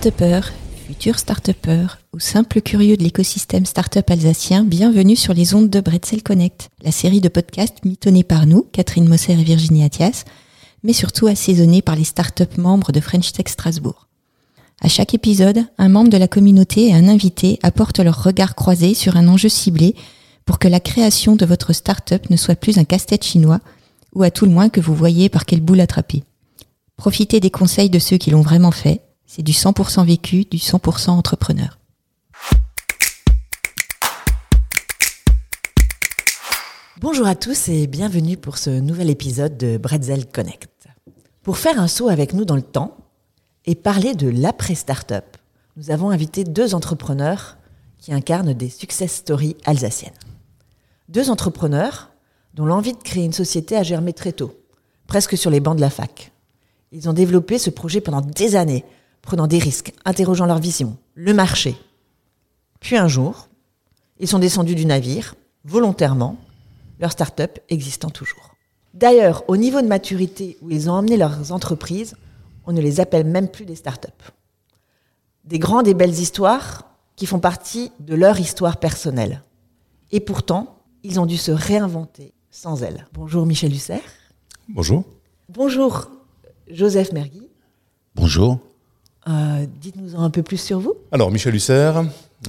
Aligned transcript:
Start-upers, 0.00 0.54
futurs 0.86 1.18
ou 2.14 2.20
simples 2.20 2.62
curieux 2.62 2.96
de 2.96 3.02
l'écosystème 3.02 3.66
start-up 3.66 4.10
alsacien, 4.10 4.64
bienvenue 4.64 5.14
sur 5.14 5.34
les 5.34 5.54
ondes 5.54 5.68
de 5.68 5.78
Bretzel 5.78 6.22
Connect, 6.22 6.70
la 6.82 6.90
série 6.90 7.20
de 7.20 7.28
podcasts 7.28 7.84
mitonnée 7.84 8.24
par 8.24 8.46
nous, 8.46 8.62
Catherine 8.72 9.06
Mosser 9.06 9.34
et 9.34 9.44
Virginie 9.44 9.84
Athias, 9.84 10.24
mais 10.82 10.94
surtout 10.94 11.26
assaisonnée 11.26 11.82
par 11.82 11.96
les 11.96 12.04
start-up 12.04 12.56
membres 12.56 12.92
de 12.92 13.00
French 13.00 13.30
Tech 13.32 13.48
Strasbourg. 13.48 14.08
À 14.80 14.88
chaque 14.88 15.12
épisode, 15.12 15.66
un 15.76 15.90
membre 15.90 16.08
de 16.08 16.16
la 16.16 16.28
communauté 16.28 16.86
et 16.86 16.94
un 16.94 17.06
invité 17.06 17.58
apportent 17.62 18.00
leur 18.00 18.24
regard 18.24 18.54
croisé 18.54 18.94
sur 18.94 19.18
un 19.18 19.28
enjeu 19.28 19.50
ciblé 19.50 19.94
pour 20.46 20.58
que 20.58 20.68
la 20.68 20.80
création 20.80 21.36
de 21.36 21.44
votre 21.44 21.74
start-up 21.74 22.30
ne 22.30 22.36
soit 22.36 22.56
plus 22.56 22.78
un 22.78 22.84
casse-tête 22.84 23.26
chinois 23.26 23.60
ou 24.14 24.22
à 24.22 24.30
tout 24.30 24.46
le 24.46 24.52
moins 24.52 24.70
que 24.70 24.80
vous 24.80 24.94
voyez 24.94 25.28
par 25.28 25.44
quelle 25.44 25.60
boule 25.60 25.80
attraper. 25.80 26.24
Profitez 26.96 27.38
des 27.38 27.50
conseils 27.50 27.90
de 27.90 27.98
ceux 27.98 28.16
qui 28.16 28.30
l'ont 28.30 28.40
vraiment 28.40 28.70
fait. 28.70 29.02
C'est 29.32 29.44
du 29.44 29.52
100% 29.52 30.04
vécu, 30.04 30.44
du 30.44 30.56
100% 30.56 31.10
entrepreneur. 31.10 31.78
Bonjour 37.00 37.28
à 37.28 37.36
tous 37.36 37.68
et 37.68 37.86
bienvenue 37.86 38.36
pour 38.36 38.58
ce 38.58 38.70
nouvel 38.70 39.08
épisode 39.08 39.56
de 39.56 39.78
Bretzel 39.78 40.26
Connect. 40.26 40.88
Pour 41.44 41.58
faire 41.58 41.80
un 41.80 41.86
saut 41.86 42.08
avec 42.08 42.32
nous 42.32 42.44
dans 42.44 42.56
le 42.56 42.62
temps 42.62 42.96
et 43.66 43.76
parler 43.76 44.16
de 44.16 44.28
l'après-startup, 44.28 45.36
nous 45.76 45.92
avons 45.92 46.10
invité 46.10 46.42
deux 46.42 46.74
entrepreneurs 46.74 47.56
qui 47.98 48.12
incarnent 48.12 48.52
des 48.52 48.68
success 48.68 49.12
stories 49.12 49.56
alsaciennes. 49.64 50.10
Deux 51.08 51.30
entrepreneurs 51.30 52.10
dont 52.54 52.66
l'envie 52.66 52.94
de 52.94 52.98
créer 52.98 53.26
une 53.26 53.32
société 53.32 53.76
a 53.76 53.84
germé 53.84 54.12
très 54.12 54.32
tôt, 54.32 54.60
presque 55.06 55.38
sur 55.38 55.52
les 55.52 55.60
bancs 55.60 55.76
de 55.76 55.82
la 55.82 55.90
fac. 55.90 56.32
Ils 56.90 57.08
ont 57.08 57.12
développé 57.12 57.58
ce 57.58 57.70
projet 57.70 58.00
pendant 58.00 58.22
des 58.22 58.56
années, 58.56 58.84
prenant 59.22 59.46
des 59.46 59.58
risques, 59.58 59.92
interrogeant 60.04 60.46
leur 60.46 60.58
vision, 60.58 60.96
le 61.14 61.34
marché. 61.34 61.76
Puis 62.80 62.96
un 62.96 63.08
jour, 63.08 63.48
ils 64.18 64.28
sont 64.28 64.38
descendus 64.38 64.74
du 64.74 64.86
navire, 64.86 65.34
volontairement, 65.64 66.36
leur 66.98 67.12
start-up 67.12 67.58
existant 67.68 68.10
toujours. 68.10 68.54
D'ailleurs, 68.94 69.44
au 69.48 69.56
niveau 69.56 69.80
de 69.80 69.86
maturité 69.86 70.58
où 70.62 70.70
ils 70.70 70.90
ont 70.90 70.94
emmené 70.94 71.16
leurs 71.16 71.52
entreprises, 71.52 72.16
on 72.66 72.72
ne 72.72 72.80
les 72.80 73.00
appelle 73.00 73.26
même 73.26 73.48
plus 73.48 73.64
des 73.64 73.76
start-up. 73.76 74.22
Des 75.44 75.58
grandes 75.58 75.88
et 75.88 75.94
belles 75.94 76.10
histoires 76.10 76.84
qui 77.16 77.26
font 77.26 77.40
partie 77.40 77.92
de 78.00 78.14
leur 78.14 78.38
histoire 78.40 78.78
personnelle. 78.78 79.42
Et 80.10 80.20
pourtant, 80.20 80.78
ils 81.02 81.20
ont 81.20 81.26
dû 81.26 81.36
se 81.36 81.50
réinventer 81.50 82.34
sans 82.50 82.82
elles. 82.82 83.06
Bonjour 83.12 83.46
Michel 83.46 83.72
Husser. 83.72 84.02
Bonjour. 84.68 85.04
Bonjour 85.48 86.10
Joseph 86.68 87.12
Mergui. 87.12 87.48
Bonjour. 88.14 88.58
Euh, 89.28 89.66
Dites-nous 89.80 90.18
un 90.18 90.30
peu 90.30 90.42
plus 90.42 90.60
sur 90.60 90.80
vous. 90.80 90.94
Alors, 91.12 91.30
Michel 91.30 91.54
Husser, 91.54 91.92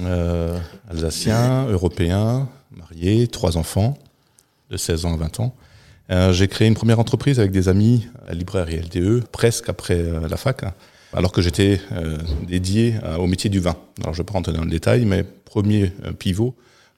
euh, 0.00 0.58
alsacien, 0.88 1.66
européen, 1.68 2.48
marié, 2.76 3.26
trois 3.28 3.56
enfants 3.56 3.98
de 4.70 4.76
16 4.76 5.04
ans 5.06 5.14
à 5.14 5.16
20 5.16 5.40
ans. 5.40 5.54
Euh, 6.10 6.32
j'ai 6.32 6.48
créé 6.48 6.68
une 6.68 6.74
première 6.74 6.98
entreprise 6.98 7.38
avec 7.38 7.52
des 7.52 7.68
amis 7.68 8.08
à 8.28 8.34
librairie 8.34 8.78
LDE, 8.78 9.24
presque 9.28 9.68
après 9.68 9.98
euh, 9.98 10.28
la 10.28 10.36
fac, 10.36 10.62
hein, 10.64 10.74
alors 11.12 11.32
que 11.32 11.40
j'étais 11.40 11.80
euh, 11.92 12.18
dédié 12.46 12.96
au 13.18 13.26
métier 13.26 13.48
du 13.48 13.60
vin. 13.60 13.76
Alors, 14.00 14.14
je 14.14 14.20
ne 14.20 14.24
vais 14.24 14.26
pas 14.26 14.32
rentrer 14.34 14.52
dans 14.52 14.64
le 14.64 14.70
détail, 14.70 15.04
mais 15.04 15.22
premier 15.22 15.92
pivot, 16.18 16.54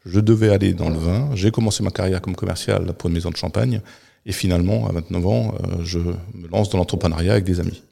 je 0.06 0.20
devais 0.20 0.50
aller 0.50 0.72
dans 0.72 0.88
le 0.88 0.98
vin. 0.98 1.30
J'ai 1.34 1.50
commencé 1.50 1.82
ma 1.82 1.90
carrière 1.90 2.20
comme 2.20 2.36
commercial 2.36 2.92
pour 2.94 3.08
une 3.08 3.14
maison 3.14 3.30
de 3.30 3.36
champagne. 3.36 3.80
Et 4.26 4.32
finalement, 4.32 4.88
à 4.88 4.92
29 4.92 5.26
ans, 5.26 5.54
je 5.82 5.98
me 5.98 6.48
lance 6.50 6.70
dans 6.70 6.78
l'entrepreneuriat 6.78 7.32
avec 7.32 7.44
des 7.44 7.60
amis. 7.60 7.82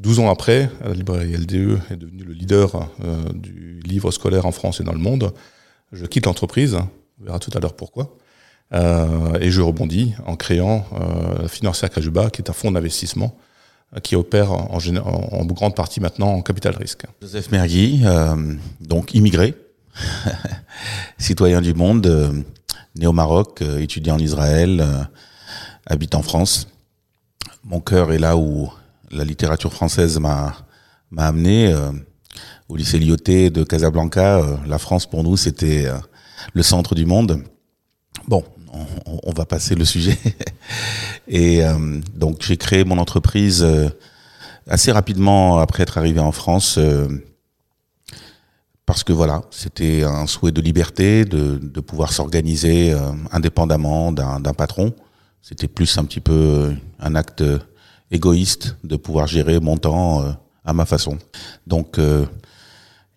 12 0.00 0.20
ans 0.20 0.30
après, 0.30 0.70
la 0.82 0.94
librairie 0.94 1.36
LDE 1.36 1.78
est 1.90 1.96
devenue 1.96 2.24
le 2.24 2.32
leader 2.32 2.88
euh, 3.04 3.22
du 3.34 3.80
livre 3.84 4.10
scolaire 4.10 4.46
en 4.46 4.52
France 4.52 4.80
et 4.80 4.84
dans 4.84 4.92
le 4.92 4.98
monde. 4.98 5.34
Je 5.92 6.06
quitte 6.06 6.24
l'entreprise, 6.24 6.78
on 7.20 7.24
verra 7.24 7.38
tout 7.38 7.50
à 7.54 7.60
l'heure 7.60 7.74
pourquoi, 7.74 8.16
euh, 8.72 9.38
et 9.40 9.50
je 9.50 9.60
rebondis 9.60 10.14
en 10.26 10.36
créant 10.36 10.86
euh, 10.92 11.48
Financière 11.48 11.90
Cajuba, 11.90 12.30
qui 12.30 12.40
est 12.40 12.48
un 12.48 12.54
fonds 12.54 12.70
d'investissement 12.70 13.36
euh, 13.94 14.00
qui 14.00 14.16
opère 14.16 14.52
en, 14.52 14.78
grande 15.44 15.74
partie 15.74 16.00
maintenant 16.00 16.28
en 16.28 16.42
capital 16.42 16.76
risque. 16.76 17.04
Joseph 17.20 17.50
Mergui, 17.50 18.02
donc 18.80 19.14
immigré, 19.14 19.54
citoyen 21.18 21.60
du 21.60 21.74
monde, 21.74 22.44
né 22.96 23.06
au 23.06 23.12
Maroc, 23.12 23.62
étudiant 23.78 24.14
en 24.14 24.20
Israël, 24.20 24.82
habite 25.84 26.14
en 26.14 26.22
France. 26.22 26.68
Mon 27.64 27.80
cœur 27.80 28.12
est 28.12 28.18
là 28.18 28.36
où 28.38 28.70
la 29.10 29.24
littérature 29.24 29.72
française 29.72 30.18
m'a 30.18 30.56
m'a 31.10 31.26
amené. 31.26 31.72
euh, 31.72 31.90
au 32.68 32.76
lycée 32.76 32.98
Lyoté 33.00 33.50
de 33.50 33.64
Casablanca, 33.64 34.38
euh, 34.38 34.56
la 34.66 34.78
France 34.78 35.04
pour 35.06 35.24
nous 35.24 35.36
c'était 35.36 35.86
euh, 35.86 35.98
le 36.54 36.62
centre 36.62 36.94
du 36.94 37.04
monde. 37.04 37.42
Bon, 38.28 38.44
on, 38.72 39.18
on 39.24 39.32
va 39.32 39.44
passer 39.44 39.74
le 39.74 39.84
sujet. 39.84 40.16
Et 41.28 41.64
euh, 41.64 42.00
donc 42.14 42.42
j'ai 42.42 42.56
créé 42.56 42.84
mon 42.84 42.98
entreprise 42.98 43.62
euh, 43.64 43.88
assez 44.68 44.92
rapidement 44.92 45.58
après 45.58 45.82
être 45.82 45.98
arrivé 45.98 46.20
en 46.20 46.32
France. 46.32 46.78
parce 48.86 49.02
que 49.04 49.12
voilà, 49.12 49.42
c'était 49.50 50.04
un 50.04 50.26
souhait 50.26 50.52
de 50.52 50.60
liberté, 50.60 51.24
de, 51.24 51.58
de 51.58 51.80
pouvoir 51.80 52.12
s'organiser 52.12 52.96
indépendamment 53.32 54.12
d'un 54.12 54.54
patron. 54.54 54.94
C'était 55.42 55.68
plus 55.68 55.98
un 55.98 56.04
petit 56.04 56.20
peu 56.20 56.72
un 57.00 57.14
acte 57.16 57.42
égoïste 58.10 58.76
de 58.84 58.96
pouvoir 58.96 59.26
gérer 59.26 59.60
mon 59.60 59.76
temps 59.76 60.22
euh, 60.22 60.32
à 60.64 60.72
ma 60.72 60.84
façon. 60.84 61.18
Donc, 61.66 61.98
euh, 61.98 62.26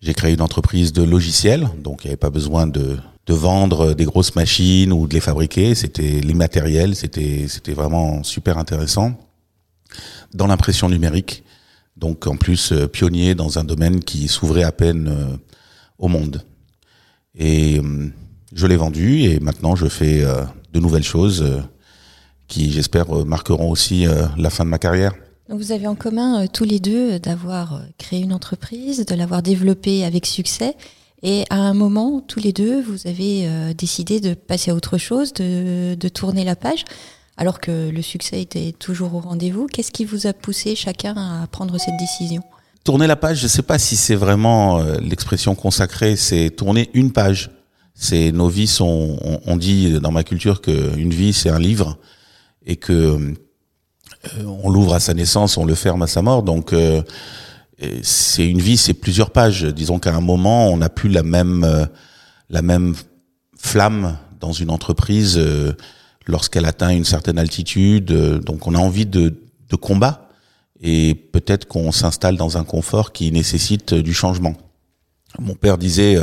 j'ai 0.00 0.14
créé 0.14 0.34
une 0.34 0.42
entreprise 0.42 0.92
de 0.92 1.02
logiciels, 1.02 1.68
donc 1.82 2.04
il 2.04 2.08
n'y 2.08 2.10
avait 2.10 2.18
pas 2.18 2.30
besoin 2.30 2.66
de, 2.66 2.98
de 3.26 3.34
vendre 3.34 3.94
des 3.94 4.04
grosses 4.04 4.34
machines 4.34 4.92
ou 4.92 5.06
de 5.06 5.14
les 5.14 5.20
fabriquer. 5.20 5.74
C'était 5.74 6.20
l'immatériel, 6.20 6.94
c'était 6.94 7.46
vraiment 7.68 8.22
super 8.22 8.58
intéressant 8.58 9.14
dans 10.34 10.46
l'impression 10.46 10.88
numérique. 10.88 11.42
Donc 11.96 12.26
en 12.26 12.36
plus 12.36 12.72
euh, 12.72 12.86
pionnier 12.86 13.34
dans 13.34 13.58
un 13.58 13.64
domaine 13.64 14.00
qui 14.00 14.28
s'ouvrait 14.28 14.64
à 14.64 14.72
peine 14.72 15.08
euh, 15.08 15.36
au 15.98 16.08
monde. 16.08 16.42
Et 17.36 17.80
je 18.52 18.66
l'ai 18.68 18.76
vendu 18.76 19.22
et 19.22 19.40
maintenant 19.40 19.74
je 19.74 19.86
fais 19.86 20.22
de 20.72 20.78
nouvelles 20.78 21.02
choses 21.02 21.44
qui 22.48 22.72
j'espère 22.72 23.14
euh, 23.14 23.24
marqueront 23.24 23.70
aussi 23.70 24.06
euh, 24.06 24.26
la 24.36 24.50
fin 24.50 24.64
de 24.64 24.70
ma 24.70 24.78
carrière. 24.78 25.12
Vous 25.48 25.72
avez 25.72 25.86
en 25.86 25.94
commun 25.94 26.42
euh, 26.42 26.46
tous 26.52 26.64
les 26.64 26.80
deux 26.80 27.18
d'avoir 27.18 27.82
créé 27.98 28.20
une 28.20 28.32
entreprise, 28.32 29.04
de 29.04 29.14
l'avoir 29.14 29.42
développée 29.42 30.04
avec 30.04 30.26
succès. 30.26 30.74
Et 31.22 31.44
à 31.48 31.56
un 31.56 31.74
moment, 31.74 32.20
tous 32.20 32.40
les 32.40 32.52
deux, 32.52 32.82
vous 32.82 33.06
avez 33.06 33.46
euh, 33.46 33.72
décidé 33.72 34.20
de 34.20 34.34
passer 34.34 34.70
à 34.70 34.74
autre 34.74 34.98
chose, 34.98 35.32
de, 35.32 35.94
de 35.94 36.08
tourner 36.08 36.44
la 36.44 36.54
page, 36.54 36.84
alors 37.36 37.60
que 37.60 37.88
le 37.90 38.02
succès 38.02 38.42
était 38.42 38.72
toujours 38.72 39.14
au 39.14 39.20
rendez-vous. 39.20 39.66
Qu'est-ce 39.66 39.90
qui 39.90 40.04
vous 40.04 40.26
a 40.26 40.32
poussé 40.32 40.76
chacun 40.76 41.14
à 41.16 41.46
prendre 41.46 41.78
cette 41.78 41.96
décision? 41.98 42.42
Tourner 42.84 43.06
la 43.06 43.16
page, 43.16 43.38
je 43.38 43.44
ne 43.44 43.48
sais 43.48 43.62
pas 43.62 43.78
si 43.78 43.96
c'est 43.96 44.14
vraiment 44.14 44.78
euh, 44.80 44.98
l'expression 45.00 45.54
consacrée, 45.54 46.16
c'est 46.16 46.50
tourner 46.50 46.90
une 46.92 47.10
page. 47.12 47.50
C'est 47.94 48.30
nos 48.30 48.48
vies 48.48 48.66
sont, 48.66 49.16
on, 49.22 49.40
on 49.46 49.56
dit 49.56 49.98
dans 50.00 50.10
ma 50.10 50.24
culture 50.24 50.60
qu'une 50.60 51.14
vie 51.14 51.32
c'est 51.32 51.48
un 51.48 51.58
livre 51.60 51.96
et 52.64 52.76
que 52.76 52.92
euh, 52.92 53.34
on 54.44 54.70
l'ouvre 54.70 54.94
à 54.94 55.00
sa 55.00 55.14
naissance, 55.14 55.56
on 55.56 55.64
le 55.64 55.74
ferme 55.74 56.02
à 56.02 56.06
sa 56.06 56.22
mort. 56.22 56.42
Donc 56.42 56.72
euh, 56.72 57.02
c'est 58.02 58.48
une 58.48 58.60
vie, 58.60 58.76
c'est 58.76 58.94
plusieurs 58.94 59.30
pages. 59.30 59.64
Disons 59.64 59.98
qu'à 59.98 60.14
un 60.14 60.20
moment, 60.20 60.68
on 60.68 60.78
n'a 60.78 60.88
plus 60.88 61.08
la 61.08 61.22
même 61.22 61.64
euh, 61.64 61.86
la 62.50 62.62
même 62.62 62.94
flamme 63.56 64.16
dans 64.40 64.52
une 64.52 64.70
entreprise 64.70 65.36
euh, 65.38 65.72
lorsqu'elle 66.26 66.66
atteint 66.66 66.90
une 66.90 67.04
certaine 67.04 67.38
altitude. 67.38 68.10
euh, 68.12 68.38
donc 68.38 68.66
on 68.66 68.74
a 68.74 68.78
envie 68.78 69.06
de, 69.06 69.34
de 69.68 69.76
combat 69.76 70.28
et 70.80 71.14
peut-être 71.14 71.66
qu'on 71.66 71.92
s'installe 71.92 72.36
dans 72.36 72.58
un 72.58 72.64
confort 72.64 73.12
qui 73.12 73.30
nécessite 73.32 73.94
euh, 73.94 74.02
du 74.02 74.14
changement. 74.14 74.54
Mon 75.40 75.54
père 75.54 75.78
disait 75.78 76.16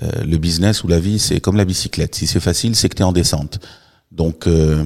le 0.00 0.36
business 0.38 0.84
ou 0.84 0.88
la 0.88 1.00
vie, 1.00 1.18
c'est 1.18 1.40
comme 1.40 1.56
la 1.56 1.64
bicyclette. 1.64 2.14
Si 2.14 2.28
c'est 2.28 2.38
facile, 2.38 2.76
c'est 2.76 2.88
que 2.88 2.94
tu 2.94 3.02
es 3.02 3.04
en 3.04 3.10
descente. 3.10 3.58
Donc 4.12 4.46
euh, 4.46 4.84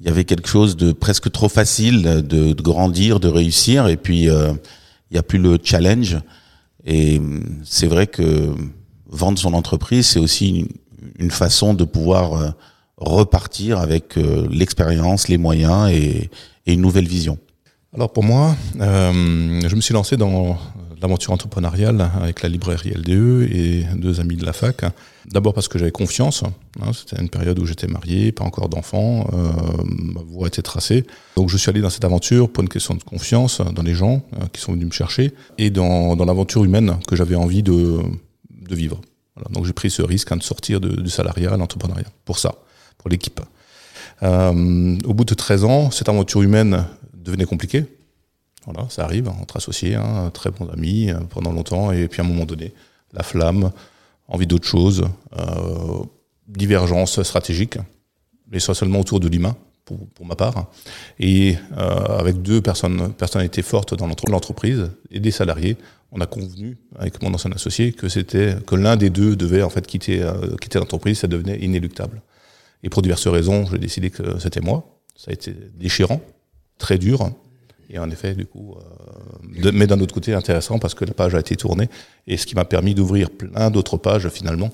il 0.00 0.06
y 0.06 0.10
avait 0.10 0.24
quelque 0.24 0.48
chose 0.48 0.76
de 0.76 0.92
presque 0.92 1.30
trop 1.32 1.48
facile 1.48 2.02
de, 2.02 2.52
de 2.52 2.62
grandir, 2.62 3.18
de 3.20 3.28
réussir, 3.28 3.88
et 3.88 3.96
puis 3.96 4.28
euh, 4.28 4.52
il 5.10 5.14
n'y 5.14 5.18
a 5.18 5.22
plus 5.22 5.38
le 5.38 5.58
challenge. 5.62 6.18
Et 6.84 7.20
c'est 7.64 7.86
vrai 7.86 8.06
que 8.06 8.54
vendre 9.08 9.38
son 9.38 9.54
entreprise, 9.54 10.06
c'est 10.06 10.20
aussi 10.20 10.48
une, 10.60 10.68
une 11.18 11.30
façon 11.30 11.74
de 11.74 11.84
pouvoir 11.84 12.34
euh, 12.34 12.50
repartir 12.96 13.78
avec 13.78 14.16
euh, 14.16 14.46
l'expérience, 14.50 15.28
les 15.28 15.38
moyens 15.38 15.90
et, 15.90 16.30
une 16.66 16.82
nouvelle 16.82 17.08
vision. 17.08 17.38
Alors 17.94 18.12
pour 18.12 18.22
moi, 18.22 18.54
je 18.78 19.74
me 19.74 19.80
suis 19.80 19.94
lancé 19.94 20.18
dans 20.18 20.58
l'aventure 21.00 21.32
entrepreneuriale 21.32 22.10
avec 22.20 22.42
la 22.42 22.50
librairie 22.50 22.90
LDE 22.90 23.50
et 23.50 23.86
deux 23.96 24.20
amis 24.20 24.36
de 24.36 24.44
la 24.44 24.52
fac. 24.52 24.84
D'abord 25.32 25.52
parce 25.52 25.68
que 25.68 25.78
j'avais 25.78 25.90
confiance. 25.90 26.42
Hein, 26.80 26.92
c'était 26.92 27.20
une 27.20 27.28
période 27.28 27.58
où 27.58 27.66
j'étais 27.66 27.86
marié, 27.86 28.32
pas 28.32 28.44
encore 28.44 28.68
d'enfant, 28.68 29.28
euh, 29.32 29.52
ma 29.84 30.22
voie 30.22 30.48
était 30.48 30.62
tracée. 30.62 31.04
Donc 31.36 31.50
je 31.50 31.56
suis 31.56 31.68
allé 31.68 31.80
dans 31.80 31.90
cette 31.90 32.04
aventure 32.04 32.50
pour 32.50 32.62
une 32.62 32.68
question 32.68 32.94
de 32.94 33.02
confiance 33.02 33.60
dans 33.60 33.82
les 33.82 33.94
gens 33.94 34.22
euh, 34.34 34.46
qui 34.52 34.60
sont 34.60 34.72
venus 34.72 34.86
me 34.86 34.92
chercher 34.92 35.34
et 35.58 35.70
dans, 35.70 36.14
l'aventure 36.16 36.64
humaine 36.64 36.98
que 37.06 37.16
j'avais 37.16 37.34
envie 37.34 37.62
de, 37.62 38.00
vivre. 38.70 39.00
Donc 39.50 39.64
j'ai 39.64 39.72
pris 39.72 39.90
ce 39.90 40.02
risque 40.02 40.32
hein, 40.32 40.36
de 40.36 40.42
sortir 40.42 40.80
de, 40.80 41.00
du 41.00 41.10
salariat 41.10 41.52
à 41.52 41.56
l'entrepreneuriat 41.56 42.08
pour 42.24 42.38
ça, 42.38 42.54
pour 42.98 43.08
l'équipe. 43.10 43.40
Euh, 44.22 44.98
au 45.04 45.14
bout 45.14 45.24
de 45.24 45.34
13 45.34 45.64
ans, 45.64 45.90
cette 45.90 46.08
aventure 46.08 46.42
humaine 46.42 46.84
devenait 47.14 47.46
compliquée 47.46 47.84
voilà, 48.70 48.88
ça 48.90 49.04
arrive 49.04 49.28
entre 49.28 49.56
associés, 49.56 49.94
hein, 49.94 50.30
très 50.32 50.50
bons 50.50 50.68
amis 50.68 51.10
euh, 51.10 51.20
pendant 51.30 51.52
longtemps, 51.52 51.90
et 51.90 52.06
puis 52.06 52.20
à 52.20 52.24
un 52.24 52.28
moment 52.28 52.44
donné, 52.44 52.74
la 53.14 53.22
flamme, 53.22 53.70
envie 54.28 54.46
d'autre 54.46 54.66
chose, 54.66 55.08
euh, 55.36 56.04
divergence 56.46 57.22
stratégique, 57.22 57.78
mais 58.50 58.60
soit 58.60 58.74
seulement 58.74 59.00
autour 59.00 59.20
de 59.20 59.28
l'humain, 59.28 59.56
pour, 59.84 60.06
pour, 60.10 60.26
ma 60.26 60.36
part, 60.36 60.70
et 61.18 61.56
euh, 61.76 62.18
avec 62.18 62.42
deux 62.42 62.60
personnes, 62.60 63.12
personnalités 63.14 63.62
fortes 63.62 63.94
dans 63.94 64.06
l'entreprise 64.06 64.90
et 65.10 65.18
des 65.18 65.30
salariés, 65.30 65.78
on 66.12 66.20
a 66.20 66.26
convenu 66.26 66.76
avec 66.96 67.22
mon 67.22 67.32
ancien 67.32 67.52
associé 67.52 67.92
que 67.92 68.08
c'était 68.08 68.56
que 68.66 68.74
l'un 68.74 68.96
des 68.96 69.10
deux 69.10 69.36
devait 69.36 69.62
en 69.62 69.70
fait 69.70 69.86
quitter 69.86 70.22
euh, 70.22 70.56
quitter 70.60 70.78
l'entreprise, 70.78 71.20
ça 71.20 71.26
devenait 71.26 71.58
inéluctable. 71.58 72.22
Et 72.82 72.90
pour 72.90 73.02
diverses 73.02 73.26
raisons, 73.26 73.66
j'ai 73.66 73.78
décidé 73.78 74.10
que 74.10 74.38
c'était 74.38 74.60
moi. 74.60 75.00
Ça 75.16 75.30
a 75.30 75.34
été 75.34 75.54
déchirant, 75.74 76.20
très 76.78 76.96
dur, 76.96 77.30
et 77.90 77.98
en 77.98 78.10
effet, 78.10 78.34
du 78.34 78.46
coup, 78.46 78.74
euh, 78.76 79.62
de, 79.62 79.70
mais 79.70 79.86
d'un 79.86 80.00
autre 80.00 80.14
côté, 80.14 80.34
intéressant 80.34 80.78
parce 80.78 80.94
que 80.94 81.04
la 81.04 81.14
page 81.14 81.34
a 81.34 81.40
été 81.40 81.56
tournée 81.56 81.88
et 82.26 82.36
ce 82.36 82.46
qui 82.46 82.54
m'a 82.54 82.64
permis 82.64 82.94
d'ouvrir 82.94 83.30
plein 83.30 83.70
d'autres 83.70 83.96
pages 83.96 84.28
finalement. 84.28 84.70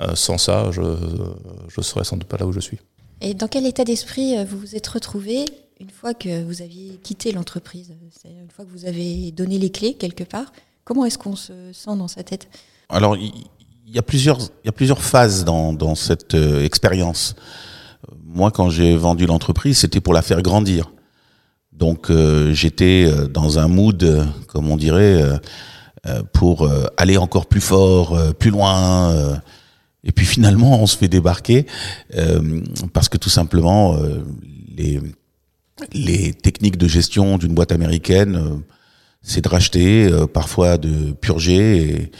Euh, 0.00 0.14
sans 0.14 0.38
ça, 0.38 0.70
je 0.70 0.80
ne 0.80 1.82
serais 1.82 2.04
sans 2.04 2.16
doute 2.16 2.28
pas 2.28 2.36
là 2.36 2.46
où 2.46 2.52
je 2.52 2.60
suis. 2.60 2.78
Et 3.20 3.34
dans 3.34 3.48
quel 3.48 3.66
état 3.66 3.84
d'esprit 3.84 4.38
euh, 4.38 4.44
vous 4.44 4.58
vous 4.58 4.76
êtes 4.76 4.86
retrouvé 4.86 5.44
une 5.80 5.90
fois 5.90 6.14
que 6.14 6.44
vous 6.44 6.62
aviez 6.62 6.98
quitté 7.02 7.32
l'entreprise? 7.32 7.94
Une 8.24 8.50
fois 8.50 8.64
que 8.64 8.70
vous 8.70 8.84
avez 8.84 9.32
donné 9.32 9.58
les 9.58 9.70
clés 9.70 9.94
quelque 9.94 10.24
part 10.24 10.52
Comment 10.88 11.04
est-ce 11.04 11.18
qu'on 11.18 11.36
se 11.36 11.52
sent 11.74 11.96
dans 11.98 12.08
sa 12.08 12.22
tête? 12.22 12.48
Alors, 12.88 13.14
il 13.14 13.44
y, 13.86 13.98
a 13.98 14.02
plusieurs, 14.02 14.38
il 14.40 14.66
y 14.66 14.68
a 14.70 14.72
plusieurs 14.72 15.02
phases 15.02 15.44
dans, 15.44 15.74
dans 15.74 15.94
cette 15.94 16.32
euh, 16.32 16.64
expérience. 16.64 17.36
Moi, 18.24 18.50
quand 18.50 18.70
j'ai 18.70 18.96
vendu 18.96 19.26
l'entreprise, 19.26 19.76
c'était 19.76 20.00
pour 20.00 20.14
la 20.14 20.22
faire 20.22 20.40
grandir. 20.40 20.90
Donc 21.78 22.10
euh, 22.10 22.52
j'étais 22.52 23.06
euh, 23.06 23.28
dans 23.28 23.60
un 23.60 23.68
mood, 23.68 24.02
euh, 24.02 24.24
comme 24.48 24.68
on 24.68 24.76
dirait, 24.76 25.22
euh, 25.22 26.22
pour 26.32 26.70
aller 26.96 27.16
encore 27.18 27.46
plus 27.46 27.60
fort, 27.60 28.16
plus 28.38 28.50
loin. 28.50 29.40
et 30.04 30.12
puis 30.12 30.24
finalement, 30.24 30.80
on 30.80 30.86
se 30.86 30.96
fait 30.96 31.08
débarquer 31.08 31.66
parce 32.94 33.10
que 33.10 33.18
tout 33.18 33.28
simplement, 33.28 33.98
les, 34.74 35.00
les 35.92 36.32
techniques 36.32 36.78
de 36.78 36.88
gestion 36.88 37.36
d'une 37.36 37.52
boîte 37.52 37.72
américaine, 37.72 38.62
c'est 39.20 39.42
de 39.42 39.48
racheter, 39.48 40.08
parfois 40.32 40.78
de 40.78 41.12
purger. 41.12 41.76
Et, 41.76 42.12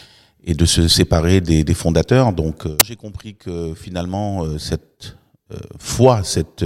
et 0.45 0.55
de 0.55 0.65
se 0.67 0.89
séparer 0.89 1.41
des, 1.41 1.63
des 1.63 1.75
fondateurs. 1.75 2.33
Donc 2.33 2.65
j'ai 2.85 2.97
compris 2.97 3.37
que 3.37 3.75
finalement 3.75 4.59
cette 4.59 5.17
foi, 5.79 6.25
cette 6.25 6.65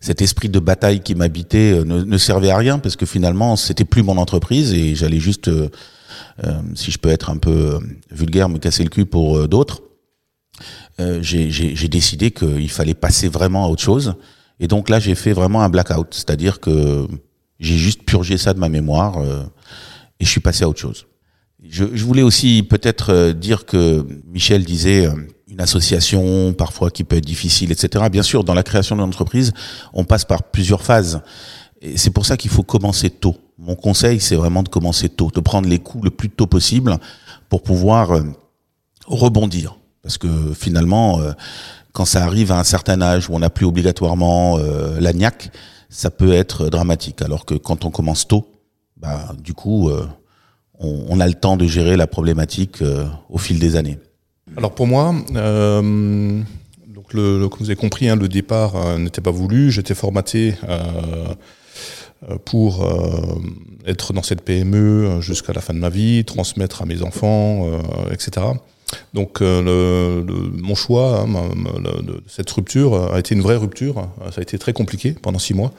cet 0.00 0.22
esprit 0.22 0.48
de 0.48 0.58
bataille 0.58 1.00
qui 1.00 1.14
m'habitait 1.14 1.72
euh, 1.72 1.84
ne, 1.84 2.02
ne, 2.02 2.18
servait 2.18 2.50
à 2.50 2.56
rien 2.56 2.78
parce 2.78 2.96
que 2.96 3.06
finalement 3.06 3.56
c'était 3.56 3.84
plus 3.84 4.02
mon 4.02 4.16
entreprise 4.16 4.72
et 4.72 4.94
j'allais 4.94 5.20
juste, 5.20 5.48
euh, 5.48 5.68
euh, 6.44 6.60
si 6.74 6.90
je 6.90 6.98
peux 6.98 7.10
être 7.10 7.30
un 7.30 7.36
peu 7.36 7.78
vulgaire, 8.10 8.48
me 8.48 8.58
casser 8.58 8.82
le 8.82 8.90
cul 8.90 9.06
pour 9.06 9.48
d'autres. 9.48 9.82
j'ai 11.20 11.88
décidé 11.88 12.30
qu'il 12.30 12.70
fallait 12.70 12.94
passer 12.94 13.28
vraiment 13.28 13.64
à 13.66 13.68
autre 13.68 13.82
chose 13.82 14.14
et 14.58 14.66
donc 14.68 14.88
là 14.88 14.98
j'ai 14.98 15.14
fait 15.14 15.32
vraiment 15.32 15.62
un 15.62 15.68
blackout, 15.68 16.08
c'est-à-dire 16.12 16.60
que 16.60 17.06
j'ai 17.58 17.76
juste 17.76 18.04
purgé 18.04 18.38
ça 18.38 18.54
de 18.54 18.58
ma 18.58 18.68
mémoire 18.68 19.22
et 20.18 20.24
je 20.24 20.30
suis 20.30 20.40
passé 20.40 20.64
à 20.64 20.68
autre 20.68 20.80
chose. 20.80 21.06
Je, 21.62 21.84
je 21.92 22.04
voulais 22.04 22.22
aussi 22.22 22.62
peut-être 22.62 23.32
dire 23.32 23.66
que 23.66 24.06
Michel 24.26 24.64
disait 24.64 25.08
une 25.50 25.60
association 25.60 26.52
parfois 26.52 26.90
qui 26.90 27.02
peut 27.04 27.16
être 27.16 27.26
difficile, 27.26 27.72
etc. 27.72 28.04
Bien 28.10 28.22
sûr, 28.22 28.44
dans 28.44 28.54
la 28.54 28.62
création 28.62 28.94
d'une 28.94 29.04
entreprise, 29.04 29.52
on 29.92 30.04
passe 30.04 30.24
par 30.24 30.44
plusieurs 30.44 30.82
phases. 30.82 31.20
Et 31.82 31.96
c'est 31.98 32.10
pour 32.10 32.24
ça 32.24 32.36
qu'il 32.36 32.50
faut 32.50 32.62
commencer 32.62 33.10
tôt. 33.10 33.36
Mon 33.58 33.74
conseil, 33.74 34.20
c'est 34.20 34.36
vraiment 34.36 34.62
de 34.62 34.68
commencer 34.68 35.08
tôt, 35.08 35.30
de 35.34 35.40
prendre 35.40 35.68
les 35.68 35.80
coups 35.80 36.04
le 36.04 36.10
plus 36.10 36.30
tôt 36.30 36.46
possible 36.46 36.96
pour 37.48 37.62
pouvoir 37.62 38.12
euh, 38.12 38.22
rebondir. 39.06 39.76
Parce 40.02 40.18
que 40.18 40.54
finalement, 40.54 41.20
euh, 41.20 41.32
quand 41.92 42.04
ça 42.04 42.24
arrive 42.24 42.52
à 42.52 42.58
un 42.58 42.64
certain 42.64 43.02
âge 43.02 43.28
où 43.28 43.34
on 43.34 43.40
n'a 43.40 43.50
plus 43.50 43.66
obligatoirement 43.66 44.58
euh, 44.58 45.00
la 45.00 45.12
niaque, 45.12 45.50
ça 45.88 46.10
peut 46.10 46.32
être 46.32 46.68
dramatique. 46.68 47.22
Alors 47.22 47.44
que 47.44 47.54
quand 47.54 47.84
on 47.84 47.90
commence 47.90 48.28
tôt, 48.28 48.46
bah, 48.96 49.34
du 49.42 49.54
coup, 49.54 49.90
on, 50.78 51.06
on, 51.08 51.20
a 51.20 51.26
le 51.26 51.34
temps 51.34 51.56
de 51.56 51.66
gérer 51.66 51.96
la 51.96 52.06
problématique 52.06 52.84
au 53.30 53.38
fil 53.38 53.58
des 53.58 53.76
années. 53.76 53.98
Alors 54.56 54.74
pour 54.74 54.86
moi, 54.86 55.14
euh, 55.36 56.42
donc 56.88 57.06
comme 57.12 57.48
vous 57.60 57.70
avez 57.70 57.76
compris, 57.76 58.08
hein, 58.08 58.16
le 58.16 58.28
départ 58.28 58.76
euh, 58.76 58.98
n'était 58.98 59.20
pas 59.20 59.30
voulu. 59.30 59.70
J'étais 59.70 59.94
formaté 59.94 60.54
euh, 60.68 61.34
pour 62.44 62.86
être 63.86 64.12
dans 64.12 64.22
cette 64.22 64.42
PME 64.42 65.20
jusqu'à 65.20 65.54
la 65.54 65.62
fin 65.62 65.72
de 65.72 65.78
ma 65.78 65.88
vie, 65.88 66.24
transmettre 66.26 66.82
à 66.82 66.84
mes 66.84 67.02
enfants, 67.02 67.66
etc. 68.10 68.46
Donc 69.14 69.40
mon 69.40 70.74
choix, 70.74 71.20
hein, 71.20 71.48
cette 72.26 72.50
rupture 72.50 73.14
a 73.14 73.18
été 73.18 73.34
une 73.34 73.40
vraie 73.40 73.56
rupture. 73.56 74.10
Ça 74.32 74.40
a 74.40 74.42
été 74.42 74.58
très 74.58 74.74
compliqué 74.74 75.12
pendant 75.12 75.38
six 75.38 75.54
mois. 75.54 75.72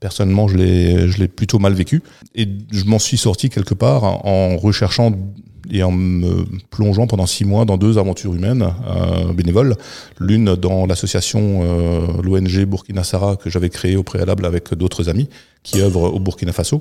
Personnellement, 0.00 0.48
je 0.48 0.56
l'ai 0.56 1.28
plutôt 1.28 1.60
mal 1.60 1.74
vécu. 1.74 2.02
Et 2.34 2.48
je 2.72 2.84
m'en 2.86 2.98
suis 2.98 3.18
sorti 3.18 3.48
quelque 3.48 3.74
part 3.74 4.02
en 4.26 4.56
recherchant 4.56 5.12
et 5.70 5.82
en 5.82 5.92
me 5.92 6.44
plongeant 6.70 7.06
pendant 7.06 7.26
six 7.26 7.44
mois 7.44 7.64
dans 7.64 7.76
deux 7.76 7.98
aventures 7.98 8.34
humaines 8.34 8.72
euh, 8.86 9.32
bénévoles. 9.32 9.76
L'une 10.18 10.56
dans 10.56 10.86
l'association, 10.86 11.60
euh, 11.62 12.06
l'ONG 12.22 12.64
Burkina 12.64 13.04
Sara 13.04 13.36
que 13.36 13.50
j'avais 13.50 13.70
créée 13.70 13.96
au 13.96 14.02
préalable 14.02 14.46
avec 14.46 14.74
d'autres 14.74 15.08
amis 15.08 15.28
qui 15.62 15.80
œuvrent 15.80 16.14
au 16.14 16.18
Burkina 16.18 16.52
Faso, 16.52 16.80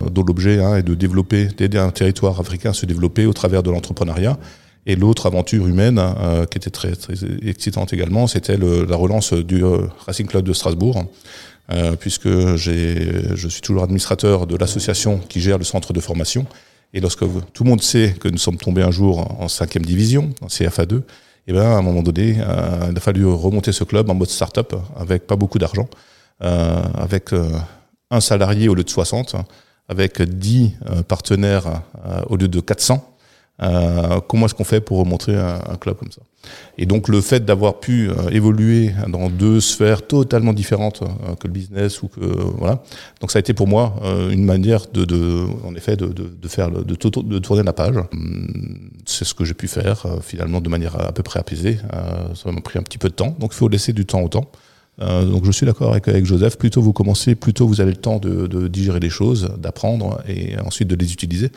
dont 0.00 0.24
l'objet 0.24 0.60
hein, 0.62 0.76
est 0.76 0.82
de 0.82 0.94
développer, 0.94 1.46
d'aider 1.46 1.78
un 1.78 1.90
territoire 1.90 2.40
africain 2.40 2.70
à 2.70 2.74
se 2.74 2.86
développer 2.86 3.26
au 3.26 3.32
travers 3.32 3.62
de 3.62 3.70
l'entrepreneuriat. 3.70 4.38
Et 4.86 4.94
l'autre 4.94 5.26
aventure 5.26 5.66
humaine, 5.66 5.98
euh, 5.98 6.46
qui 6.46 6.58
était 6.58 6.70
très, 6.70 6.92
très 6.92 7.14
excitante 7.44 7.92
également, 7.92 8.28
c'était 8.28 8.56
la 8.56 8.96
relance 8.96 9.32
du 9.32 9.64
euh, 9.64 9.86
Racing 10.06 10.28
Club 10.28 10.44
de 10.44 10.52
Strasbourg, 10.52 11.04
euh, 11.72 11.96
puisque 11.96 12.28
je 12.28 13.48
suis 13.48 13.60
toujours 13.60 13.82
administrateur 13.82 14.46
de 14.46 14.56
l'association 14.56 15.18
qui 15.18 15.40
gère 15.40 15.58
le 15.58 15.64
centre 15.64 15.92
de 15.92 15.98
formation 15.98 16.46
et 16.96 17.00
lorsque 17.00 17.24
tout 17.52 17.62
le 17.62 17.68
monde 17.68 17.82
sait 17.82 18.14
que 18.18 18.26
nous 18.26 18.38
sommes 18.38 18.56
tombés 18.56 18.82
un 18.82 18.90
jour 18.90 19.18
en 19.38 19.48
cinquième 19.48 19.84
division, 19.84 20.30
en 20.40 20.46
CFA2, 20.46 21.02
et 21.46 21.52
ben 21.52 21.60
à 21.60 21.76
un 21.76 21.82
moment 21.82 22.02
donné, 22.02 22.38
euh, 22.40 22.88
il 22.90 22.96
a 22.96 23.00
fallu 23.00 23.26
remonter 23.26 23.70
ce 23.70 23.84
club 23.84 24.08
en 24.08 24.14
mode 24.14 24.30
start-up 24.30 24.74
avec 24.98 25.26
pas 25.26 25.36
beaucoup 25.36 25.58
d'argent, 25.58 25.88
euh, 26.42 26.82
avec 26.94 27.34
euh, 27.34 27.50
un 28.10 28.20
salarié 28.20 28.70
au 28.70 28.74
lieu 28.74 28.82
de 28.82 28.88
60, 28.88 29.36
avec 29.90 30.22
10 30.22 30.70
euh, 30.86 31.02
partenaires 31.02 31.82
au 32.28 32.36
lieu 32.36 32.48
de 32.48 32.60
400. 32.60 33.15
Euh, 33.62 34.20
comment 34.28 34.46
est-ce 34.46 34.54
qu'on 34.54 34.64
fait 34.64 34.80
pour 34.80 34.98
remonter 34.98 35.34
un, 35.34 35.76
club 35.76 35.96
comme 35.96 36.10
ça? 36.10 36.20
Et 36.76 36.84
donc 36.84 37.08
le 37.08 37.20
fait 37.20 37.44
d'avoir 37.44 37.80
pu 37.80 38.10
euh, 38.10 38.28
évoluer 38.30 38.92
dans 39.08 39.30
deux 39.30 39.60
sphères 39.60 40.06
totalement 40.06 40.52
différentes 40.52 41.02
euh, 41.02 41.34
que 41.36 41.46
le 41.46 41.52
business 41.52 42.02
ou 42.02 42.08
que 42.08 42.20
voilà, 42.20 42.82
donc 43.20 43.30
ça 43.30 43.38
a 43.38 43.40
été 43.40 43.54
pour 43.54 43.66
moi 43.66 43.94
une 44.30 44.44
manière 44.44 44.86
de, 44.92 45.04
de, 45.04 45.46
en 45.64 45.74
effet, 45.74 45.96
de, 45.96 46.06
de, 46.06 46.24
de 46.28 46.48
faire, 46.48 46.70
de, 46.70 46.82
de, 46.82 47.38
tourner 47.38 47.62
la 47.62 47.72
page. 47.72 47.96
Hum, 48.12 48.90
c'est 49.06 49.24
ce 49.24 49.32
que 49.34 49.44
j'ai 49.44 49.54
pu 49.54 49.68
faire 49.68 50.04
finalement 50.22 50.60
de 50.60 50.68
manière 50.68 51.00
à 51.00 51.12
peu 51.12 51.22
près 51.22 51.40
apaisée. 51.40 51.78
Ça 52.34 52.52
m'a 52.52 52.60
pris 52.60 52.78
un 52.78 52.82
petit 52.82 52.98
peu 52.98 53.08
de 53.08 53.14
temps, 53.14 53.34
donc 53.38 53.52
il 53.52 53.56
faut 53.56 53.68
laisser 53.68 53.92
du 53.92 54.04
temps 54.04 54.20
au 54.20 54.28
temps. 54.28 54.50
donc 55.00 55.44
je 55.44 55.50
suis 55.50 55.64
d'accord 55.64 55.92
avec, 55.92 56.08
avec 56.08 56.26
Joseph. 56.26 56.58
Plutôt 56.58 56.82
vous 56.82 56.92
commencez, 56.92 57.34
plutôt 57.34 57.66
vous 57.66 57.80
avez 57.80 57.92
le 57.92 57.96
temps 57.96 58.18
de 58.18 58.68
digérer 58.68 59.00
les 59.00 59.10
choses, 59.10 59.50
d'apprendre 59.58 60.22
et 60.28 60.58
ensuite 60.58 60.88
de 60.88 60.96
les 60.96 61.12
utiliser. 61.12 61.50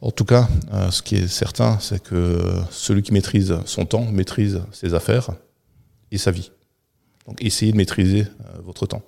En 0.00 0.10
tout 0.10 0.24
cas, 0.24 0.48
euh, 0.72 0.90
ce 0.90 1.02
qui 1.02 1.16
est 1.16 1.26
certain, 1.26 1.78
c'est 1.80 2.02
que 2.02 2.40
celui 2.70 3.02
qui 3.02 3.12
maîtrise 3.12 3.56
son 3.64 3.84
temps 3.84 4.04
maîtrise 4.04 4.62
ses 4.72 4.94
affaires 4.94 5.30
et 6.12 6.18
sa 6.18 6.30
vie. 6.30 6.50
Donc 7.26 7.42
essayez 7.42 7.72
de 7.72 7.76
maîtriser 7.76 8.22
euh, 8.22 8.60
votre 8.64 8.86
temps. 8.86 9.02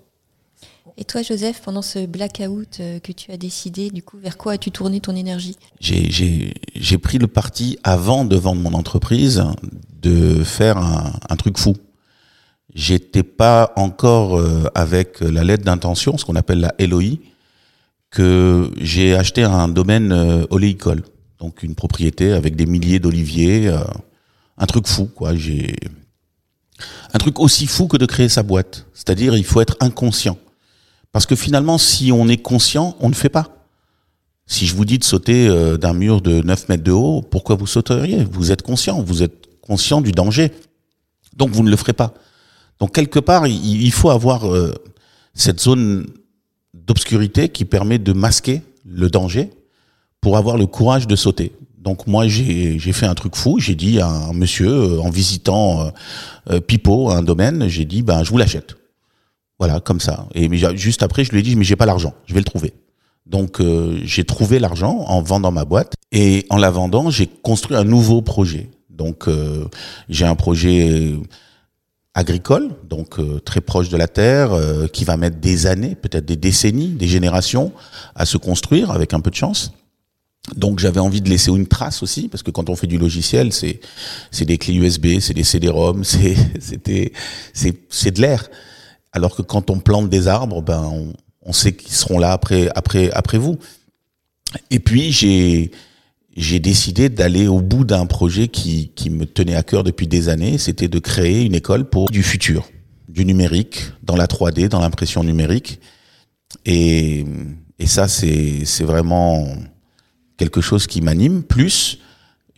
Et 0.97 1.05
toi, 1.05 1.23
Joseph, 1.23 1.63
pendant 1.63 1.81
ce 1.81 2.05
blackout 2.05 2.81
euh, 2.81 2.99
que 2.99 3.13
tu 3.13 3.33
as 3.33 3.39
décidé, 3.39 3.91
du 3.91 4.03
coup, 4.03 4.19
vers 4.19 4.37
quoi 4.37 4.53
as-tu 4.53 4.71
tourné 4.71 5.01
ton 5.01 5.17
énergie? 5.17 5.57
J'ai 5.81 6.99
pris 6.99 7.17
le 7.19 7.27
parti, 7.27 7.79
avant 7.85 8.27
de 8.27 8.37
vendre 8.37 8.61
mon 8.61 8.75
entreprise, 8.75 9.43
de 10.03 10.45
faire 10.45 10.77
un, 10.77 11.13
un 11.29 11.37
truc 11.37 11.57
fou. 11.57 11.75
J'étais 12.75 13.23
pas 13.23 13.73
encore 13.77 14.39
euh, 14.39 14.65
avec 14.75 15.21
la 15.21 15.43
lettre 15.43 15.65
d'intention, 15.65 16.19
ce 16.19 16.25
qu'on 16.25 16.37
appelle 16.37 16.61
la 16.61 16.75
LOI, 16.87 17.17
que 18.11 18.71
j'ai 18.77 19.15
acheté 19.15 19.45
un 19.45 19.69
domaine 19.69 20.13
euh, 20.13 20.45
oléicole, 20.51 21.03
donc 21.39 21.63
une 21.63 21.75
propriété 21.75 22.33
avec 22.33 22.57
des 22.57 22.67
milliers 22.67 22.99
d'oliviers, 22.99 23.69
euh, 23.69 23.79
un 24.59 24.67
truc 24.67 24.87
fou 24.87 25.07
quoi. 25.07 25.35
J'ai 25.35 25.77
un 27.15 27.19
truc 27.19 27.39
aussi 27.39 27.67
fou 27.67 27.87
que 27.87 27.97
de 27.97 28.07
créer 28.07 28.29
sa 28.29 28.43
boîte, 28.43 28.87
c'est-à-dire 28.95 29.37
il 29.37 29.45
faut 29.45 29.61
être 29.61 29.77
inconscient, 29.81 30.39
parce 31.13 31.25
que 31.25 31.37
finalement 31.37 31.79
si 31.79 32.11
on 32.11 32.29
est 32.29 32.43
conscient, 32.43 32.97
on 33.01 33.09
ne 33.09 33.15
fait 33.15 33.29
pas. 33.29 33.57
Si 34.47 34.67
je 34.67 34.75
vous 34.75 34.85
dis 34.85 34.99
de 34.99 35.05
sauter 35.05 35.47
euh, 35.47 35.77
d'un 35.77 35.93
mur 35.93 36.21
de 36.21 36.43
9 36.43 36.69
mètres 36.69 36.83
de 36.83 36.91
haut, 36.91 37.23
pourquoi 37.23 37.55
vous 37.55 37.69
sauteriez? 37.69 38.25
Vous 38.25 38.51
êtes 38.51 38.63
conscient, 38.63 39.01
vous 39.01 39.23
êtes 39.23 39.47
conscient 39.61 40.01
du 40.01 40.11
danger, 40.11 40.51
donc 41.37 41.51
vous 41.51 41.63
ne 41.63 41.71
le 41.71 41.77
ferez 41.77 41.93
pas. 41.93 42.15
Donc 42.81 42.93
quelque 42.93 43.21
part, 43.21 43.47
il 43.47 43.93
faut 43.93 44.11
avoir 44.11 44.43
cette 45.35 45.61
zone 45.61 46.07
d'obscurité 46.91 47.49
qui 47.51 47.65
permet 47.65 48.01
de 48.01 48.13
masquer 48.13 48.63
le 48.85 49.09
danger 49.09 49.51
pour 50.21 50.37
avoir 50.37 50.57
le 50.57 50.67
courage 50.67 51.07
de 51.07 51.15
sauter. 51.15 51.53
Donc 51.79 52.09
moi 52.09 52.27
j'ai 52.27 52.81
fait 52.93 53.07
un 53.07 53.15
truc 53.15 53.37
fou, 53.37 53.61
j'ai 53.61 53.77
dit 53.77 54.01
à 54.01 54.09
un 54.09 54.33
monsieur 54.33 54.69
euh, 54.69 55.01
en 55.01 55.09
visitant 55.09 55.93
euh, 56.51 56.61
euh, 56.69 57.09
un 57.11 57.23
domaine, 57.23 57.69
j'ai 57.69 57.85
dit 57.85 58.03
ben 58.03 58.25
je 58.25 58.31
vous 58.31 58.39
l'achète. 58.39 58.75
Voilà, 59.61 59.79
comme 59.79 60.01
ça. 60.01 60.27
Et 60.35 60.51
juste 60.75 61.05
après 61.05 61.23
je 61.23 61.31
lui 61.31 61.39
ai 61.39 61.43
dit 61.43 61.55
mais 61.55 61.63
j'ai 61.63 61.77
pas 61.77 61.87
l'argent, 61.87 62.13
je 62.27 62.35
vais 62.35 62.41
le 62.41 62.45
trouver. 62.45 62.75
Donc 63.25 63.63
j'ai 64.03 64.25
trouvé 64.25 64.59
l'argent 64.59 65.05
en 65.07 65.23
vendant 65.23 65.53
ma 65.53 65.65
boîte 65.65 65.95
et 66.11 66.45
en 66.51 66.57
la 66.57 66.73
vendant, 66.73 67.09
j'ai 67.11 67.29
construit 67.29 67.77
un 67.77 67.85
nouveau 67.85 68.21
projet. 68.21 68.69
Donc 68.89 69.29
j'ai 70.09 70.25
un 70.25 70.35
projet 70.35 71.15
agricole, 72.15 72.71
donc 72.89 73.19
euh, 73.19 73.39
très 73.41 73.61
proche 73.61 73.89
de 73.89 73.97
la 73.97 74.09
terre, 74.09 74.53
euh, 74.53 74.87
qui 74.89 75.05
va 75.05 75.17
mettre 75.17 75.39
des 75.39 75.67
années, 75.67 75.95
peut-être 75.95 76.25
des 76.25 76.37
décennies, 76.37 76.89
des 76.89 77.07
générations 77.07 77.73
à 78.15 78.27
se 78.27 78.37
construire 78.37 78.91
avec 78.91 79.15
un 79.15 79.21
peu 79.21 79.31
de 79.31 79.37
chance. 79.37 79.73
Donc 80.57 80.81
j'avais 80.81 81.01
envie 81.01 81.21
de 81.21 81.29
laisser 81.29 81.51
une 81.51 81.67
trace 81.67 82.03
aussi, 82.03 82.29
parce 82.29 82.43
que 82.43 82.51
quand 82.51 82.69
on 82.69 82.77
fait 82.77 82.89
du 82.89 82.99
logiciel, 82.99 83.53
c'est 83.53 83.81
c'est 84.31 84.45
des 84.45 84.59
clés 84.59 84.75
USB, 84.75 85.21
c'est 85.21 85.35
des 85.35 85.45
CD-ROM, 85.45 86.03
c'est 86.05 86.37
c'était 86.59 87.13
c'est 87.53 87.79
c'est 87.89 88.11
de 88.11 88.21
l'air. 88.21 88.49
Alors 89.13 89.37
que 89.37 89.43
quand 89.43 89.71
on 89.71 89.79
plante 89.79 90.09
des 90.09 90.29
arbres, 90.29 90.63
ben 90.63 90.83
on, 90.93 91.13
on 91.43 91.53
sait 91.53 91.73
qu'ils 91.73 91.93
seront 91.93 92.19
là 92.19 92.33
après 92.33 92.69
après 92.75 93.11
après 93.13 93.39
vous. 93.39 93.59
Et 94.71 94.81
puis 94.81 95.13
j'ai 95.13 95.71
j'ai 96.37 96.61
décidé 96.61 97.09
d'aller 97.09 97.49
au 97.49 97.61
bout 97.61 97.85
d'un 97.85 98.07
projet 98.07 98.49
qui, 98.49 98.93
qui 98.95 99.11
me 99.11 99.27
tenait 99.27 99.57
à 99.57 99.63
cœur 99.63 99.83
depuis 99.83 100.07
des 100.07 100.29
années. 100.29 100.59
C'était 100.59 100.89
de 100.89 100.99
créer 100.99 101.45
une 101.45 101.55
école 101.55 101.89
pour 101.89 102.11
du 102.11 102.23
futur, 102.23 102.69
du 103.09 103.25
numérique, 103.25 103.93
dans 104.03 104.17
la 104.17 104.27
3D, 104.27 104.69
dans 104.69 104.81
l'impression 104.81 105.25
numérique. 105.25 105.81
Et, 106.67 107.25
et 107.79 107.87
ça, 107.87 108.07
c'est, 108.09 108.65
vraiment 108.85 109.49
quelque 110.37 110.61
chose 110.61 110.87
qui 110.87 111.01
m'anime. 111.01 111.43
Plus, 111.43 111.99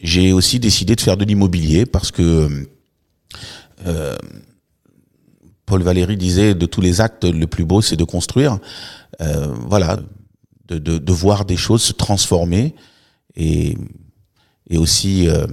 j'ai 0.00 0.32
aussi 0.32 0.58
décidé 0.58 0.94
de 0.94 1.00
faire 1.00 1.16
de 1.16 1.24
l'immobilier 1.24 1.86
parce 1.86 2.10
que 2.10 2.66
euh, 3.86 4.16
Paul 5.64 5.82
Valéry 5.82 6.16
disait 6.16 6.54
de 6.54 6.66
tous 6.66 6.82
les 6.82 7.00
actes, 7.00 7.24
le 7.24 7.46
plus 7.46 7.64
beau, 7.64 7.80
c'est 7.80 7.96
de 7.96 8.04
construire. 8.04 8.58
Euh, 9.22 9.46
voilà, 9.66 9.98
de, 10.68 10.78
de, 10.78 10.98
de 10.98 11.12
voir 11.12 11.46
des 11.46 11.56
choses 11.56 11.82
se 11.82 11.92
transformer 11.92 12.74
et, 13.36 13.76
et 14.68 14.78
aussi 14.78 15.28
euh, 15.28 15.46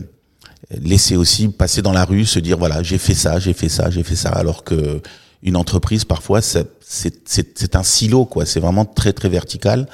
laisser 0.72 1.16
aussi 1.16 1.50
passer 1.50 1.82
dans 1.82 1.94
la 1.94 2.06
rue, 2.06 2.26
se 2.26 2.40
dire 2.40 2.58
voilà 2.58 2.84
j'ai 2.84 2.98
fait 2.98 3.14
ça, 3.14 3.40
j'ai 3.40 3.54
fait 3.54 3.70
ça, 3.70 3.90
j'ai 3.90 4.04
fait 4.04 4.16
ça, 4.16 4.30
alors 4.30 4.64
que 4.64 5.02
une 5.42 5.56
entreprise 5.56 6.06
parfois 6.06 6.42
c'est 6.42 7.76
un 7.76 7.84
silo 7.84 8.26
quoi, 8.26 8.46
c'est 8.46 8.60
vraiment 8.60 8.86
très 8.86 9.14
très 9.14 9.30
vertical 9.30 9.88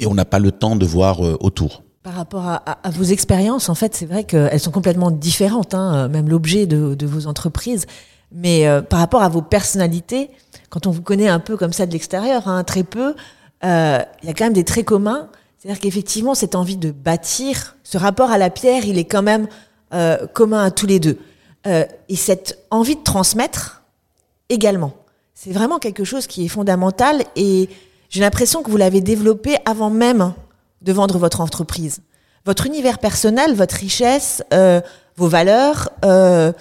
et 0.00 0.06
on 0.06 0.14
n'a 0.14 0.24
pas 0.24 0.38
le 0.38 0.52
temps 0.52 0.76
de 0.76 0.84
voir 0.84 1.24
euh, 1.24 1.36
autour. 1.40 1.82
Par 2.02 2.14
rapport 2.14 2.48
à, 2.48 2.56
à, 2.56 2.90
vos 2.90 3.04
expériences, 3.04 3.68
en 3.68 3.76
fait, 3.76 3.94
c'est 3.94 4.06
vrai 4.06 4.24
qu'elles 4.24 4.58
sont 4.58 4.72
complètement 4.72 5.12
différentes, 5.12 5.72
hein, 5.72 6.08
même 6.08 6.28
l'objet 6.28 6.66
de, 6.66 6.96
de, 6.96 7.06
vos 7.06 7.28
entreprises. 7.28 7.86
Mais 8.32 8.66
euh, 8.66 8.82
par 8.82 8.98
rapport 8.98 9.22
à 9.22 9.28
vos 9.28 9.42
personnalités, 9.42 10.30
quand 10.68 10.88
on 10.88 10.90
vous 10.90 11.02
connaît 11.02 11.28
un 11.28 11.38
peu 11.38 11.56
comme 11.56 11.72
ça 11.72 11.86
de 11.86 11.92
l'extérieur, 11.92 12.48
hein, 12.48 12.64
très 12.64 12.82
peu, 12.82 13.14
il 13.62 13.68
y 13.68 14.28
a 14.28 14.34
quand 14.36 14.42
même 14.42 14.52
des 14.52 14.64
traits 14.64 14.86
communs. 14.86 15.28
C'est-à-dire 15.62 15.80
qu'effectivement, 15.80 16.34
cette 16.34 16.56
envie 16.56 16.76
de 16.76 16.90
bâtir, 16.90 17.76
ce 17.84 17.96
rapport 17.96 18.32
à 18.32 18.38
la 18.38 18.50
pierre, 18.50 18.84
il 18.84 18.98
est 18.98 19.04
quand 19.04 19.22
même 19.22 19.46
euh, 19.94 20.26
commun 20.26 20.64
à 20.64 20.72
tous 20.72 20.86
les 20.86 20.98
deux. 20.98 21.18
Euh, 21.68 21.84
et 22.08 22.16
cette 22.16 22.58
envie 22.72 22.96
de 22.96 23.02
transmettre 23.04 23.84
également. 24.48 24.92
C'est 25.34 25.52
vraiment 25.52 25.78
quelque 25.78 26.02
chose 26.02 26.26
qui 26.26 26.44
est 26.44 26.48
fondamental 26.48 27.22
et 27.36 27.68
j'ai 28.08 28.20
l'impression 28.20 28.64
que 28.64 28.72
vous 28.72 28.76
l'avez 28.76 29.00
développé 29.00 29.56
avant 29.64 29.88
même 29.88 30.34
de 30.80 30.92
vendre 30.92 31.16
votre 31.18 31.40
entreprise. 31.40 32.00
Votre 32.44 32.66
univers 32.66 32.98
personnel, 32.98 33.54
votre 33.54 33.76
richesse, 33.76 34.42
euh, 34.52 34.80
vos 35.14 35.28
valeurs, 35.28 35.90
euh, 36.04 36.52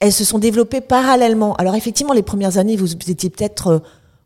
elles 0.00 0.12
se 0.14 0.24
sont 0.24 0.38
développées 0.38 0.80
parallèlement. 0.80 1.54
Alors 1.56 1.74
effectivement, 1.74 2.14
les 2.14 2.22
premières 2.22 2.56
années, 2.56 2.76
vous 2.76 2.94
étiez 2.94 3.28
peut-être 3.28 3.66
euh, 3.66 3.78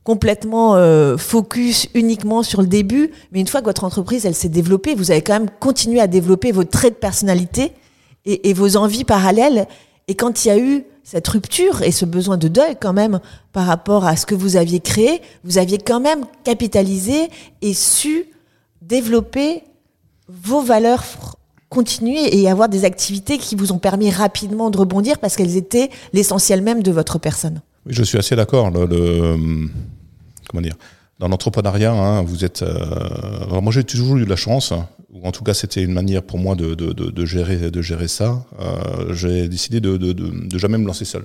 complètement 0.04 0.74
euh, 0.74 1.16
focus 1.16 1.88
uniquement 1.94 2.42
sur 2.42 2.60
le 2.62 2.66
début, 2.66 3.10
mais 3.32 3.40
une 3.40 3.46
fois 3.46 3.60
que 3.60 3.66
votre 3.66 3.84
entreprise 3.84 4.26
elle 4.26 4.34
s'est 4.34 4.48
développée, 4.48 4.94
vous 4.94 5.10
avez 5.10 5.22
quand 5.22 5.34
même 5.34 5.50
continué 5.60 6.00
à 6.00 6.06
développer 6.06 6.52
vos 6.52 6.64
traits 6.64 6.94
de 6.94 6.98
personnalité 6.98 7.72
et, 8.24 8.50
et, 8.50 8.52
vos 8.52 8.76
envies 8.76 9.04
parallèles. 9.04 9.66
Et 10.08 10.14
quand 10.14 10.44
il 10.44 10.48
y 10.48 10.50
a 10.50 10.58
eu 10.58 10.84
cette 11.04 11.28
rupture 11.28 11.82
et 11.82 11.92
ce 11.92 12.04
besoin 12.04 12.36
de 12.36 12.48
deuil 12.48 12.76
quand 12.80 12.92
même 12.92 13.20
par 13.52 13.66
rapport 13.66 14.04
à 14.04 14.16
ce 14.16 14.26
que 14.26 14.34
vous 14.34 14.56
aviez 14.56 14.80
créé, 14.80 15.22
vous 15.44 15.58
aviez 15.58 15.78
quand 15.78 16.00
même 16.00 16.24
capitalisé 16.44 17.28
et 17.62 17.74
su 17.74 18.26
développer 18.82 19.64
vos 20.28 20.60
valeurs 20.60 21.04
continuer 21.70 22.36
et 22.36 22.50
avoir 22.50 22.68
des 22.68 22.84
activités 22.84 23.38
qui 23.38 23.54
vous 23.54 23.72
ont 23.72 23.78
permis 23.78 24.10
rapidement 24.10 24.70
de 24.70 24.76
rebondir 24.76 25.18
parce 25.18 25.36
qu'elles 25.36 25.56
étaient 25.56 25.88
l'essentiel 26.12 26.62
même 26.62 26.82
de 26.82 26.90
votre 26.90 27.18
personne. 27.18 27.62
Oui, 27.86 27.94
je 27.94 28.02
suis 28.02 28.18
assez 28.18 28.36
d'accord. 28.36 28.70
Le, 28.70 28.86
le, 28.86 29.36
comment 30.48 30.60
dire 30.60 30.76
Dans 31.18 31.28
l'entrepreneuriat, 31.28 31.92
hein, 31.92 32.22
vous 32.22 32.44
êtes. 32.44 32.62
Euh, 32.62 33.60
moi, 33.60 33.72
j'ai 33.72 33.84
toujours 33.84 34.16
eu 34.16 34.24
de 34.24 34.30
la 34.30 34.36
chance, 34.36 34.72
ou 35.12 35.26
en 35.26 35.32
tout 35.32 35.44
cas, 35.44 35.54
c'était 35.54 35.82
une 35.82 35.92
manière 35.92 36.22
pour 36.22 36.38
moi 36.38 36.54
de, 36.54 36.74
de, 36.74 36.92
de, 36.92 37.24
gérer, 37.24 37.70
de 37.70 37.82
gérer 37.82 38.08
ça. 38.08 38.44
Euh, 38.60 39.14
j'ai 39.14 39.48
décidé 39.48 39.80
de, 39.80 40.58
jamais 40.58 40.78
me 40.78 40.86
lancer 40.86 41.04
seul. 41.04 41.24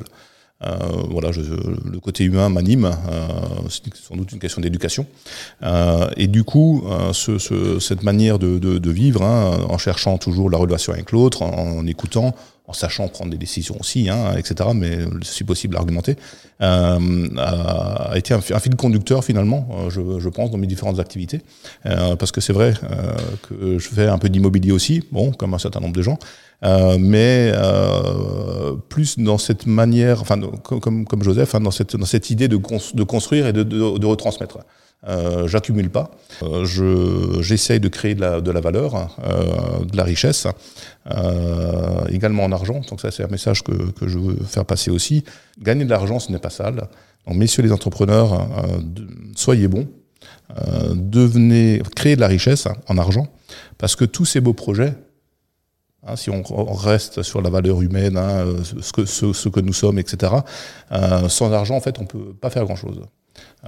Euh, 0.63 0.77
voilà, 1.09 1.31
je, 1.33 1.41
le 1.41 2.00
côté 2.00 2.24
humain 2.24 2.50
m'anime. 2.50 2.85
Euh, 2.85 3.27
c'est 3.69 3.93
sans 3.95 4.15
doute 4.15 4.31
une 4.31 4.39
question 4.39 4.62
d'éducation. 4.62 5.05
Euh, 5.63 6.09
et 6.15 6.27
du 6.27 6.43
coup, 6.43 6.85
euh, 6.88 7.12
ce, 7.13 7.38
ce, 7.38 7.79
cette 7.79 8.03
manière 8.03 8.39
de, 8.39 8.89
vivre, 8.89 9.21
hein, 9.24 9.59
en 9.67 9.77
cherchant 9.77 10.17
toujours 10.17 10.50
la 10.50 10.57
relation 10.57 10.93
avec 10.93 11.12
l'autre, 11.12 11.41
en, 11.41 11.85
écoutant, 11.85 12.33
en 12.67 12.74
sachant 12.74 13.07
prendre 13.07 13.31
des 13.31 13.38
décisions 13.38 13.75
aussi, 13.79 14.10
hein, 14.10 14.36
etc. 14.38 14.69
Mais 14.74 15.00
si 15.22 15.43
possible, 15.43 15.75
argumenter, 15.77 16.15
euh, 16.62 17.27
a 17.38 18.13
été 18.15 18.34
un, 18.34 18.38
un, 18.38 18.60
fil 18.60 18.75
conducteur 18.75 19.24
finalement, 19.24 19.67
euh, 19.72 19.89
je, 19.89 20.29
pense, 20.29 20.51
dans 20.51 20.57
mes 20.57 20.67
différentes 20.67 21.00
activités, 21.00 21.41
euh, 21.86 22.15
parce 22.15 22.31
que 22.31 22.41
c'est 22.41 22.53
vrai 22.53 22.74
euh, 22.84 23.15
que 23.48 23.77
je 23.77 23.89
fais 23.89 24.07
un 24.07 24.17
peu 24.17 24.29
d'immobilier 24.29 24.72
aussi, 24.72 25.03
bon, 25.12 25.31
comme 25.31 25.53
un 25.53 25.60
certain 25.60 25.79
nombre 25.79 25.95
de 25.95 26.01
gens, 26.01 26.17
euh, 26.63 26.98
mais 27.00 27.51
euh, 27.53 28.74
plus 28.89 29.19
dans 29.19 29.38
cette 29.38 29.65
manière, 29.65 30.22
enfin, 30.22 30.39
comme, 30.63 31.05
comme 31.05 31.24
Joseph, 31.24 31.53
hein, 31.55 31.60
dans, 31.60 31.72
cette, 31.72 31.95
dans 31.95 32.05
cette 32.05 32.29
idée 32.29 32.48
de, 32.48 32.57
de 32.57 33.03
construire 33.03 33.48
et 33.48 33.53
de, 33.53 33.63
de, 33.63 33.98
de 33.98 34.05
retransmettre. 34.05 34.60
Euh, 35.07 35.47
j'accumule 35.47 35.89
pas. 35.89 36.11
Euh, 36.41 36.65
je 36.65 37.41
j'essaye 37.41 37.79
de 37.79 37.87
créer 37.87 38.15
de 38.15 38.21
la, 38.21 38.41
de 38.41 38.51
la 38.51 38.59
valeur, 38.59 39.15
euh, 39.23 39.85
de 39.85 39.95
la 39.95 40.03
richesse, 40.03 40.47
également 42.09 42.43
en 42.43 42.51
argent. 42.51 42.81
Donc 42.89 43.01
ça, 43.01 43.11
c'est 43.11 43.23
un 43.23 43.27
message 43.27 43.63
que, 43.63 43.91
que 43.91 44.07
je 44.07 44.17
veux 44.17 44.35
faire 44.43 44.65
passer 44.65 44.89
aussi. 44.91 45.23
Gagner 45.59 45.85
de 45.85 45.89
l'argent, 45.89 46.19
ce 46.19 46.31
n'est 46.31 46.39
pas 46.39 46.49
sale. 46.49 46.87
Donc, 47.27 47.37
messieurs 47.37 47.63
les 47.63 47.71
entrepreneurs, 47.71 48.47
soyez 49.35 49.67
bons. 49.67 49.87
devenez, 50.93 51.81
créez 51.95 52.15
de 52.15 52.21
la 52.21 52.27
richesse 52.27 52.67
en 52.87 52.97
argent, 52.97 53.27
parce 53.77 53.95
que 53.95 54.05
tous 54.05 54.25
ces 54.25 54.41
beaux 54.41 54.53
projets, 54.53 54.93
Hein, 56.07 56.15
si 56.15 56.29
on, 56.29 56.43
reste 56.71 57.23
sur 57.23 57.41
la 57.41 57.49
valeur 57.49 57.81
humaine, 57.81 58.15
hein, 58.15 58.45
ce, 58.63 58.91
que, 58.93 59.05
ce, 59.05 59.49
que 59.49 59.59
nous 59.59 59.73
sommes, 59.73 59.97
etc., 59.97 60.33
sans 61.29 61.51
argent, 61.51 61.75
en 61.75 61.81
fait, 61.81 61.97
on 61.99 62.05
peut 62.05 62.35
pas 62.39 62.51
faire 62.51 62.63
grand-chose. 62.63 63.01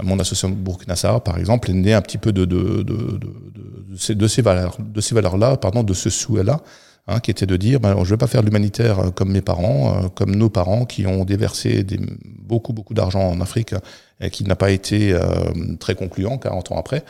Mon 0.02 0.20
association 0.20 0.50
Burkina 0.50 0.96
Faso, 0.96 1.20
par 1.20 1.38
exemple, 1.38 1.70
est 1.72 1.74
née 1.74 1.94
un 1.94 2.02
petit 2.02 2.18
peu 2.18 2.32
de, 2.32 2.46
de, 2.46 2.84
de, 2.84 3.20
de, 3.20 3.98
ces, 3.98 4.16
ces 4.28 4.42
valeurs, 4.42 4.78
de 4.80 5.02
ces 5.02 5.16
valeurs-là, 5.16 5.58
pardon, 5.58 5.84
de 5.84 5.94
ce 5.94 6.10
souhait-là, 6.10 6.62
hein, 7.08 7.20
qui 7.20 7.32
était 7.32 7.46
de 7.46 7.58
dire, 7.58 7.80
ben, 7.80 7.96
je 8.04 8.10
vais 8.12 8.18
pas 8.18 8.28
faire 8.28 8.44
l'humanitaire 8.44 9.00
euh, 9.00 9.10
comme 9.10 9.32
mes 9.32 9.42
parents, 9.42 10.04
euh, 10.04 10.08
comme 10.10 10.36
nos 10.36 10.50
parents, 10.50 10.86
qui 10.86 11.08
ont 11.08 11.26
déversé 11.26 11.84
des, 11.84 12.00
beaucoup, 12.40 12.74
beaucoup 12.74 12.94
d'argent 12.94 13.22
en 13.22 13.42
Afrique 13.42 13.74
et 14.20 14.30
qui 14.30 14.44
n'a 14.44 14.56
pas 14.56 14.72
été 14.72 15.14
euh, 15.14 15.22
très 15.80 15.96
concluant 15.96 16.38
40 16.38 16.72
ans 16.72 16.78
après. 16.78 17.04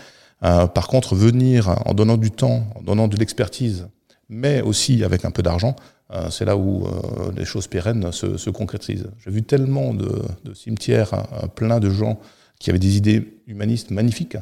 Euh, 0.43 0.67
par 0.67 0.87
contre, 0.87 1.15
venir 1.15 1.75
en 1.85 1.93
donnant 1.93 2.17
du 2.17 2.31
temps, 2.31 2.67
en 2.75 2.81
donnant 2.81 3.07
de 3.07 3.15
l'expertise, 3.17 3.87
mais 4.29 4.61
aussi 4.61 5.03
avec 5.03 5.25
un 5.25 5.31
peu 5.31 5.41
d'argent, 5.41 5.75
euh, 6.13 6.29
c'est 6.29 6.45
là 6.45 6.55
où 6.55 6.85
euh, 6.85 7.31
les 7.35 7.45
choses 7.45 7.67
pérennes 7.67 8.11
se, 8.11 8.37
se 8.37 8.49
concrétisent. 8.49 9.09
J'ai 9.23 9.31
vu 9.31 9.43
tellement 9.43 9.93
de, 9.93 10.21
de 10.45 10.53
cimetières, 10.53 11.13
hein, 11.13 11.47
plein 11.55 11.79
de 11.79 11.89
gens 11.89 12.19
qui 12.59 12.69
avaient 12.69 12.79
des 12.79 12.97
idées 12.97 13.39
humanistes 13.47 13.91
magnifiques, 13.91 14.37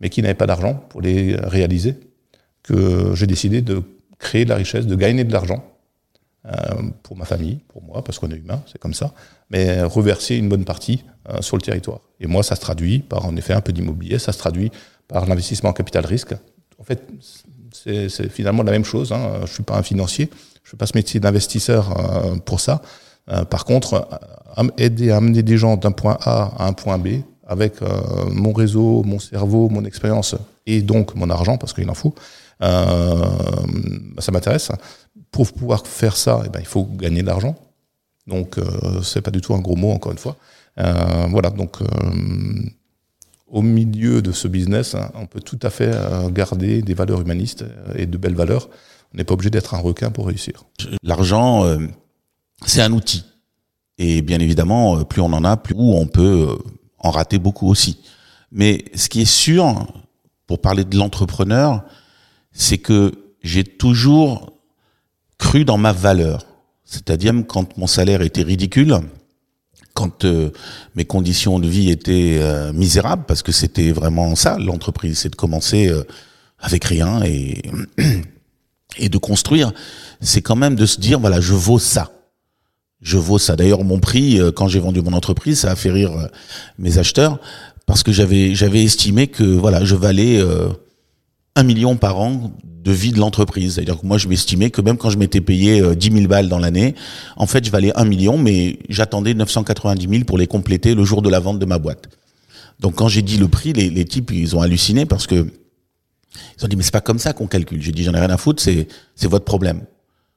mais 0.00 0.08
qui 0.08 0.22
n'avaient 0.22 0.34
pas 0.34 0.46
d'argent 0.46 0.74
pour 0.74 1.00
les 1.00 1.36
réaliser, 1.36 1.96
que 2.62 3.14
j'ai 3.14 3.26
décidé 3.26 3.62
de 3.62 3.82
créer 4.18 4.44
de 4.44 4.50
la 4.50 4.56
richesse, 4.56 4.86
de 4.86 4.94
gagner 4.94 5.24
de 5.24 5.32
l'argent 5.32 5.64
euh, 6.46 6.50
pour 7.02 7.18
ma 7.18 7.26
famille, 7.26 7.58
pour 7.68 7.82
moi, 7.82 8.02
parce 8.02 8.18
qu'on 8.18 8.30
est 8.30 8.36
humain, 8.36 8.62
c'est 8.70 8.78
comme 8.78 8.94
ça, 8.94 9.12
mais 9.50 9.82
reverser 9.82 10.36
une 10.36 10.48
bonne 10.48 10.64
partie 10.64 11.04
euh, 11.28 11.42
sur 11.42 11.56
le 11.56 11.62
territoire. 11.62 12.00
Et 12.18 12.26
moi, 12.26 12.42
ça 12.42 12.56
se 12.56 12.62
traduit 12.62 13.00
par 13.00 13.26
en 13.26 13.36
effet 13.36 13.52
un 13.52 13.60
peu 13.60 13.72
d'immobilier, 13.72 14.18
ça 14.18 14.32
se 14.32 14.38
traduit 14.38 14.70
par 15.06 15.26
l'investissement 15.26 15.70
en 15.70 15.72
capital 15.74 16.06
risque. 16.06 16.34
En 16.78 16.84
fait, 16.84 17.02
c'est 17.72 18.30
finalement 18.30 18.62
la 18.62 18.72
même 18.72 18.86
chose. 18.86 19.12
Hein. 19.12 19.40
Je 19.44 19.52
suis 19.52 19.62
pas 19.62 19.76
un 19.76 19.82
financier, 19.82 20.30
je 20.64 20.70
fais 20.70 20.76
pas 20.78 20.86
ce 20.86 20.96
métier 20.96 21.20
d'investisseur 21.20 21.98
euh, 21.98 22.36
pour 22.36 22.60
ça. 22.60 22.80
par 23.50 23.64
contre, 23.66 24.08
aider 24.78 25.10
à 25.10 25.18
amener 25.18 25.42
des 25.42 25.58
gens 25.58 25.76
d'un 25.76 25.92
point 25.92 26.16
A 26.22 26.52
à 26.56 26.66
un 26.66 26.72
point 26.72 26.98
B 26.98 27.20
avec 27.50 27.80
mon 28.30 28.52
réseau, 28.52 29.02
mon 29.02 29.18
cerveau, 29.18 29.68
mon 29.68 29.84
expérience 29.84 30.36
et 30.66 30.82
donc 30.82 31.14
mon 31.16 31.28
argent, 31.28 31.58
parce 31.58 31.72
qu'il 31.72 31.90
en 31.90 31.94
faut, 31.94 32.14
euh, 32.62 33.24
ça 34.18 34.32
m'intéresse. 34.32 34.70
Pour 35.30 35.52
pouvoir 35.52 35.86
faire 35.86 36.16
ça, 36.16 36.42
eh 36.44 36.48
ben, 36.48 36.60
il 36.60 36.66
faut 36.66 36.84
gagner 36.84 37.22
de 37.22 37.26
l'argent. 37.26 37.56
Donc, 38.26 38.58
euh, 38.58 39.02
c'est 39.02 39.22
pas 39.22 39.30
du 39.30 39.40
tout 39.40 39.54
un 39.54 39.60
gros 39.60 39.76
mot, 39.76 39.90
encore 39.90 40.12
une 40.12 40.18
fois. 40.18 40.36
Euh, 40.78 41.26
voilà, 41.30 41.50
donc 41.50 41.78
au 43.48 43.62
milieu 43.62 44.22
de 44.22 44.30
ce 44.30 44.46
business, 44.46 44.94
on 45.14 45.26
peut 45.26 45.40
tout 45.40 45.58
à 45.62 45.70
fait 45.70 45.92
garder 46.32 46.82
des 46.82 46.94
valeurs 46.94 47.20
humanistes 47.20 47.64
et 47.96 48.06
de 48.06 48.16
belles 48.16 48.36
valeurs. 48.36 48.68
On 49.12 49.18
n'est 49.18 49.24
pas 49.24 49.34
obligé 49.34 49.50
d'être 49.50 49.74
un 49.74 49.78
requin 49.78 50.10
pour 50.10 50.28
réussir. 50.28 50.64
L'argent, 51.02 51.64
c'est 52.64 52.80
un 52.80 52.92
outil. 52.92 53.24
Et 53.98 54.22
bien 54.22 54.38
évidemment, 54.38 55.04
plus 55.04 55.20
on 55.20 55.32
en 55.32 55.44
a, 55.44 55.56
plus 55.56 55.74
on 55.76 56.06
peut 56.06 56.56
en 57.00 57.10
rater 57.10 57.38
beaucoup 57.38 57.68
aussi. 57.68 57.98
Mais 58.52 58.84
ce 58.94 59.08
qui 59.08 59.22
est 59.22 59.30
sûr, 59.30 59.86
pour 60.46 60.60
parler 60.60 60.84
de 60.84 60.96
l'entrepreneur, 60.96 61.82
c'est 62.52 62.78
que 62.78 63.12
j'ai 63.42 63.64
toujours 63.64 64.52
cru 65.38 65.64
dans 65.64 65.78
ma 65.78 65.92
valeur. 65.92 66.44
C'est-à-dire 66.84 67.32
quand 67.46 67.76
mon 67.78 67.86
salaire 67.86 68.22
était 68.22 68.42
ridicule, 68.42 68.98
quand 69.94 70.24
euh, 70.24 70.50
mes 70.94 71.04
conditions 71.04 71.58
de 71.58 71.68
vie 71.68 71.90
étaient 71.90 72.38
euh, 72.40 72.72
misérables, 72.72 73.24
parce 73.26 73.42
que 73.42 73.52
c'était 73.52 73.92
vraiment 73.92 74.34
ça, 74.34 74.58
l'entreprise, 74.58 75.18
c'est 75.18 75.30
de 75.30 75.36
commencer 75.36 75.88
euh, 75.88 76.04
avec 76.58 76.84
rien 76.84 77.22
et, 77.22 77.62
et 78.98 79.08
de 79.08 79.18
construire, 79.18 79.72
c'est 80.20 80.42
quand 80.42 80.56
même 80.56 80.74
de 80.74 80.86
se 80.86 81.00
dire, 81.00 81.20
voilà, 81.20 81.40
je 81.40 81.54
vaux 81.54 81.78
ça. 81.78 82.10
Je 83.02 83.18
vaux 83.18 83.38
ça. 83.38 83.56
D'ailleurs, 83.56 83.84
mon 83.84 83.98
prix, 83.98 84.40
quand 84.54 84.68
j'ai 84.68 84.80
vendu 84.80 85.00
mon 85.00 85.12
entreprise, 85.12 85.60
ça 85.60 85.70
a 85.70 85.76
fait 85.76 85.90
rire 85.90 86.10
mes 86.78 86.98
acheteurs, 86.98 87.38
parce 87.86 88.02
que 88.02 88.12
j'avais 88.12 88.54
j'avais 88.54 88.82
estimé 88.82 89.26
que 89.26 89.42
voilà, 89.42 89.84
je 89.84 89.94
valais 89.94 90.38
un 91.56 91.62
million 91.62 91.96
par 91.96 92.18
an 92.20 92.52
de 92.64 92.92
vie 92.92 93.12
de 93.12 93.18
l'entreprise. 93.18 93.74
C'est-à-dire 93.74 94.00
que 94.00 94.06
moi, 94.06 94.18
je 94.18 94.28
m'estimais 94.28 94.70
que 94.70 94.80
même 94.80 94.96
quand 94.96 95.10
je 95.10 95.18
m'étais 95.18 95.40
payé 95.40 95.80
10 95.94 96.08
euh, 96.10 96.14
000 96.14 96.28
balles 96.28 96.48
dans 96.48 96.58
l'année, 96.58 96.94
en 97.36 97.46
fait, 97.46 97.64
je 97.64 97.70
valais 97.70 97.92
un 97.96 98.04
million, 98.04 98.38
mais 98.38 98.78
j'attendais 98.88 99.34
990 99.34 100.08
000 100.08 100.24
pour 100.24 100.38
les 100.38 100.46
compléter 100.46 100.94
le 100.94 101.04
jour 101.04 101.22
de 101.22 101.28
la 101.28 101.40
vente 101.40 101.58
de 101.58 101.66
ma 101.66 101.78
boîte. 101.78 102.08
Donc, 102.80 102.94
quand 102.94 103.08
j'ai 103.08 103.22
dit 103.22 103.36
le 103.36 103.48
prix, 103.48 103.72
les, 103.72 103.90
les 103.90 104.04
types, 104.04 104.30
ils 104.32 104.56
ont 104.56 104.62
halluciné 104.62 105.04
parce 105.04 105.26
que 105.26 105.46
ils 106.58 106.64
ont 106.64 106.68
dit, 106.68 106.76
mais 106.76 106.82
c'est 106.82 106.92
pas 106.92 107.00
comme 107.00 107.18
ça 107.18 107.32
qu'on 107.32 107.46
calcule. 107.46 107.82
J'ai 107.82 107.92
dit, 107.92 108.04
j'en 108.04 108.14
ai 108.14 108.20
rien 108.20 108.30
à 108.30 108.36
foutre, 108.36 108.62
c'est, 108.62 108.86
c'est 109.14 109.28
votre 109.28 109.44
problème. 109.44 109.82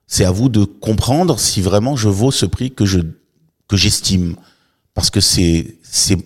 C'est 0.08 0.26
à 0.26 0.32
vous 0.32 0.50
de 0.50 0.64
comprendre 0.66 1.40
si 1.40 1.62
vraiment 1.62 1.96
je 1.96 2.10
vaux 2.10 2.32
ce 2.32 2.46
prix 2.46 2.72
que 2.72 2.86
je, 2.86 3.00
que 3.68 3.78
j'estime. 3.78 4.36
Parce 4.94 5.10
que 5.10 5.22
c'est, 5.22 5.78
c'est 5.84 6.18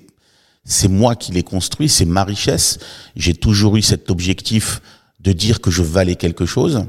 c'est 0.68 0.90
moi 0.90 1.16
qui 1.16 1.32
l'ai 1.32 1.44
construit, 1.44 1.88
c'est 1.88 2.06
ma 2.06 2.26
richesse. 2.26 2.78
J'ai 3.16 3.34
toujours 3.34 3.78
eu 3.78 3.82
cet 3.82 4.12
objectif 4.12 4.82
de 5.22 5.32
dire 5.32 5.62
que 5.62 5.72
je 5.72 5.82
valais 5.82 6.16
quelque 6.16 6.46
chose, 6.46 6.86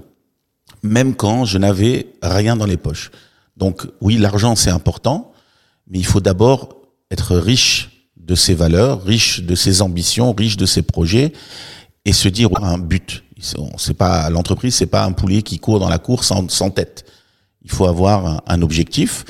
même 0.83 1.15
quand 1.15 1.45
je 1.45 1.59
n'avais 1.59 2.13
rien 2.21 2.57
dans 2.57 2.67
les 2.67 2.77
poches. 2.77 3.13
Donc 3.57 3.87
oui, 4.01 4.17
l'argent 4.17 4.57
c'est 4.57 4.71
important, 4.71 5.33
mais 5.89 5.99
il 5.99 6.05
faut 6.05 6.21
d'abord 6.21 6.77
être 7.13 7.37
riche 7.37 8.09
de 8.17 8.35
ses 8.35 8.55
valeurs, 8.55 9.05
riche 9.05 9.43
de 9.43 9.55
ses 9.55 9.81
ambitions, 9.81 10.33
riche 10.33 10.57
de 10.57 10.67
ses 10.67 10.83
projets, 10.83 11.33
et 12.05 12.13
se 12.13 12.29
dire 12.29 12.51
un 12.61 12.79
but. 12.79 13.23
C'est 13.41 13.95
pas 13.95 14.31
l'entreprise, 14.31 14.75
c'est 14.75 14.87
pas 14.87 15.05
un 15.05 15.13
poulet 15.13 15.43
qui 15.43 15.59
court 15.59 15.79
dans 15.79 15.89
la 15.89 15.99
cour 15.99 16.25
sans, 16.25 16.71
tête. 16.71 17.05
Il 17.65 17.71
faut 17.71 17.87
avoir 17.87 18.27
un, 18.27 18.43
un 18.47 18.63
objectif, 18.63 19.25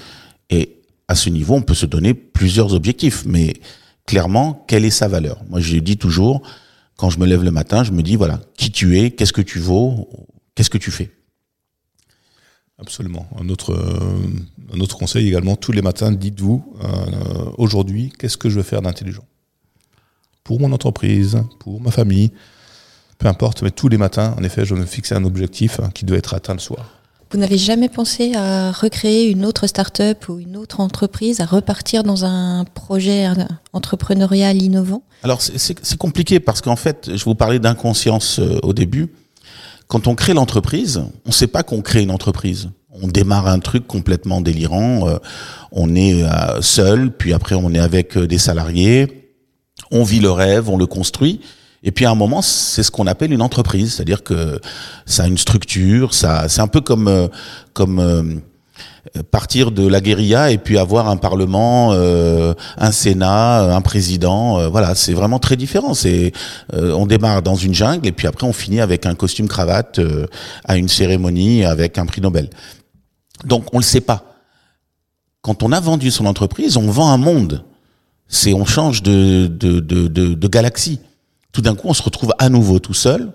et 0.51 0.79
à 1.09 1.15
ce 1.15 1.31
niveau, 1.31 1.55
on 1.55 1.63
peut 1.63 1.75
se 1.75 1.87
donner 1.87 2.15
plusieurs 2.15 2.75
objectifs, 2.75 3.25
mais 3.27 3.55
clairement 4.07 4.65
quelle 4.67 4.85
est 4.85 4.91
sa 4.91 5.09
valeur? 5.09 5.43
Moi, 5.49 5.61
je 5.61 5.77
dis 5.79 5.97
toujours, 5.97 6.43
quand 6.97 7.11
je 7.11 7.19
me 7.19 7.27
lève 7.27 7.45
le 7.45 7.51
matin, 7.51 7.85
je 7.85 7.93
me 7.93 8.03
dis, 8.03 8.17
voilà, 8.17 8.41
qui 8.57 8.71
tu 8.71 8.99
es, 8.99 9.11
qu'est-ce 9.11 9.33
que 9.33 9.43
tu 9.43 9.59
vaux, 9.59 10.09
qu'est-ce 10.55 10.71
que 10.71 10.79
tu 10.79 10.91
fais? 10.91 11.11
Absolument. 12.81 13.29
Un 13.39 13.49
autre, 13.49 13.73
euh, 13.73 14.75
un 14.75 14.81
autre 14.81 14.97
conseil 14.97 15.27
également, 15.27 15.57
tous 15.57 15.73
les 15.73 15.83
matins, 15.83 16.13
dites-vous, 16.13 16.77
euh, 16.83 17.51
aujourd'hui, 17.59 18.13
qu'est-ce 18.19 18.37
que 18.37 18.49
je 18.49 18.57
veux 18.57 18.63
faire 18.63 18.83
d'intelligent? 18.83 19.25
Pour 20.45 20.61
mon 20.61 20.73
entreprise, 20.73 21.43
pour 21.59 21.81
ma 21.81 21.91
famille, 21.91 22.33
peu 23.19 23.27
importe, 23.27 23.63
mais 23.63 23.71
tous 23.71 23.89
les 23.89 23.99
matins, 23.99 24.35
en 24.39 24.45
effet, 24.45 24.65
je 24.65 24.75
me 24.75 24.87
fixer 24.87 25.15
un 25.15 25.25
objectif 25.25 25.81
hein, 25.81 25.91
qui 25.93 26.05
doit 26.05 26.19
être 26.19 26.35
atteint 26.35 26.55
le 26.55 26.61
soir. 26.61 26.99
Vous 27.31 27.39
n'avez 27.39 27.59
jamais 27.59 27.91
pensé 27.91 28.35
à 28.35 28.73
recréer 28.73 29.29
une 29.29 29.45
autre 29.45 29.67
start-up 29.67 30.29
ou 30.31 30.39
une 30.39 30.57
autre 30.57 30.81
entreprise, 30.81 31.41
à 31.41 31.45
repartir 31.45 32.03
dans 32.03 32.25
un 32.25 32.65
projet 32.65 33.29
entrepreneurial 33.75 34.63
innovant? 34.63 35.03
Alors 35.25 35.43
c'est 35.43 35.97
compliqué 35.99 36.41
parce 36.41 36.63
qu'en 36.63 36.77
fait, 36.77 37.11
je 37.15 37.23
vous 37.25 37.35
parlais 37.35 37.59
d'inconscience 37.59 38.39
euh, 38.39 38.59
au 38.63 38.73
début. 38.73 39.13
Quand 39.89 40.07
on 40.07 40.15
crée 40.15 40.33
l'entreprise, 40.33 41.03
on 41.27 41.29
ne 41.29 41.33
sait 41.33 41.49
pas 41.49 41.63
qu'on 41.63 41.83
crée 41.83 42.03
une 42.03 42.11
entreprise. 42.11 42.71
On 43.03 43.09
démarre 43.09 43.47
un 43.47 43.59
truc 43.59 43.87
complètement 43.87 44.41
délirant. 44.41 45.07
Euh, 45.07 45.19
on 45.71 45.95
est 45.95 46.25
euh, 46.25 46.63
seul, 46.63 47.11
puis 47.11 47.35
après 47.35 47.57
on 47.57 47.75
est 47.75 47.79
avec 47.79 48.17
des 48.17 48.39
salariés. 48.39 49.33
On 49.91 50.03
vit 50.03 50.21
le 50.21 50.31
rêve, 50.31 50.71
on 50.71 50.79
le 50.79 50.87
construit. 50.87 51.41
Et 51.83 51.93
puis 51.93 52.05
à 52.05 52.11
un 52.11 52.15
moment, 52.15 52.43
c'est 52.43 52.83
ce 52.83 52.91
qu'on 52.91 53.07
appelle 53.07 53.33
une 53.33 53.43
entreprise, 53.43 53.95
c'est-à-dire 53.95 54.25
que 54.25 54.61
ça 55.07 55.25
a 55.25 55.27
une 55.27 55.39
structure, 55.39 56.13
ça, 56.13 56.49
c'est 56.49 56.61
un 56.61 56.67
peu 56.67 56.81
comme 56.81 57.07
euh, 57.07 57.29
comme 57.73 58.01
euh, 58.01 59.23
partir 59.31 59.71
de 59.71 59.87
la 59.87 60.01
guérilla 60.01 60.51
et 60.51 60.59
puis 60.59 60.77
avoir 60.77 61.09
un 61.09 61.17
parlement, 61.17 61.93
euh, 61.93 62.53
un 62.79 62.91
sénat, 62.91 63.75
un 63.75 63.81
président. 63.81 64.69
voilà, 64.71 64.95
c'est 64.97 65.13
vraiment 65.13 65.39
très 65.39 65.57
différent. 65.57 65.95
C'est 65.95 66.33
on 66.73 67.07
démarre 67.07 67.43
dans 67.43 67.55
une 67.55 67.75
jungle 67.75 68.07
et 68.07 68.13
puis 68.13 68.27
après 68.27 68.47
on 68.47 68.53
finit 68.53 68.81
avec 68.81 69.07
un 69.07 69.15
costume 69.15 69.49
cravate 69.49 70.01
à 70.65 70.77
une 70.77 70.89
cérémonie 70.89 71.65
avec 71.65 71.97
un 71.97 72.07
prix 72.07 72.21
Nobel. 72.21 72.51
Donc 73.45 73.73
on 73.73 73.79
le 73.79 73.85
sait 73.85 74.03
pas. 74.03 74.25
Quand 75.41 75.63
on 75.63 75.73
a 75.73 75.81
vendu 75.81 76.11
son 76.11 76.27
entreprise, 76.27 76.77
on 76.77 76.91
vend 76.91 77.11
un 77.11 77.17
monde. 77.17 77.65
C'est 78.27 78.53
on 78.53 78.67
change 78.67 79.03
de, 79.03 79.47
de, 79.47 79.81
de, 79.81 80.09
de 80.09 80.49
galaxie 80.49 81.01
tout 81.53 81.63
d'un 81.63 81.75
coup, 81.75 81.89
on 81.89 81.95
se 81.95 82.03
retrouve 82.03 82.33
à 82.39 82.49
nouveau 82.49 82.79
tout 82.79 82.95
seul. 82.95 83.33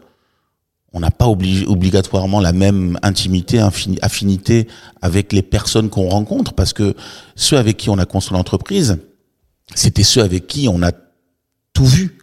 On 0.95 0.99
n'a 0.99 1.09
pas 1.09 1.27
obligatoirement 1.27 2.39
la 2.39 2.53
même 2.53 2.99
intimité, 3.01 3.59
affinité 4.01 4.67
avec 5.01 5.33
les 5.33 5.41
personnes 5.41 5.89
qu'on 5.89 6.07
rencontre, 6.07 6.53
parce 6.53 6.71
que 6.71 6.95
ceux 7.35 7.57
avec 7.57 7.77
qui 7.77 7.89
on 7.89 7.97
a 7.97 8.05
construit 8.05 8.37
l'entreprise, 8.37 8.99
c'était 9.73 10.03
ceux 10.03 10.21
avec 10.21 10.45
qui 10.45 10.67
on 10.67 10.83
a 10.83 10.91
tout 11.73 11.85
vu, 11.85 12.19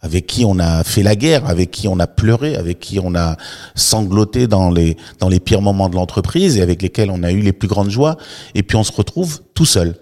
avec 0.00 0.28
qui 0.28 0.44
on 0.44 0.60
a 0.60 0.84
fait 0.84 1.02
la 1.02 1.16
guerre, 1.16 1.48
avec 1.48 1.72
qui 1.72 1.88
on 1.88 1.98
a 1.98 2.06
pleuré, 2.06 2.54
avec 2.54 2.78
qui 2.78 3.00
on 3.00 3.16
a 3.16 3.36
sangloté 3.74 4.46
dans 4.46 4.70
les 4.70 4.96
dans 5.18 5.28
les 5.28 5.40
pires 5.40 5.62
moments 5.62 5.88
de 5.88 5.96
l'entreprise 5.96 6.56
et 6.56 6.62
avec 6.62 6.82
lesquels 6.82 7.10
on 7.10 7.24
a 7.24 7.32
eu 7.32 7.40
les 7.40 7.52
plus 7.52 7.68
grandes 7.68 7.90
joies. 7.90 8.16
Et 8.54 8.62
puis 8.62 8.76
on 8.76 8.84
se 8.84 8.92
retrouve 8.92 9.40
tout 9.54 9.64
seul. 9.64 9.96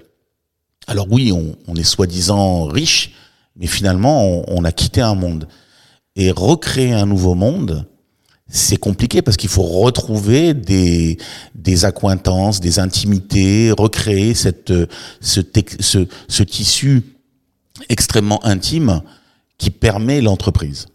Alors 0.86 1.06
oui, 1.10 1.32
on, 1.32 1.56
on 1.66 1.76
est 1.76 1.84
soi-disant 1.84 2.64
riche, 2.64 3.12
mais 3.56 3.66
finalement, 3.66 4.42
on, 4.48 4.64
a 4.64 4.72
quitté 4.72 5.00
un 5.00 5.14
monde. 5.14 5.48
Et 6.16 6.30
recréer 6.30 6.92
un 6.92 7.06
nouveau 7.06 7.34
monde, 7.34 7.86
c'est 8.48 8.76
compliqué 8.76 9.22
parce 9.22 9.36
qu'il 9.36 9.48
faut 9.48 9.62
retrouver 9.62 10.52
des, 10.52 11.18
des 11.54 11.84
accointances, 11.84 12.60
des 12.60 12.78
intimités, 12.78 13.72
recréer 13.72 14.34
cette, 14.34 14.72
ce, 15.20 15.40
ce, 15.80 16.06
ce 16.28 16.42
tissu 16.42 17.02
extrêmement 17.88 18.44
intime 18.44 19.00
qui 19.58 19.70
permet 19.70 20.20
l'entreprise. 20.20 20.86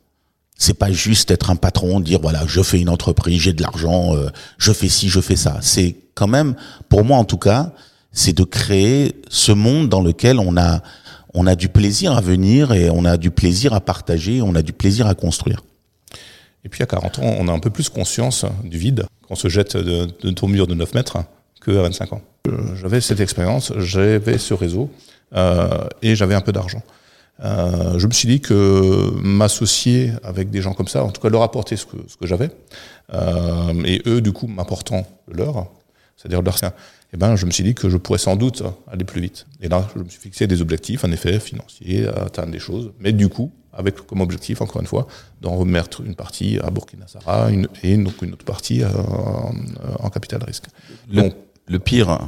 C'est 0.58 0.74
pas 0.74 0.92
juste 0.92 1.32
être 1.32 1.52
un 1.52 1.56
patron, 1.56 2.00
dire 2.00 2.20
voilà, 2.20 2.44
je 2.48 2.62
fais 2.62 2.80
une 2.80 2.90
entreprise, 2.90 3.42
j'ai 3.42 3.54
de 3.54 3.62
l'argent, 3.62 4.16
euh, 4.16 4.30
je 4.58 4.72
fais 4.74 4.90
ci, 4.90 5.08
je 5.10 5.22
fais 5.22 5.36
ça. 5.36 5.60
C'est 5.62 5.96
quand 6.16 6.28
même, 6.28 6.56
pour 6.90 7.04
moi 7.04 7.18
en 7.18 7.26
tout 7.26 7.38
cas, 7.38 7.74
c'est 8.12 8.36
de 8.36 8.44
créer 8.44 9.22
ce 9.30 9.52
monde 9.52 9.90
dans 9.90 10.02
lequel 10.02 10.40
on 10.40 10.58
a 10.58 10.82
on 11.38 11.46
a 11.46 11.56
du 11.56 11.70
plaisir 11.70 12.14
à 12.18 12.22
venir 12.22 12.74
et 12.74 12.90
on 12.90 13.06
a 13.06 13.16
du 13.16 13.30
plaisir 13.30 13.74
à 13.74 13.80
partager, 13.80 14.42
on 14.42 14.56
a 14.56 14.64
du 14.64 14.74
plaisir 14.74 15.06
à 15.06 15.14
construire. 15.14 15.64
Et 16.66 16.70
puis 16.70 16.82
à 16.82 16.88
40 16.88 17.20
ans, 17.20 17.36
on 17.40 17.48
a 17.48 17.52
un 17.52 17.60
peu 17.60 17.70
plus 17.70 17.90
conscience 17.90 18.44
du 18.64 18.80
vide 18.80 19.06
qu'on 19.28 19.36
se 19.36 19.48
jette 19.48 19.78
de, 19.78 20.06
de 20.06 20.46
mur 20.48 20.66
de 20.66 20.74
9 20.74 20.96
mètres 20.96 21.18
que 21.62 21.72
à 21.72 21.84
25 21.84 22.14
ans. 22.14 22.22
J'avais 22.76 23.02
cette 23.02 23.20
expérience, 23.20 23.72
j'avais 23.78 24.40
ce 24.40 24.56
réseau 24.56 24.90
euh, 25.36 25.88
et 26.02 26.16
j'avais 26.16 26.34
un 26.34 26.42
peu 26.42 26.52
d'argent. 26.52 26.82
Euh, 27.44 28.00
je 28.00 28.08
me 28.08 28.14
suis 28.14 28.28
dit 28.28 28.42
que 28.42 29.12
m'associer 29.22 30.14
avec 30.24 30.50
des 30.50 30.64
gens 30.64 30.74
comme 30.74 30.88
ça, 30.88 31.04
en 31.04 31.12
tout 31.12 31.22
cas 31.22 31.30
leur 31.30 31.44
apporter 31.44 31.76
ce 31.76 31.86
que, 31.86 31.98
j'avais, 32.22 32.50
euh, 33.14 33.74
et 33.86 34.02
eux 34.08 34.22
du 34.22 34.32
coup 34.32 34.48
m'apportant 34.48 35.06
le 35.28 35.46
leur, 35.46 35.68
c'est-à-dire 36.16 36.42
leur 36.42 36.58
eh 37.14 37.18
ben, 37.18 37.36
je 37.36 37.46
me 37.46 37.52
suis 37.52 37.64
dit 37.64 37.74
que 37.74 37.90
je 37.90 37.98
pourrais 37.98 38.20
sans 38.20 38.36
doute 38.36 38.64
aller 38.92 39.06
plus 39.06 39.22
vite. 39.22 39.48
Et 39.62 39.70
là, 39.70 39.88
je 39.96 40.02
me 40.02 40.10
suis 40.10 40.20
fixé 40.20 40.46
des 40.46 40.62
objectifs, 40.62 41.04
en 41.06 41.12
effet, 41.12 41.40
financiers, 41.40 42.08
atteindre 42.08 42.52
des 42.52 42.60
choses, 42.60 42.92
mais 43.00 43.14
du 43.14 43.30
coup, 43.30 43.52
avec 43.72 44.06
comme 44.06 44.22
objectif, 44.22 44.62
encore 44.62 44.82
une 44.82 44.88
fois, 44.88 45.08
d'en 45.42 45.56
remettre 45.56 46.02
une 46.02 46.16
partie 46.16 46.60
à 46.60 46.72
Burkina 46.72 47.06
Faso 47.08 47.68
et 47.84 47.96
donc 47.98 48.22
une 48.22 48.34
autre 48.34 48.46
partie 48.46 48.84
euh, 48.84 48.90
en, 48.90 49.54
en, 50.00 50.10
capital 50.10 50.44
risque. 50.44 50.66
Le, 51.10 51.22
donc, 51.22 51.36
le 51.68 51.80
pire, 51.80 52.28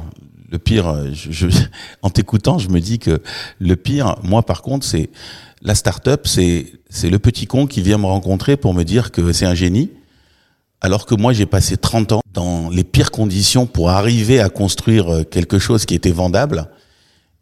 le 0.50 0.58
pire, 0.58 1.12
je, 1.12 1.48
en 2.02 2.10
t'écoutant, 2.10 2.58
je 2.58 2.68
me 2.68 2.80
dis 2.80 2.98
que 2.98 3.20
le 3.58 3.76
pire, 3.76 4.16
moi 4.22 4.42
par 4.42 4.62
contre, 4.62 4.86
c'est 4.86 5.10
la 5.62 5.74
start-up, 5.74 6.26
c'est 6.26 6.72
c'est 6.88 7.10
le 7.10 7.18
petit 7.18 7.46
con 7.46 7.66
qui 7.66 7.82
vient 7.82 7.98
me 7.98 8.06
rencontrer 8.06 8.56
pour 8.56 8.74
me 8.74 8.82
dire 8.82 9.12
que 9.12 9.32
c'est 9.32 9.46
un 9.46 9.54
génie, 9.54 9.90
alors 10.80 11.06
que 11.06 11.14
moi 11.14 11.32
j'ai 11.32 11.46
passé 11.46 11.76
30 11.76 12.12
ans 12.12 12.22
dans 12.32 12.70
les 12.70 12.84
pires 12.84 13.10
conditions 13.10 13.66
pour 13.66 13.90
arriver 13.90 14.40
à 14.40 14.48
construire 14.48 15.24
quelque 15.30 15.58
chose 15.58 15.84
qui 15.84 15.94
était 15.94 16.10
vendable. 16.12 16.68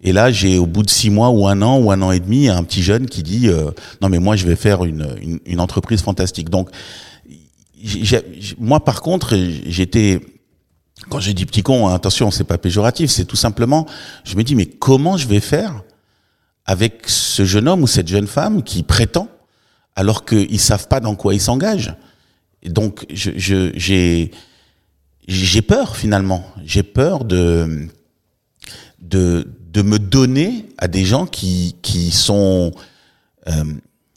Et 0.01 0.13
là, 0.13 0.31
j'ai 0.31 0.59
au 0.59 0.67
bout 0.67 0.85
de 0.85 0.91
six 0.91 1.11
mois 1.11 1.31
ou 1.31 1.49
un 1.49 1.61
an 1.61 1.79
ou 1.79 1.91
un 1.91 2.01
an 2.03 2.13
et 2.13 2.21
demi, 2.21 2.49
un 2.49 2.63
petit 2.63 2.83
jeune 2.83 3.07
qui 3.07 3.23
dit 3.23 3.49
euh, 3.49 3.71
non 4.01 4.09
mais 4.09 4.19
moi 4.19 4.37
je 4.37 4.47
vais 4.47 4.57
faire 4.57 4.85
une, 4.85 5.09
une, 5.21 5.41
une 5.45 5.61
entreprise 5.61 6.03
fantastique. 6.03 6.51
Donc 6.51 6.71
moi 8.59 8.85
par 8.85 9.03
contre, 9.03 9.37
j'étais 9.67 10.21
quand 11.09 11.21
j'ai 11.21 11.35
dit 11.35 11.47
petit 11.47 11.63
con, 11.63 11.89
hein, 11.89 11.95
attention, 11.95 12.31
c'est 12.31 12.45
pas 12.45 12.59
péjoratif, 12.59 13.11
c'est 13.11 13.25
tout 13.25 13.37
simplement, 13.37 13.87
je 14.25 14.37
me 14.37 14.43
dis 14.43 14.55
mais 14.55 14.67
comment 14.67 15.17
je 15.17 15.29
vais 15.29 15.41
faire 15.41 15.83
avec 16.67 17.03
ce 17.07 17.45
jeune 17.45 17.69
homme 17.69 17.83
ou 17.83 17.87
cette 17.87 18.09
jeune 18.09 18.27
femme 18.27 18.63
qui 18.63 18.83
prétend 18.83 19.29
alors 19.97 20.25
qu'ils 20.25 20.61
savent 20.61 20.89
pas 20.89 21.01
dans 21.01 21.15
quoi 21.15 21.35
ils 21.35 21.41
s'engagent? 21.41 21.95
Donc 22.65 23.07
je, 23.11 23.31
je, 23.37 23.71
j'ai 23.75 24.31
j'ai 25.27 25.63
peur 25.63 25.97
finalement, 25.97 26.45
j'ai 26.65 26.83
peur 26.83 27.25
de 27.25 27.89
de 29.01 29.47
de 29.73 29.83
me 29.83 29.99
donner 29.99 30.67
à 30.79 30.89
des 30.89 31.05
gens 31.05 31.27
qui 31.27 31.77
qui 31.83 32.11
sont 32.11 32.73
euh, 33.49 33.65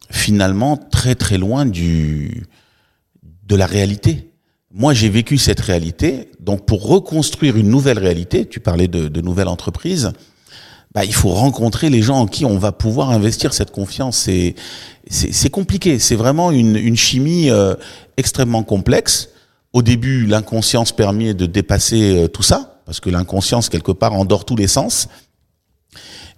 finalement 0.09 0.77
très 0.77 1.15
très 1.15 1.37
loin 1.37 1.65
du 1.65 2.43
de 3.47 3.55
la 3.55 3.65
réalité. 3.65 4.29
Moi, 4.73 4.93
j'ai 4.93 5.09
vécu 5.09 5.37
cette 5.37 5.59
réalité. 5.59 6.29
Donc, 6.39 6.65
pour 6.65 6.87
reconstruire 6.87 7.57
une 7.57 7.67
nouvelle 7.69 7.99
réalité, 7.99 8.45
tu 8.45 8.61
parlais 8.61 8.87
de, 8.87 9.09
de 9.09 9.21
nouvelles 9.21 9.49
entreprises, 9.49 10.13
bah, 10.93 11.05
il 11.05 11.13
faut 11.13 11.29
rencontrer 11.29 11.89
les 11.89 12.01
gens 12.01 12.19
en 12.19 12.27
qui 12.27 12.45
on 12.45 12.57
va 12.57 12.71
pouvoir 12.71 13.11
investir 13.11 13.53
cette 13.53 13.71
confiance. 13.71 14.17
C'est 14.17 14.55
c'est 15.09 15.49
compliqué. 15.49 15.99
C'est 15.99 16.15
vraiment 16.15 16.51
une, 16.51 16.75
une 16.75 16.95
chimie 16.95 17.49
euh, 17.49 17.75
extrêmement 18.17 18.63
complexe. 18.63 19.29
Au 19.73 19.81
début, 19.81 20.25
l'inconscience 20.25 20.91
permet 20.91 21.33
de 21.33 21.45
dépasser 21.45 22.17
euh, 22.17 22.27
tout 22.27 22.43
ça, 22.43 22.81
parce 22.85 22.99
que 22.99 23.09
l'inconscience, 23.09 23.69
quelque 23.69 23.91
part, 23.91 24.13
endort 24.13 24.45
tous 24.45 24.55
les 24.55 24.67
sens. 24.67 25.07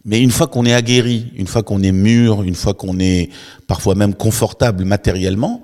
Mais 0.06 0.22
une 0.22 0.32
fois 0.32 0.48
qu'on 0.48 0.66
est 0.66 0.74
aguerri, 0.74 1.32
une 1.36 1.48
fois 1.48 1.64
qu'on 1.64 1.82
est 1.82 1.92
mûr, 1.92 2.44
une 2.44 2.56
fois 2.56 2.74
qu'on 2.74 3.00
est 3.00 3.30
parfois 3.68 3.96
même 3.96 4.14
confortable 4.14 4.86
matériellement, 4.86 5.62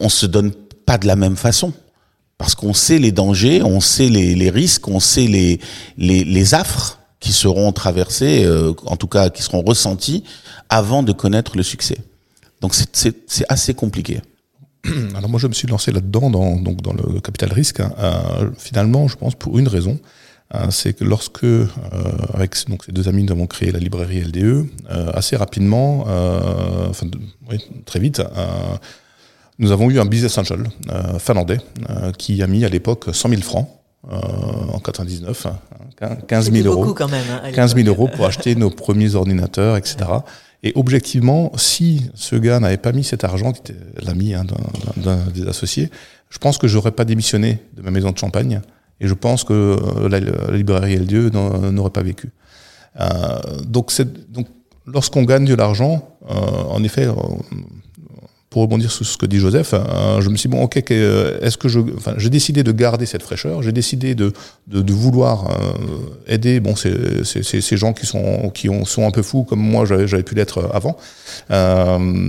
on 0.00 0.08
se 0.08 0.26
donne 0.26 0.52
pas 0.86 0.98
de 0.98 1.06
la 1.06 1.16
même 1.16 1.36
façon. 1.36 1.72
Parce 2.36 2.54
qu'on 2.54 2.74
sait 2.74 2.98
les 2.98 3.12
dangers, 3.12 3.62
on 3.62 3.80
sait 3.80 4.08
les, 4.08 4.34
les 4.34 4.50
risques, 4.50 4.88
on 4.88 5.00
sait 5.00 5.26
les, 5.26 5.60
les, 5.96 6.24
les, 6.24 6.54
affres 6.54 6.98
qui 7.22 7.32
seront 7.32 7.72
traversés, 7.72 8.44
euh, 8.44 8.74
en 8.84 8.96
tout 8.96 9.06
cas 9.06 9.30
qui 9.30 9.42
seront 9.42 9.62
ressentis, 9.62 10.24
avant 10.68 11.02
de 11.04 11.12
connaître 11.12 11.56
le 11.56 11.62
succès. 11.62 11.96
Donc 12.60 12.74
c'est 12.74 13.14
assez 13.48 13.74
compliqué. 13.74 14.20
Alors 15.16 15.30
moi 15.30 15.38
je 15.38 15.46
me 15.46 15.52
suis 15.52 15.68
lancé 15.68 15.92
là-dedans, 15.92 16.30
dans, 16.30 16.56
donc 16.56 16.82
dans 16.82 16.92
le 16.92 17.20
capital 17.20 17.52
risque, 17.52 17.80
hein, 17.80 17.92
euh, 17.98 18.50
finalement 18.58 19.06
je 19.06 19.16
pense 19.16 19.36
pour 19.36 19.56
une 19.58 19.68
raison, 19.68 20.00
euh, 20.54 20.66
c'est 20.70 20.94
que 20.94 21.04
lorsque, 21.04 21.46
avec 22.34 22.56
donc, 22.68 22.84
ces 22.84 22.92
deux 22.92 23.08
amis, 23.08 23.22
nous 23.22 23.32
avons 23.32 23.46
créé 23.46 23.70
la 23.70 23.78
librairie 23.78 24.20
LDE, 24.20 24.66
assez 25.14 25.36
rapidement, 25.36 26.04
enfin 26.90 27.06
très 27.86 28.00
vite, 28.00 28.20
nous 29.58 29.70
avons 29.70 29.90
eu 29.90 30.00
un 30.00 30.06
business 30.06 30.36
angel 30.38 30.64
finlandais 31.18 31.58
qui 32.18 32.42
a 32.42 32.46
mis 32.48 32.64
à 32.64 32.68
l'époque 32.68 33.06
100 33.12 33.28
000 33.28 33.42
francs 33.42 33.68
euh, 34.10 34.16
en 34.72 34.78
99, 34.78 35.46
15 36.26 36.52
000 36.52 36.66
euros, 36.66 36.92
quand 36.94 37.08
même, 37.08 37.24
hein, 37.30 37.52
15 37.52 37.76
000 37.76 37.88
euros 37.88 38.08
pour 38.08 38.26
acheter 38.26 38.54
nos 38.54 38.70
premiers 38.70 39.14
ordinateurs, 39.14 39.76
etc. 39.76 39.96
Et 40.64 40.72
objectivement, 40.74 41.52
si 41.56 42.10
ce 42.14 42.36
gars 42.36 42.60
n'avait 42.60 42.76
pas 42.76 42.92
mis 42.92 43.04
cet 43.04 43.24
argent, 43.24 43.52
qui 43.52 43.60
était 43.60 43.80
l'ami 44.02 44.34
hein, 44.34 44.44
d'un 44.96 45.16
des 45.32 45.46
associés, 45.46 45.90
je 46.30 46.38
pense 46.38 46.58
que 46.58 46.66
j'aurais 46.66 46.92
pas 46.92 47.04
démissionné 47.04 47.58
de 47.76 47.82
ma 47.82 47.90
maison 47.90 48.10
de 48.10 48.18
champagne 48.18 48.60
et 49.00 49.06
je 49.06 49.14
pense 49.14 49.44
que 49.44 49.76
la, 50.08 50.20
la 50.20 50.56
librairie 50.56 50.96
LDE 50.96 51.34
n'aurait 51.34 51.90
pas 51.90 52.02
vécu. 52.02 52.30
Euh, 53.00 53.06
donc, 53.64 53.92
donc 54.28 54.46
lorsqu'on 54.86 55.22
gagne 55.22 55.44
de 55.44 55.54
l'argent, 55.54 56.16
euh, 56.30 56.34
en 56.34 56.82
effet, 56.82 57.06
pour 58.52 58.62
rebondir 58.62 58.92
sur 58.92 59.06
ce 59.06 59.16
que 59.16 59.24
dit 59.24 59.38
Joseph, 59.38 59.72
euh, 59.72 60.20
je 60.20 60.28
me 60.28 60.36
suis 60.36 60.48
dit, 60.48 60.54
bon, 60.54 60.62
ok, 60.62 60.76
est-ce 60.76 61.56
que 61.56 61.68
je, 61.68 61.80
enfin, 61.96 62.14
j'ai 62.18 62.28
décidé 62.28 62.62
de 62.62 62.70
garder 62.70 63.06
cette 63.06 63.22
fraîcheur, 63.22 63.62
j'ai 63.62 63.72
décidé 63.72 64.14
de, 64.14 64.32
de, 64.66 64.82
de 64.82 64.92
vouloir 64.92 65.50
euh, 65.50 65.54
aider, 66.26 66.60
bon, 66.60 66.76
ces, 66.76 67.24
ces, 67.24 67.42
ces, 67.42 67.76
gens 67.78 67.94
qui 67.94 68.04
sont, 68.04 68.50
qui 68.50 68.68
ont, 68.68 68.84
sont 68.84 69.06
un 69.06 69.10
peu 69.10 69.22
fous 69.22 69.44
comme 69.44 69.60
moi, 69.60 69.86
j'avais, 69.86 70.06
j'avais 70.06 70.22
pu 70.22 70.34
l'être 70.34 70.70
avant. 70.74 70.98
Euh, 71.50 72.28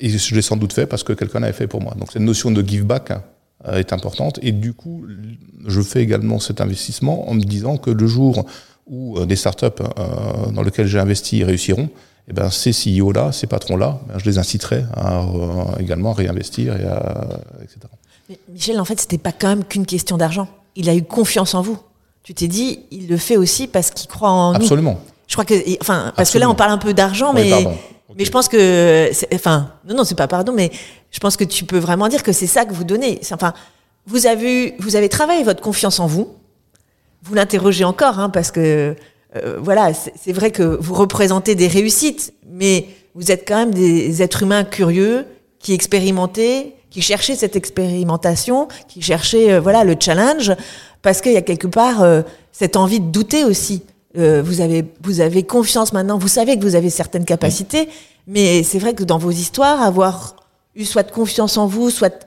et 0.00 0.08
je 0.08 0.34
l'ai 0.34 0.42
sans 0.42 0.56
doute 0.56 0.72
fait 0.72 0.86
parce 0.86 1.02
que 1.02 1.12
quelqu'un 1.12 1.40
l'avait 1.40 1.52
fait 1.52 1.66
pour 1.66 1.82
moi. 1.82 1.94
Donc 1.98 2.12
cette 2.12 2.22
notion 2.22 2.50
de 2.50 2.66
give 2.66 2.84
back 2.84 3.10
hein, 3.10 3.22
est 3.74 3.92
importante. 3.92 4.38
Et 4.42 4.52
du 4.52 4.72
coup, 4.72 5.04
je 5.66 5.80
fais 5.82 6.02
également 6.02 6.38
cet 6.40 6.62
investissement 6.62 7.28
en 7.28 7.34
me 7.34 7.42
disant 7.42 7.76
que 7.76 7.90
le 7.90 8.06
jour 8.06 8.46
où 8.86 9.22
des 9.26 9.36
startups 9.36 9.66
euh, 9.80 10.50
dans 10.52 10.62
lesquelles 10.62 10.86
j'ai 10.86 10.98
investi 10.98 11.44
réussiront, 11.44 11.90
eh 12.28 12.32
ben, 12.32 12.50
ces 12.50 12.72
CEO-là, 12.72 13.32
ces 13.32 13.46
patrons-là, 13.46 14.00
ben, 14.08 14.18
je 14.18 14.24
les 14.24 14.38
inciterai 14.38 14.84
à, 14.94 15.20
euh, 15.20 15.64
également 15.78 16.10
à 16.10 16.14
réinvestir, 16.14 16.74
et 16.76 16.84
à, 16.84 17.24
etc. 17.62 17.78
Mais 18.28 18.38
Michel, 18.52 18.80
en 18.80 18.84
fait, 18.84 19.00
c'était 19.00 19.18
pas 19.18 19.32
quand 19.32 19.48
même 19.48 19.64
qu'une 19.64 19.86
question 19.86 20.16
d'argent. 20.16 20.48
Il 20.74 20.88
a 20.88 20.94
eu 20.94 21.02
confiance 21.02 21.54
en 21.54 21.62
vous. 21.62 21.78
Tu 22.24 22.34
t'es 22.34 22.48
dit, 22.48 22.80
il 22.90 23.06
le 23.08 23.16
fait 23.16 23.36
aussi 23.36 23.68
parce 23.68 23.90
qu'il 23.92 24.08
croit 24.08 24.30
en 24.30 24.54
Absolument. 24.54 24.92
nous. 24.92 25.12
Je 25.28 25.34
crois 25.34 25.44
que, 25.44 25.54
enfin, 25.80 26.12
parce 26.16 26.30
Absolument. 26.30 26.32
que 26.32 26.38
là, 26.38 26.50
on 26.50 26.54
parle 26.56 26.72
un 26.72 26.78
peu 26.78 26.92
d'argent, 26.92 27.32
mais, 27.32 27.52
okay. 27.52 27.68
mais 28.16 28.24
je 28.24 28.30
pense 28.32 28.48
que, 28.48 29.10
enfin, 29.32 29.70
non, 29.88 29.94
non, 29.94 30.04
c'est 30.04 30.16
pas 30.16 30.26
pardon, 30.26 30.52
mais 30.52 30.72
je 31.12 31.20
pense 31.20 31.36
que 31.36 31.44
tu 31.44 31.64
peux 31.64 31.78
vraiment 31.78 32.08
dire 32.08 32.24
que 32.24 32.32
c'est 32.32 32.48
ça 32.48 32.64
que 32.64 32.74
vous 32.74 32.84
donnez. 32.84 33.20
Enfin, 33.32 33.54
vous 34.06 34.26
avez, 34.26 34.74
vous 34.80 34.96
avez 34.96 35.08
travaillé 35.08 35.44
votre 35.44 35.60
confiance 35.60 36.00
en 36.00 36.06
vous. 36.06 36.34
Vous 37.22 37.34
l'interrogez 37.34 37.84
encore, 37.84 38.18
hein, 38.18 38.28
parce 38.28 38.50
que 38.50 38.96
euh, 39.44 39.58
voilà, 39.60 39.92
c'est 39.94 40.32
vrai 40.32 40.50
que 40.50 40.62
vous 40.62 40.94
représentez 40.94 41.54
des 41.54 41.68
réussites, 41.68 42.32
mais 42.48 42.86
vous 43.14 43.30
êtes 43.30 43.46
quand 43.46 43.56
même 43.56 43.74
des 43.74 44.22
êtres 44.22 44.42
humains 44.42 44.64
curieux, 44.64 45.26
qui 45.58 45.72
expérimentaient, 45.72 46.74
qui 46.90 47.02
cherchaient 47.02 47.34
cette 47.34 47.56
expérimentation, 47.56 48.68
qui 48.88 49.02
cherchaient 49.02 49.52
euh, 49.52 49.60
voilà 49.60 49.84
le 49.84 49.96
challenge, 49.98 50.52
parce 51.02 51.20
qu'il 51.20 51.32
y 51.32 51.36
a 51.36 51.42
quelque 51.42 51.66
part 51.66 52.02
euh, 52.02 52.22
cette 52.52 52.76
envie 52.76 53.00
de 53.00 53.10
douter 53.10 53.44
aussi. 53.44 53.82
Euh, 54.16 54.42
vous 54.42 54.60
avez 54.60 54.84
vous 55.02 55.20
avez 55.20 55.42
confiance 55.42 55.92
maintenant, 55.92 56.18
vous 56.18 56.28
savez 56.28 56.56
que 56.58 56.62
vous 56.62 56.74
avez 56.74 56.88
certaines 56.88 57.24
capacités, 57.24 57.88
mais 58.26 58.62
c'est 58.62 58.78
vrai 58.78 58.94
que 58.94 59.04
dans 59.04 59.18
vos 59.18 59.30
histoires, 59.30 59.82
avoir 59.82 60.36
eu 60.74 60.84
soit 60.84 61.02
de 61.02 61.10
confiance 61.10 61.58
en 61.58 61.66
vous, 61.66 61.90
soit 61.90 62.26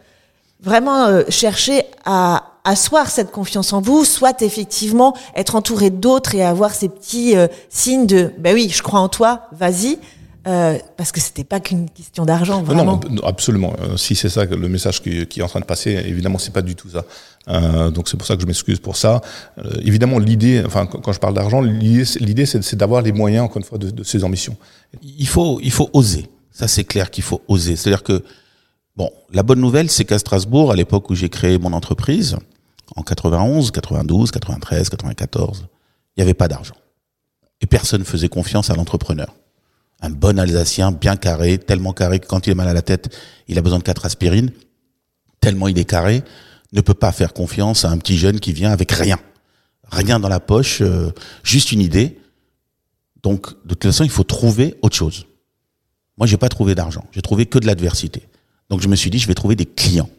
vraiment 0.61 1.05
euh, 1.05 1.23
chercher 1.29 1.83
à 2.05 2.43
asseoir 2.63 3.09
cette 3.09 3.31
confiance 3.31 3.73
en 3.73 3.81
vous, 3.81 4.03
soit 4.03 4.41
effectivement 4.41 5.15
être 5.35 5.55
entouré 5.55 5.89
d'autres 5.89 6.35
et 6.35 6.43
avoir 6.43 6.73
ces 6.73 6.89
petits 6.89 7.35
euh, 7.35 7.47
signes 7.69 8.05
de 8.05 8.31
ben 8.37 8.53
oui, 8.53 8.69
je 8.73 8.81
crois 8.83 8.99
en 8.99 9.09
toi, 9.09 9.47
vas-y. 9.51 9.99
Euh, 10.47 10.77
parce 10.95 11.11
que 11.11 11.19
c'était 11.19 11.43
pas 11.43 11.59
qu'une 11.59 11.89
question 11.89 12.25
d'argent, 12.25 12.63
vraiment. 12.63 12.99
Non, 13.09 13.23
absolument. 13.23 13.73
Euh, 13.81 13.97
si 13.97 14.15
c'est 14.15 14.29
ça 14.29 14.45
le 14.45 14.69
message 14.69 15.01
qui, 15.01 15.27
qui, 15.27 15.41
est 15.41 15.43
en 15.43 15.47
train 15.47 15.59
de 15.59 15.65
passer, 15.65 15.91
évidemment, 15.91 16.37
c'est 16.37 16.53
pas 16.53 16.61
du 16.61 16.75
tout 16.75 16.89
ça. 16.89 17.03
Euh, 17.49 17.91
donc 17.91 18.07
c'est 18.07 18.15
pour 18.15 18.25
ça 18.25 18.35
que 18.35 18.41
je 18.41 18.47
m'excuse 18.47 18.79
pour 18.79 18.95
ça. 18.95 19.21
Euh, 19.57 19.69
évidemment, 19.83 20.17
l'idée, 20.17 20.63
enfin, 20.65 20.85
quand 20.85 21.11
je 21.11 21.19
parle 21.19 21.33
d'argent, 21.33 21.61
l'idée, 21.61 22.45
c'est 22.45 22.75
d'avoir 22.75 23.01
les 23.01 23.11
moyens, 23.11 23.45
encore 23.45 23.57
une 23.57 23.63
fois, 23.63 23.77
de, 23.77 23.91
de 23.91 24.03
ces 24.03 24.23
ambitions. 24.23 24.55
Il 25.03 25.27
faut, 25.27 25.59
il 25.61 25.71
faut 25.71 25.89
oser. 25.91 26.29
Ça, 26.51 26.69
c'est 26.69 26.85
clair 26.85 27.11
qu'il 27.11 27.23
faut 27.23 27.41
oser. 27.49 27.75
C'est-à-dire 27.75 28.03
que, 28.03 28.23
bon, 28.99 29.11
la 29.31 29.43
bonne 29.43 29.61
nouvelle, 29.61 29.89
c'est 29.89 30.03
qu'à 30.03 30.19
Strasbourg, 30.19 30.73
à 30.73 30.75
l'époque 30.75 31.09
où 31.09 31.15
j'ai 31.15 31.29
créé 31.29 31.57
mon 31.57 31.71
entreprise, 31.71 32.37
en 32.97 33.01
91, 33.01 33.71
92, 33.71 34.29
93, 34.31 34.89
94, 34.89 35.67
il 36.17 36.19
n'y 36.19 36.23
avait 36.23 36.33
pas 36.33 36.49
d'argent. 36.49 36.75
Et 37.61 37.65
personne 37.65 38.03
faisait 38.03 38.27
confiance 38.27 38.69
à 38.69 38.75
l'entrepreneur. 38.75 39.33
Un 40.01 40.09
bon 40.09 40.37
Alsacien, 40.37 40.91
bien 40.91 41.15
carré, 41.15 41.57
tellement 41.57 41.93
carré 41.93 42.19
que 42.19 42.27
quand 42.27 42.45
il 42.45 42.51
est 42.51 42.55
mal 42.55 42.67
à 42.67 42.73
la 42.73 42.81
tête, 42.81 43.15
il 43.47 43.57
a 43.57 43.61
besoin 43.61 43.79
de 43.79 43.83
quatre 43.83 44.05
aspirines, 44.05 44.51
tellement 45.39 45.69
il 45.69 45.79
est 45.79 45.85
carré, 45.85 46.21
ne 46.73 46.81
peut 46.81 46.93
pas 46.93 47.13
faire 47.13 47.31
confiance 47.33 47.85
à 47.85 47.91
un 47.91 47.97
petit 47.97 48.17
jeune 48.17 48.41
qui 48.41 48.51
vient 48.51 48.71
avec 48.71 48.91
rien. 48.91 49.17
Rien 49.89 50.19
dans 50.19 50.29
la 50.29 50.41
poche, 50.41 50.81
euh, 50.81 51.11
juste 51.43 51.71
une 51.71 51.81
idée. 51.81 52.19
Donc, 53.23 53.47
de 53.63 53.75
toute 53.75 53.85
façon, 53.85 54.03
il 54.03 54.09
faut 54.09 54.23
trouver 54.23 54.75
autre 54.81 54.97
chose. 54.97 55.25
Moi, 56.17 56.27
j'ai 56.27 56.37
pas 56.37 56.49
trouvé 56.49 56.75
d'argent. 56.75 57.05
J'ai 57.11 57.21
trouvé 57.21 57.45
que 57.45 57.59
de 57.59 57.65
l'adversité. 57.65 58.28
Donc, 58.69 58.81
je 58.81 58.87
me 58.87 58.95
suis 58.95 59.09
dit, 59.09 59.19
je 59.19 59.27
vais 59.27 59.35
trouver 59.35 59.55
des 59.55 59.65
clients. 59.65 60.09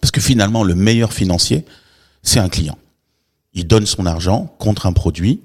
Parce 0.00 0.10
que 0.10 0.20
finalement, 0.20 0.64
le 0.64 0.74
meilleur 0.74 1.12
financier, 1.12 1.64
c'est 2.22 2.40
un 2.40 2.48
client. 2.48 2.78
Il 3.54 3.66
donne 3.66 3.86
son 3.86 4.06
argent 4.06 4.54
contre 4.58 4.86
un 4.86 4.92
produit. 4.92 5.40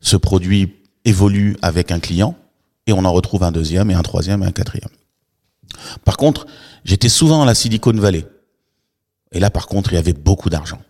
Ce 0.00 0.16
produit 0.16 0.74
évolue 1.04 1.56
avec 1.62 1.90
un 1.90 2.00
client 2.00 2.36
et 2.86 2.92
on 2.92 3.04
en 3.04 3.12
retrouve 3.12 3.42
un 3.42 3.52
deuxième 3.52 3.90
et 3.90 3.94
un 3.94 4.02
troisième 4.02 4.42
et 4.42 4.46
un 4.46 4.52
quatrième. 4.52 4.90
Par 6.04 6.16
contre, 6.16 6.46
j'étais 6.84 7.08
souvent 7.08 7.42
à 7.42 7.46
la 7.46 7.54
Silicon 7.54 7.92
Valley. 7.92 8.26
Et 9.32 9.40
là, 9.40 9.50
par 9.50 9.66
contre, 9.66 9.92
il 9.92 9.96
y 9.96 9.98
avait 9.98 10.12
beaucoup 10.12 10.50
d'argent. 10.50 10.80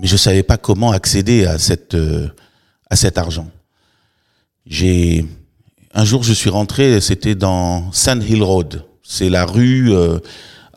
Mais 0.00 0.06
je 0.06 0.16
savais 0.16 0.42
pas 0.42 0.56
comment 0.56 0.92
accéder 0.92 1.44
à 1.46 1.58
cette, 1.58 1.94
euh, 1.94 2.28
à 2.90 2.96
cet 2.96 3.18
argent. 3.18 3.50
J'ai, 4.66 5.26
un 5.94 6.04
jour, 6.04 6.22
je 6.22 6.32
suis 6.32 6.50
rentré, 6.50 7.00
c'était 7.00 7.34
dans 7.34 7.92
Sand 7.92 8.22
Hill 8.22 8.42
Road. 8.42 8.84
C'est 9.12 9.28
la 9.28 9.44
rue 9.44 9.92
euh, 9.92 10.18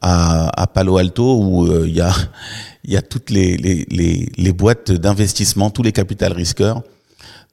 à, 0.01 0.61
à, 0.61 0.67
Palo 0.67 0.97
Alto 0.97 1.39
où 1.39 1.67
euh, 1.67 1.87
il 1.87 1.95
y 1.95 2.01
a, 2.01 2.13
y 2.85 2.97
a 2.97 3.01
toutes 3.01 3.29
les, 3.29 3.55
les, 3.55 3.85
les, 3.89 4.29
les 4.35 4.51
boîtes 4.51 4.91
d'investissement, 4.91 5.69
tous 5.69 5.83
les 5.83 5.93
capital 5.93 6.33
risqueurs. 6.33 6.83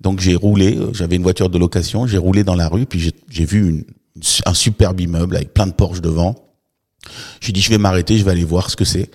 Donc 0.00 0.18
j'ai 0.18 0.34
roulé, 0.34 0.76
j'avais 0.92 1.14
une 1.14 1.22
voiture 1.22 1.50
de 1.50 1.56
location, 1.56 2.08
j'ai 2.08 2.18
roulé 2.18 2.42
dans 2.42 2.56
la 2.56 2.66
rue, 2.66 2.86
puis 2.86 3.12
j'ai 3.30 3.44
vu 3.44 3.68
une, 3.68 3.84
un 4.44 4.54
superbe 4.54 5.00
immeuble 5.00 5.36
avec 5.36 5.54
plein 5.54 5.68
de 5.68 5.72
Porsche 5.72 6.00
devant. 6.00 6.34
J'ai 7.40 7.52
dit 7.52 7.60
je 7.60 7.70
vais 7.70 7.78
m'arrêter, 7.78 8.18
je 8.18 8.24
vais 8.24 8.32
aller 8.32 8.42
voir 8.42 8.68
ce 8.68 8.74
que 8.74 8.84
c'est. 8.84 9.08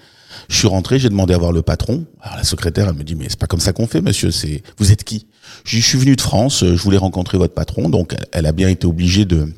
Je 0.48 0.56
suis 0.56 0.70
rentré, 0.70 1.00
j'ai 1.00 1.10
demandé 1.10 1.34
à 1.34 1.38
voir 1.38 1.52
le 1.52 1.64
patron. 1.64 2.06
Alors 2.22 2.38
la 2.38 2.46
secrétaire, 2.46 2.88
elle 2.88 2.96
me 2.96 3.04
dit 3.04 3.16
mais 3.16 3.26
c'est 3.28 3.40
pas 3.40 3.48
comme 3.48 3.60
ça 3.60 3.74
qu'on 3.74 3.88
fait, 3.88 4.00
monsieur. 4.00 4.32
C'est 4.32 4.64
vous 4.78 4.94
êtes 4.94 5.04
qui? 5.04 5.28
Je 5.66 5.82
suis 5.82 5.98
venu 5.98 6.16
de 6.16 6.22
France, 6.22 6.64
je 6.64 6.82
voulais 6.82 6.96
rencontrer 6.98 7.38
votre 7.38 7.54
patron, 7.54 7.90
donc 7.90 8.16
elle 8.32 8.46
a 8.46 8.54
bien 8.54 8.70
été 8.70 8.88
obligée 8.88 9.26
de 9.26 9.50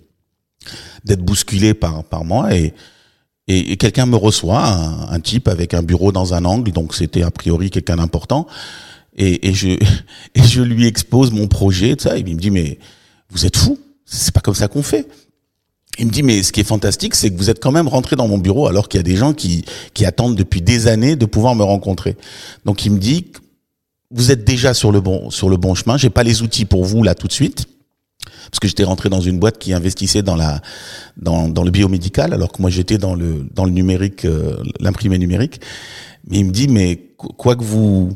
d'être 1.05 1.21
bousculée 1.21 1.73
par 1.73 2.03
par 2.03 2.23
moi 2.23 2.53
et 2.55 2.73
et, 3.51 3.77
quelqu'un 3.77 4.05
me 4.05 4.15
reçoit, 4.15 4.63
un, 4.63 5.19
type 5.19 5.47
avec 5.47 5.73
un 5.73 5.81
bureau 5.81 6.11
dans 6.11 6.35
un 6.35 6.45
angle, 6.45 6.71
donc 6.71 6.93
c'était 6.93 7.23
a 7.23 7.31
priori 7.31 7.71
quelqu'un 7.71 7.95
d'important. 7.95 8.45
Et, 9.17 9.49
et, 9.49 9.55
je 9.55 9.69
et 10.35 10.43
je 10.43 10.61
lui 10.61 10.85
expose 10.85 11.31
mon 11.31 11.47
projet, 11.47 11.95
ça. 11.97 12.15
Et 12.15 12.19
il 12.19 12.35
me 12.35 12.39
dit 12.39 12.51
mais 12.51 12.77
vous 13.31 13.47
êtes 13.47 13.57
fou 13.57 13.79
C'est 14.05 14.31
pas 14.31 14.39
comme 14.39 14.53
ça 14.53 14.67
qu'on 14.67 14.83
fait. 14.83 15.07
Il 15.97 16.05
me 16.05 16.11
dit, 16.11 16.23
mais 16.23 16.43
ce 16.43 16.53
qui 16.53 16.61
est 16.61 16.65
fantastique, 16.65 17.13
c'est 17.13 17.29
que 17.29 17.37
vous 17.37 17.49
êtes 17.49 17.61
quand 17.61 17.73
même 17.73 17.89
rentré 17.89 18.15
dans 18.15 18.27
mon 18.27 18.37
bureau 18.37 18.67
alors 18.67 18.87
qu'il 18.87 18.99
y 18.99 19.01
a 19.01 19.03
des 19.03 19.17
gens 19.17 19.33
qui, 19.33 19.65
qui 19.93 20.05
attendent 20.05 20.35
depuis 20.35 20.61
des 20.61 20.87
années 20.87 21.17
de 21.17 21.25
pouvoir 21.25 21.55
me 21.55 21.63
rencontrer. 21.63 22.15
Donc 22.63 22.85
il 22.85 22.91
me 22.91 22.99
dit, 22.99 23.25
vous 24.09 24.31
êtes 24.31 24.45
déjà 24.45 24.73
sur 24.73 24.93
le 24.93 25.01
bon, 25.01 25.29
sur 25.29 25.49
le 25.49 25.57
bon 25.57 25.75
chemin. 25.75 25.97
J'ai 25.97 26.09
pas 26.09 26.23
les 26.23 26.41
outils 26.41 26.63
pour 26.63 26.85
vous 26.85 27.03
là 27.03 27.15
tout 27.15 27.27
de 27.27 27.33
suite. 27.33 27.65
Parce 28.25 28.59
que 28.59 28.67
j'étais 28.67 28.83
rentré 28.83 29.09
dans 29.09 29.21
une 29.21 29.39
boîte 29.39 29.57
qui 29.57 29.73
investissait 29.73 30.23
dans 30.23 30.35
la, 30.35 30.61
dans, 31.17 31.47
dans 31.47 31.63
le 31.63 31.71
biomédical, 31.71 32.33
alors 32.33 32.51
que 32.51 32.61
moi 32.61 32.69
j'étais 32.69 32.97
dans 32.97 33.15
le, 33.15 33.47
dans 33.53 33.65
le 33.65 33.71
numérique, 33.71 34.25
euh, 34.25 34.57
l'imprimé 34.79 35.17
numérique. 35.17 35.61
Mais 36.27 36.39
il 36.39 36.45
me 36.45 36.51
dit, 36.51 36.67
mais 36.67 37.13
quoi 37.17 37.55
que 37.55 37.63
vous, 37.63 38.11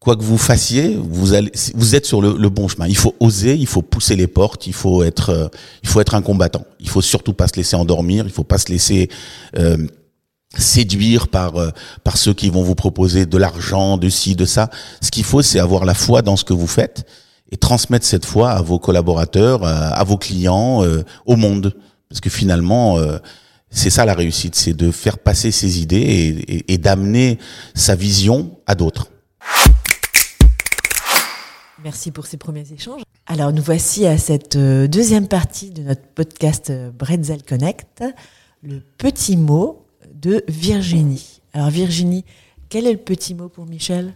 quoi 0.00 0.16
que 0.16 0.22
vous 0.22 0.38
fassiez, 0.38 0.96
vous 0.96 1.34
allez, 1.34 1.52
vous 1.74 1.94
êtes 1.94 2.06
sur 2.06 2.22
le, 2.22 2.48
bon 2.48 2.68
chemin. 2.68 2.86
Il 2.86 2.96
faut 2.96 3.14
oser, 3.20 3.54
il 3.54 3.66
faut 3.66 3.82
pousser 3.82 4.16
les 4.16 4.26
portes, 4.26 4.66
il 4.66 4.72
faut 4.72 5.02
être, 5.02 5.30
euh, 5.30 5.48
il 5.82 5.88
faut 5.88 6.00
être 6.00 6.14
un 6.14 6.22
combattant. 6.22 6.64
Il 6.80 6.88
faut 6.88 7.02
surtout 7.02 7.32
pas 7.32 7.48
se 7.48 7.56
laisser 7.56 7.76
endormir, 7.76 8.24
il 8.24 8.32
faut 8.32 8.44
pas 8.44 8.58
se 8.58 8.68
laisser 8.68 9.10
euh, 9.58 9.76
séduire 10.56 11.28
par 11.28 11.56
euh, 11.56 11.70
par 12.04 12.16
ceux 12.16 12.32
qui 12.32 12.48
vont 12.48 12.62
vous 12.62 12.74
proposer 12.74 13.26
de 13.26 13.36
l'argent, 13.36 13.98
de 13.98 14.08
ci, 14.08 14.34
de 14.34 14.44
ça. 14.44 14.70
Ce 15.02 15.10
qu'il 15.10 15.24
faut, 15.24 15.42
c'est 15.42 15.58
avoir 15.58 15.84
la 15.84 15.94
foi 15.94 16.22
dans 16.22 16.36
ce 16.36 16.44
que 16.44 16.54
vous 16.54 16.66
faites 16.66 17.04
et 17.50 17.56
transmettre 17.56 18.04
cette 18.04 18.26
foi 18.26 18.50
à 18.50 18.62
vos 18.62 18.78
collaborateurs, 18.78 19.64
à, 19.64 20.02
vos 20.04 20.18
clients, 20.18 20.84
au 21.26 21.36
monde. 21.36 21.74
Parce 22.08 22.20
que 22.20 22.30
finalement, 22.30 22.98
c'est 23.70 23.90
ça 23.90 24.04
la 24.04 24.14
réussite, 24.14 24.54
c'est 24.54 24.74
de 24.74 24.90
faire 24.90 25.18
passer 25.18 25.50
ses 25.50 25.80
idées 25.80 26.64
et 26.68 26.78
d'amener 26.78 27.38
sa 27.74 27.94
vision 27.94 28.58
à 28.66 28.74
d'autres. 28.74 29.08
Merci 31.84 32.10
pour 32.10 32.26
ces 32.26 32.36
premiers 32.36 32.70
échanges. 32.72 33.02
Alors 33.26 33.52
nous 33.52 33.62
voici 33.62 34.06
à 34.06 34.18
cette 34.18 34.56
euh, 34.56 34.88
deuxième 34.88 35.28
partie 35.28 35.70
de 35.70 35.82
notre 35.82 36.02
podcast 36.02 36.70
euh, 36.70 36.90
Bretzel 36.90 37.42
Connect, 37.42 38.02
le 38.62 38.80
petit 38.98 39.36
mot 39.36 39.86
de 40.12 40.42
Virginie. 40.48 41.40
Alors 41.52 41.70
Virginie, 41.70 42.24
quel 42.68 42.86
est 42.86 42.92
le 42.92 42.98
petit 42.98 43.34
mot 43.34 43.48
pour 43.48 43.66
Michel? 43.66 44.14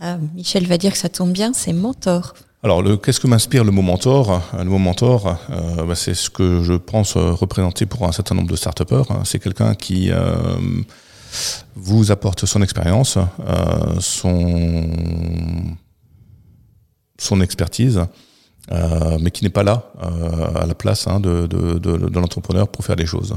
Ah, 0.00 0.18
Michel 0.34 0.66
va 0.66 0.78
dire 0.78 0.92
que 0.92 0.98
ça 0.98 1.08
tombe 1.08 1.32
bien, 1.32 1.52
c'est 1.52 1.72
mentor. 1.72 2.34
Alors, 2.62 2.82
qu'est-ce 3.00 3.20
que 3.20 3.26
m'inspire 3.26 3.64
le 3.64 3.70
mot 3.70 3.82
mentor? 3.82 4.42
Le 4.58 4.64
mot 4.64 4.78
mentor, 4.78 5.38
euh, 5.50 5.84
bah, 5.84 5.94
c'est 5.94 6.14
ce 6.14 6.30
que 6.30 6.62
je 6.62 6.72
pense 6.72 7.16
représenter 7.16 7.86
pour 7.86 8.06
un 8.06 8.12
certain 8.12 8.34
nombre 8.34 8.48
de 8.48 8.56
start 8.56 8.82
hein. 8.92 9.22
C'est 9.24 9.38
quelqu'un 9.38 9.74
qui 9.74 10.10
vous 11.76 12.10
apporte 12.10 12.46
son 12.46 12.62
expérience, 12.62 13.18
son 17.18 17.40
expertise, 17.40 18.06
euh, 18.72 19.18
mais 19.20 19.30
qui 19.30 19.44
n'est 19.44 19.50
pas 19.50 19.62
là 19.62 19.92
euh, 20.02 20.62
à 20.62 20.66
la 20.66 20.74
place 20.74 21.06
hein, 21.06 21.20
de, 21.20 22.18
l'entrepreneur 22.18 22.68
pour 22.68 22.84
faire 22.84 22.96
des 22.96 23.06
choses. 23.06 23.36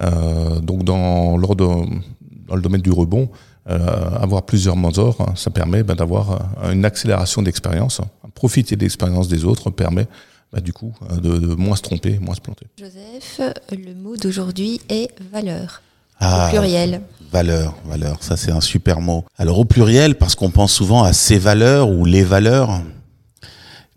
Euh, 0.00 0.60
donc 0.60 0.84
dans, 0.84 1.36
dans 1.38 2.54
le 2.54 2.62
domaine 2.62 2.80
du 2.80 2.92
rebond, 2.92 3.30
euh, 3.32 3.36
avoir 3.66 4.42
plusieurs 4.42 4.76
mentors, 4.76 5.20
hein, 5.20 5.34
ça 5.36 5.50
permet 5.50 5.82
ben, 5.82 5.94
d'avoir 5.94 6.32
euh, 6.62 6.72
une 6.72 6.84
accélération 6.84 7.42
d'expérience. 7.42 8.00
Profiter 8.34 8.74
de 8.74 8.80
l'expérience 8.80 9.28
des 9.28 9.44
autres 9.44 9.70
permet 9.70 10.06
ben, 10.52 10.60
du 10.60 10.72
coup 10.72 10.92
de, 11.10 11.38
de, 11.38 11.54
moins 11.54 11.76
se 11.76 11.82
tromper, 11.82 12.18
moins 12.20 12.34
se 12.34 12.40
planter. 12.40 12.66
Joseph, 12.78 13.40
le 13.70 13.94
mot 13.94 14.16
d'aujourd'hui 14.16 14.80
est 14.88 15.10
valeur. 15.32 15.82
Ah, 16.20 16.46
au 16.46 16.50
pluriel. 16.50 17.00
Valeur, 17.32 17.74
valeur, 17.86 18.22
ça 18.22 18.36
c'est 18.36 18.50
un 18.50 18.60
super 18.60 19.00
mot. 19.00 19.24
Alors 19.38 19.58
au 19.58 19.64
pluriel, 19.64 20.16
parce 20.16 20.34
qu'on 20.34 20.50
pense 20.50 20.72
souvent 20.72 21.02
à 21.02 21.12
ces 21.12 21.38
valeurs 21.38 21.88
ou 21.88 22.04
les 22.04 22.24
valeurs, 22.24 22.80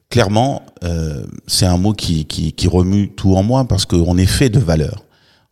clairement, 0.10 0.62
euh, 0.84 1.26
c'est 1.47 1.65
un 1.65 1.78
mot 1.78 1.93
qui, 1.93 2.26
qui, 2.26 2.54
qui, 2.54 2.67
remue 2.67 3.10
tout 3.10 3.36
en 3.36 3.41
moi 3.41 3.65
parce 3.67 3.86
qu'on 3.86 4.17
est 4.17 4.28
fait 4.28 4.49
de 4.49 4.60
valeurs. 4.60 5.04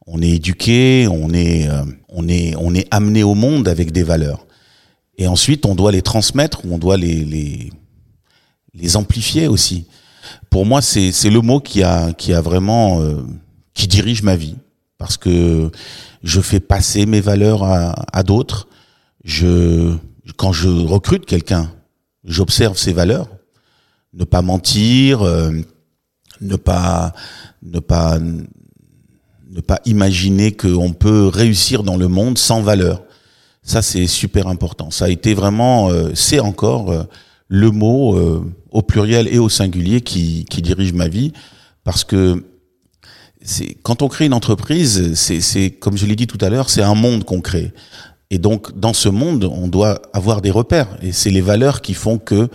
On 0.06 0.22
est 0.22 0.30
éduqué, 0.30 1.08
on 1.10 1.34
est, 1.34 1.68
euh, 1.68 1.84
on 2.12 2.28
est, 2.28 2.56
on 2.58 2.76
est 2.76 2.88
amené 2.92 3.24
au 3.24 3.34
monde 3.34 3.68
avec 3.68 3.92
des 3.92 4.04
valeurs. 4.04 4.46
Et 5.18 5.28
ensuite, 5.28 5.66
on 5.66 5.76
doit 5.76 5.92
les 5.92 6.02
transmettre, 6.02 6.62
on 6.70 6.78
doit 6.78 6.98
les, 6.98 7.24
les, 7.26 7.72
les 8.74 8.96
amplifier 8.96 9.48
aussi. 9.48 9.86
Pour 10.50 10.66
moi, 10.66 10.82
c'est, 10.82 11.12
c'est 11.12 11.30
le 11.30 11.42
mot 11.42 11.60
qui 11.60 11.84
a, 11.84 12.14
qui 12.14 12.34
a 12.34 12.42
vraiment, 12.42 13.02
euh, 13.02 13.24
qui 13.74 13.88
dirige 13.88 14.24
ma 14.24 14.36
vie, 14.36 14.56
parce 14.98 15.18
que 15.18 15.72
je 16.24 16.42
fais 16.42 16.60
passer 16.60 17.06
mes 17.06 17.22
valeurs 17.22 17.64
à, 17.64 18.06
à 18.14 18.24
d'autres. 18.24 18.68
Je, 19.24 19.96
quand 20.38 20.52
je 20.52 20.70
recrute 20.70 21.26
quelqu'un, 21.26 21.72
j'observe 22.24 22.78
ses 22.78 22.94
valeurs 22.94 23.28
ne 24.14 24.24
pas 24.24 24.42
mentir, 24.42 25.22
euh, 25.22 25.52
ne 26.42 26.56
pas 26.56 27.14
ne 27.62 27.80
pas 27.80 28.20
ne 29.52 29.62
pas 29.62 29.80
imaginer 29.86 30.52
qu'on 30.52 30.94
peut 30.94 31.28
réussir 31.28 31.84
dans 31.84 31.98
le 31.98 32.08
monde 32.08 32.38
sans 32.38 32.62
valeur. 32.62 33.04
Ça 33.64 33.82
c'est 33.82 34.08
super 34.08 34.48
important. 34.48 34.92
Ça 34.92 35.06
a 35.06 35.10
été 35.10 35.34
vraiment 35.34 35.90
euh, 35.90 36.12
c'est 36.16 36.40
encore 36.40 36.92
euh, 36.92 37.04
le 37.48 37.70
mot 37.70 38.18
au 38.72 38.82
pluriel 38.82 39.28
et 39.28 39.38
au 39.38 39.50
singulier 39.50 40.00
qui, 40.00 40.46
qui 40.50 40.62
dirige 40.62 40.94
ma 40.94 41.10
vie 41.10 41.34
parce 41.84 42.06
que 42.06 42.46
c'est 43.42 43.76
quand 43.84 44.02
on 44.02 44.08
crée 44.08 44.26
une 44.26 44.34
entreprise, 44.34 45.16
c'est 45.16 45.72
comme 45.72 45.98
je 45.98 46.06
l'ai 46.06 46.16
dit 46.16 46.28
tout 46.28 46.38
à 46.40 46.50
l'heure, 46.50 46.70
c'est 46.70 46.82
un 46.82 46.96
monde 46.96 47.26
qu'on 47.26 47.42
crée. 47.42 47.74
Et 48.30 48.38
donc 48.38 48.78
dans 48.80 48.94
ce 48.94 49.10
monde, 49.10 49.44
on 49.44 49.68
doit 49.68 50.02
avoir 50.14 50.42
des 50.42 50.52
repères 50.52 50.98
et 51.02 51.12
c'est 51.12 51.30
les 51.30 51.42
valeurs 51.42 51.82
qui 51.82 51.94
font 51.94 52.18
que 52.18 52.50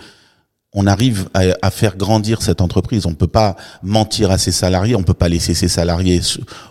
on 0.79 0.85
arrive 0.85 1.27
à, 1.33 1.71
faire 1.71 1.97
grandir 1.97 2.43
cette 2.43 2.61
entreprise. 2.61 3.07
On 3.07 3.09
ne 3.09 3.15
peut 3.15 3.25
pas 3.25 3.55
mentir 3.81 4.29
à 4.29 4.37
ses 4.37 4.51
salariés, 4.51 4.95
on 4.95 4.99
ne 4.99 5.05
peut 5.05 5.15
pas 5.15 5.27
laisser 5.27 5.55
ses 5.55 5.67
salariés 5.67 6.21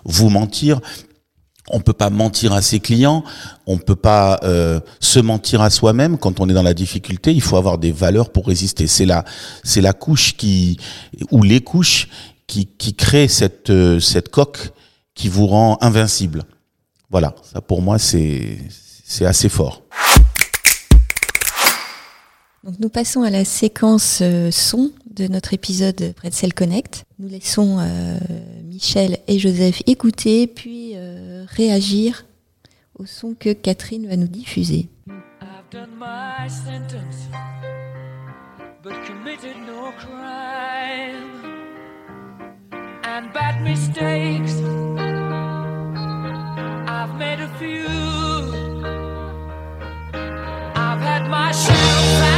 vous 0.05 0.29
mentir. 0.29 0.81
On 1.71 1.81
peut 1.81 1.93
pas 1.93 2.09
mentir 2.09 2.53
à 2.53 2.63
ses 2.63 2.79
clients, 2.79 3.25
on 3.67 3.79
peut 3.79 3.97
pas 3.97 4.39
euh, 4.45 4.79
se 5.01 5.19
mentir 5.19 5.61
à 5.61 5.71
soi-même 5.71 6.19
quand 6.19 6.39
on 6.39 6.49
est 6.49 6.53
dans 6.53 6.63
la 6.63 6.73
difficulté. 6.73 7.33
Il 7.33 7.41
faut 7.41 7.57
avoir 7.57 7.79
des 7.79 7.91
valeurs 7.91 8.31
pour 8.31 8.47
résister. 8.47 8.87
C'est 8.87 9.07
la, 9.07 9.25
c'est 9.65 9.81
la 9.81 9.93
couche 9.93 10.37
qui 10.37 10.79
ou 11.33 11.43
les 11.43 11.61
couches 11.61 12.07
qui, 12.47 12.67
qui 12.67 12.95
créent 12.95 13.27
cette 13.27 13.71
euh, 13.71 13.99
cette 13.99 14.29
coque 14.29 14.71
qui 15.17 15.29
vous 15.29 15.49
rend 15.49 15.79
invincible. 15.81 16.45
Voilà, 17.11 17.35
ça 17.53 17.61
pour 17.61 17.83
moi 17.83 17.99
c'est 17.99 18.59
c'est 19.05 19.27
assez 19.27 19.49
fort. 19.49 19.83
Donc 22.67 22.81
nous 22.81 22.89
passons 22.89 23.23
à 23.23 23.31
la 23.31 23.45
séquence 23.45 24.19
euh, 24.23 24.51
son 24.51 24.91
de 25.15 25.29
notre 25.29 25.55
épisode 25.55 26.13
Pretzel 26.17 26.53
Connect. 26.53 27.05
Nous 27.21 27.29
laissons 27.29 27.79
euh, 27.79 28.19
Michel 28.65 29.19
et 29.29 29.39
Joseph 29.39 29.85
écouter 29.87 30.49
puis 30.49 30.95
euh, 30.97 31.45
réagir 31.47 32.27
au 32.99 33.07
son 33.07 33.35
que 33.39 33.53
Catherine 33.53 34.09
va 34.09 34.17
nous 34.17 34.27
diffuser. 34.27 34.89
no 39.67 39.93
crime. 39.99 41.43
And 43.05 43.33
bad 43.33 43.63
mistakes, 43.63 44.61
I've 46.89 47.15
made 47.17 47.41
a 47.41 47.49
few. 47.59 47.87
I've 50.75 51.01
had 51.01 51.29
my 51.29 51.53
shells 51.53 52.36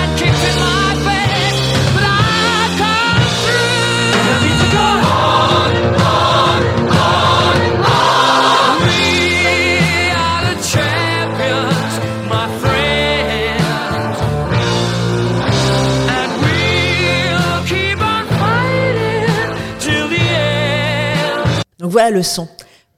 Donc 21.78 21.92
voilà 21.92 22.10
le 22.10 22.22
son. 22.22 22.48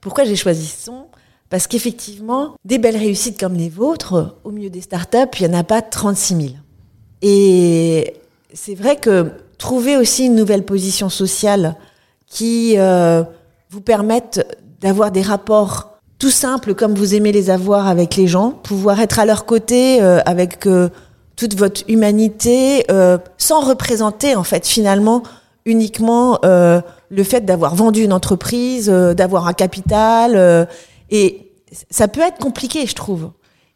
Pourquoi 0.01 0.25
j'ai 0.25 0.35
choisi 0.35 0.65
ce 0.65 0.85
son? 0.85 1.05
Parce 1.49 1.67
qu'effectivement, 1.67 2.55
des 2.65 2.77
belles 2.77 2.97
réussites 2.97 3.39
comme 3.39 3.53
les 3.53 3.69
vôtres, 3.69 4.35
au 4.43 4.51
milieu 4.51 4.69
des 4.69 4.81
startups, 4.81 5.17
il 5.39 5.47
n'y 5.47 5.55
en 5.55 5.59
a 5.59 5.63
pas 5.63 5.81
36 5.81 6.35
000. 6.35 6.47
Et 7.21 8.15
c'est 8.53 8.75
vrai 8.75 8.95
que 8.95 9.31
trouver 9.57 9.97
aussi 9.97 10.25
une 10.25 10.35
nouvelle 10.35 10.63
position 10.63 11.09
sociale 11.09 11.75
qui 12.27 12.75
euh, 12.77 13.23
vous 13.69 13.81
permette 13.81 14.59
d'avoir 14.81 15.11
des 15.11 15.21
rapports 15.21 15.99
tout 16.17 16.31
simples 16.31 16.73
comme 16.73 16.95
vous 16.95 17.15
aimez 17.15 17.31
les 17.31 17.49
avoir 17.49 17.87
avec 17.87 18.15
les 18.15 18.27
gens, 18.27 18.51
pouvoir 18.51 18.99
être 19.01 19.19
à 19.19 19.25
leur 19.25 19.45
côté 19.45 20.01
euh, 20.01 20.19
avec 20.25 20.65
euh, 20.65 20.89
toute 21.35 21.55
votre 21.55 21.81
humanité, 21.87 22.85
sans 23.39 23.61
représenter 23.61 24.35
en 24.35 24.43
fait 24.43 24.67
finalement 24.67 25.23
uniquement 25.65 26.39
le 26.43 27.23
fait 27.23 27.41
d'avoir 27.41 27.73
vendu 27.73 28.03
une 28.03 28.13
entreprise, 28.13 28.89
d'avoir 28.89 29.47
un 29.47 29.53
capital. 29.53 30.67
et 31.09 31.51
ça 31.89 32.07
peut 32.07 32.21
être 32.21 32.37
compliqué, 32.37 32.85
je 32.85 32.93
trouve. 32.93 33.31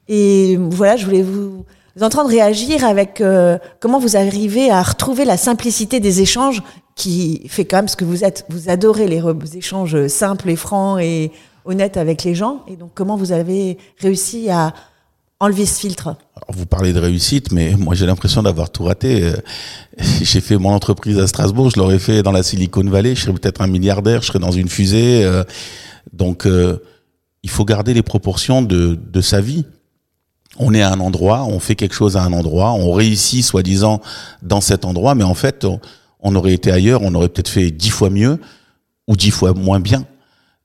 Et 0.07 0.59
voilà, 0.59 0.95
je 0.95 1.05
voulais 1.05 1.23
vous 1.23 1.65
entendre 2.03 2.29
réagir 2.29 2.83
avec 2.83 3.21
euh, 3.21 3.57
comment 3.79 3.99
vous 3.99 4.17
arrivez 4.17 4.69
à 4.69 4.81
retrouver 4.83 5.25
la 5.25 5.37
simplicité 5.37 5.99
des 5.99 6.21
échanges 6.21 6.61
qui 6.95 7.41
fait 7.47 7.65
quand 7.65 7.77
même 7.77 7.87
ce 7.87 7.95
que 7.95 8.05
vous 8.05 8.23
êtes. 8.23 8.45
Vous 8.49 8.69
adorez 8.69 9.07
les 9.07 9.21
échanges 9.55 10.07
simples 10.07 10.49
et 10.49 10.55
francs 10.55 10.99
et 11.01 11.31
honnêtes 11.65 11.97
avec 11.97 12.23
les 12.23 12.35
gens. 12.35 12.63
Et 12.67 12.75
donc, 12.75 12.91
comment 12.93 13.17
vous 13.17 13.31
avez 13.31 13.77
réussi 13.99 14.49
à 14.49 14.73
enlever 15.39 15.65
ce 15.65 15.79
filtre? 15.79 16.07
Alors, 16.07 16.55
vous 16.57 16.65
parlez 16.65 16.93
de 16.93 16.99
réussite, 16.99 17.51
mais 17.51 17.75
moi 17.77 17.95
j'ai 17.95 18.05
l'impression 18.05 18.43
d'avoir 18.43 18.69
tout 18.69 18.83
raté. 18.83 19.23
Euh, 19.23 19.33
J'ai 20.21 20.41
fait 20.41 20.57
mon 20.57 20.71
entreprise 20.71 21.17
à 21.19 21.27
Strasbourg, 21.27 21.69
je 21.69 21.79
l'aurais 21.79 21.99
fait 21.99 22.21
dans 22.21 22.33
la 22.33 22.43
Silicon 22.43 22.83
Valley, 22.83 23.15
je 23.15 23.21
serais 23.21 23.33
peut-être 23.33 23.61
un 23.61 23.67
milliardaire, 23.67 24.21
je 24.21 24.27
serais 24.27 24.39
dans 24.39 24.51
une 24.51 24.67
fusée. 24.67 25.23
euh, 25.23 25.43
donc 26.11 26.45
euh, 26.45 26.81
il 27.43 27.49
faut 27.49 27.63
garder 27.63 27.93
les 27.93 28.01
proportions 28.01 28.61
de, 28.61 28.95
de 28.95 29.21
sa 29.21 29.39
vie. 29.39 29.65
On 30.57 30.73
est 30.73 30.81
à 30.81 30.91
un 30.91 30.99
endroit, 30.99 31.43
on 31.43 31.59
fait 31.59 31.75
quelque 31.75 31.95
chose 31.95 32.15
à 32.15 32.23
un 32.23 32.33
endroit, 32.33 32.71
on 32.71 32.93
réussit 32.93 33.43
soi-disant 33.43 34.01
dans 34.41 34.61
cet 34.61 34.85
endroit, 34.85 35.15
mais 35.15 35.23
en 35.23 35.33
fait 35.33 35.65
on, 36.19 36.35
aurait 36.35 36.53
été 36.53 36.71
ailleurs, 36.71 37.01
on 37.01 37.13
aurait 37.13 37.29
peut-être 37.29 37.49
fait 37.49 37.71
dix 37.71 37.89
fois 37.89 38.09
mieux 38.09 38.39
ou 39.07 39.15
dix 39.15 39.31
fois 39.31 39.53
moins 39.53 39.79
bien. 39.79 40.05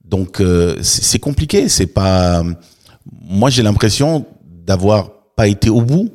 Donc 0.04 0.40
euh, 0.40 0.76
c'est 0.82 1.02
c'est 1.02 1.18
compliqué, 1.18 1.68
c'est 1.68 1.86
pas. 1.86 2.42
Moi 3.22 3.50
j'ai 3.50 3.62
l'impression 3.62 4.26
d'avoir 4.44 5.10
pas 5.36 5.48
été 5.48 5.70
au 5.70 5.82
bout. 5.82 6.10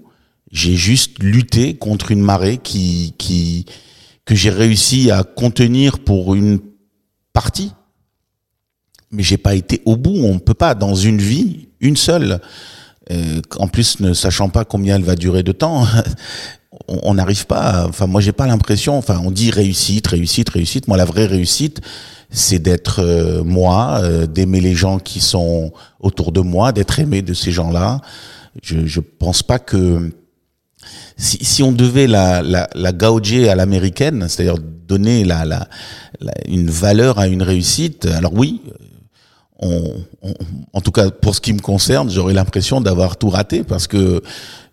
J'ai 0.51 0.75
juste 0.75 1.21
lutté 1.21 1.75
contre 1.75 2.11
une 2.11 2.21
marée 2.21 2.57
qui 2.57 3.13
qui 3.17 3.65
que 4.23 4.35
j'ai 4.35 4.49
réussi 4.49 5.11
à 5.11 5.23
contenir 5.23 5.99
pour 5.99 6.33
une 6.33 6.59
partie, 7.33 7.71
mais 9.11 9.21
j'ai 9.21 9.37
pas 9.37 9.55
été 9.55 9.81
au 9.85 9.97
bout. 9.97 10.15
On 10.23 10.39
peut 10.39 10.53
pas 10.53 10.75
dans 10.75 10.95
une 10.95 11.19
vie, 11.19 11.67
une 11.79 11.97
seule. 11.97 12.39
Euh, 13.11 13.41
en 13.57 13.67
plus, 13.67 13.99
ne 13.99 14.13
sachant 14.13 14.49
pas 14.49 14.65
combien 14.65 14.95
elle 14.95 15.03
va 15.03 15.15
durer 15.15 15.43
de 15.43 15.51
temps, 15.51 15.85
on 16.87 17.13
n'arrive 17.13 17.45
pas. 17.45 17.61
à- 17.61 17.87
enfin, 17.87 18.07
moi, 18.07 18.21
j'ai 18.21 18.31
pas 18.31 18.47
l'impression. 18.47 18.97
Enfin, 18.97 19.21
on 19.23 19.31
dit 19.31 19.51
réussite, 19.51 20.07
réussite, 20.07 20.49
réussite. 20.49 20.87
Moi, 20.87 20.97
la 20.97 21.05
vraie 21.05 21.25
réussite, 21.25 21.81
c'est 22.31 22.59
d'être 22.59 23.01
euh, 23.03 23.43
moi, 23.43 23.99
euh, 24.01 24.25
d'aimer 24.25 24.59
les 24.61 24.73
gens 24.75 24.97
qui 24.99 25.19
sont 25.19 25.71
autour 25.99 26.31
de 26.31 26.41
moi, 26.41 26.71
d'être 26.71 26.99
aimé 26.99 27.21
de 27.21 27.33
ces 27.33 27.51
gens-là. 27.51 28.01
Je, 28.63 28.85
je 28.85 28.99
pense 29.01 29.43
pas 29.43 29.59
que 29.59 30.11
si, 31.17 31.43
si 31.43 31.63
on 31.63 31.71
devait 31.71 32.07
la, 32.07 32.41
la, 32.41 32.67
la 32.73 32.91
gauger 32.91 33.49
à 33.49 33.55
l'américaine, 33.55 34.25
c'est-à-dire 34.27 34.57
donner 34.87 35.23
la, 35.23 35.45
la, 35.45 35.67
la- 36.19 36.33
une 36.47 36.69
valeur 36.69 37.19
à 37.19 37.27
une 37.27 37.41
réussite, 37.43 38.05
alors 38.05 38.33
oui, 38.33 38.61
en 39.61 40.81
tout 40.81 40.91
cas 40.91 41.09
pour 41.09 41.33
ce 41.35 41.41
qui 41.41 41.53
me 41.53 41.59
concerne, 41.59 42.09
j'aurais 42.09 42.33
l'impression 42.33 42.81
d'avoir 42.81 43.17
tout 43.17 43.29
raté 43.29 43.63
parce 43.63 43.87
que 43.87 44.21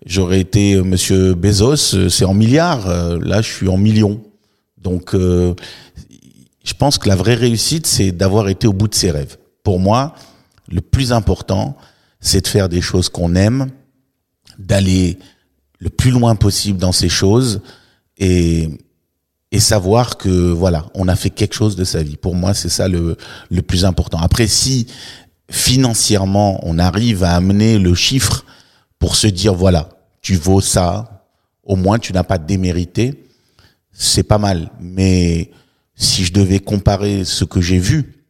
j'aurais 0.04 0.40
été 0.40 0.74
euh, 0.74 0.82
Monsieur 0.82 1.34
Bezos, 1.34 1.94
euh, 1.94 2.08
c'est 2.08 2.24
en 2.24 2.34
milliards, 2.34 2.88
euh, 2.88 3.18
là 3.22 3.42
je 3.42 3.50
suis 3.50 3.68
en 3.68 3.76
millions. 3.76 4.20
Donc 4.78 5.14
euh, 5.14 5.54
je 6.64 6.74
pense 6.74 6.98
que 6.98 7.08
la 7.08 7.16
vraie 7.16 7.34
réussite, 7.34 7.86
c'est 7.86 8.12
d'avoir 8.12 8.48
été 8.48 8.66
au 8.66 8.72
bout 8.72 8.88
de 8.88 8.94
ses 8.94 9.10
rêves. 9.10 9.36
Pour 9.62 9.78
moi, 9.78 10.14
le 10.68 10.80
plus 10.80 11.12
important, 11.12 11.76
c'est 12.20 12.40
de 12.40 12.48
faire 12.48 12.68
des 12.68 12.80
choses 12.80 13.08
qu'on 13.08 13.34
aime, 13.34 13.68
d'aller 14.58 15.18
le 15.78 15.90
plus 15.90 16.10
loin 16.10 16.34
possible 16.36 16.78
dans 16.78 16.92
ces 16.92 17.08
choses 17.08 17.60
et 18.18 18.68
et 19.52 19.60
savoir 19.60 20.16
que 20.16 20.50
voilà, 20.50 20.86
on 20.94 21.06
a 21.06 21.14
fait 21.14 21.30
quelque 21.30 21.54
chose 21.54 21.76
de 21.76 21.84
sa 21.84 22.02
vie. 22.02 22.16
Pour 22.16 22.34
moi, 22.34 22.54
c'est 22.54 22.68
ça 22.68 22.88
le 22.88 23.16
le 23.50 23.62
plus 23.62 23.84
important. 23.84 24.18
Après, 24.18 24.46
si 24.48 24.86
financièrement 25.50 26.60
on 26.62 26.78
arrive 26.78 27.22
à 27.22 27.36
amener 27.36 27.78
le 27.78 27.94
chiffre 27.94 28.44
pour 28.98 29.14
se 29.14 29.26
dire 29.28 29.54
voilà, 29.54 29.90
tu 30.22 30.34
vaux 30.34 30.60
ça, 30.60 31.28
au 31.62 31.76
moins 31.76 31.98
tu 31.98 32.12
n'as 32.12 32.24
pas 32.24 32.38
démérité, 32.38 33.24
c'est 33.92 34.22
pas 34.22 34.38
mal. 34.38 34.70
Mais 34.80 35.50
si 35.94 36.24
je 36.24 36.32
devais 36.32 36.58
comparer 36.58 37.24
ce 37.24 37.44
que 37.44 37.60
j'ai 37.60 37.78
vu 37.78 38.24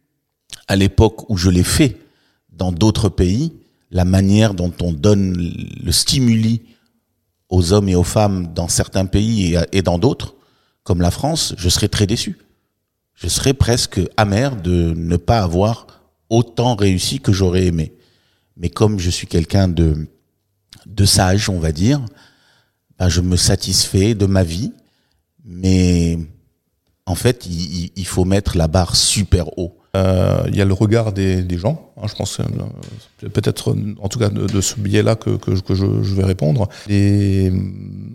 à 0.68 0.76
l'époque 0.76 1.30
où 1.30 1.37
je 1.37 1.50
l'ai 1.50 1.64
fait 1.64 1.96
dans 2.50 2.72
d'autres 2.72 3.08
pays, 3.08 3.52
la 3.90 4.04
manière 4.04 4.54
dont 4.54 4.72
on 4.80 4.92
donne 4.92 5.54
le 5.85 5.92
stimuli 5.92 6.62
aux 7.48 7.72
hommes 7.72 7.88
et 7.88 7.94
aux 7.94 8.04
femmes 8.04 8.52
dans 8.54 8.68
certains 8.68 9.06
pays 9.06 9.56
et, 9.72 9.82
dans 9.82 9.98
d'autres, 9.98 10.35
comme 10.83 11.01
la 11.01 11.11
France, 11.11 11.55
je 11.59 11.68
serais 11.68 11.88
très 11.88 12.07
déçu. 12.07 12.38
Je 13.14 13.29
serais 13.29 13.55
presque 13.55 14.01
amer 14.16 14.57
de 14.57 14.95
ne 14.97 15.16
pas 15.16 15.40
avoir 15.40 15.87
autant 16.29 16.75
réussi 16.75 17.21
que 17.21 17.33
j'aurais 17.33 17.66
aimé. 17.66 17.92
Mais 18.57 18.71
comme 18.71 18.99
je 18.99 19.11
suis 19.11 19.27
quelqu'un 19.27 19.68
de, 19.68 20.09
de 20.87 21.05
sage, 21.05 21.49
on 21.49 21.59
va 21.59 21.73
dire, 21.73 22.01
ben 22.99 23.09
je 23.09 23.21
me 23.21 23.37
satisfais 23.37 24.14
de 24.14 24.27
ma 24.27 24.42
vie, 24.42 24.73
mais 25.45 26.18
en 27.07 27.14
fait, 27.14 27.47
il, 27.47 28.07
faut 28.07 28.25
mettre 28.25 28.57
la 28.57 28.68
barre 28.68 28.97
super 28.97 29.59
haut. 29.59 29.77
Euh, 29.94 30.44
Il 30.48 30.57
y 30.57 30.62
a 30.62 30.64
le 30.64 30.72
regard 30.72 31.12
des, 31.12 31.42
des 31.42 31.59
gens. 31.59 31.92
hein, 32.00 32.07
je 32.09 32.14
pense 32.14 32.40
euh, 32.40 32.44
peut-être, 33.28 33.72
euh, 33.72 33.94
en 34.00 34.09
tout 34.09 34.18
cas, 34.18 34.31
de, 34.31 34.61
ce 34.61 34.81
biais-là 34.81 35.16
que, 35.16 35.31
que, 35.37 35.50
que 35.61 35.74
je, 35.74 35.85
je 36.02 36.14
vais 36.14 36.24
répondre. 36.24 36.68
Et 36.88 37.52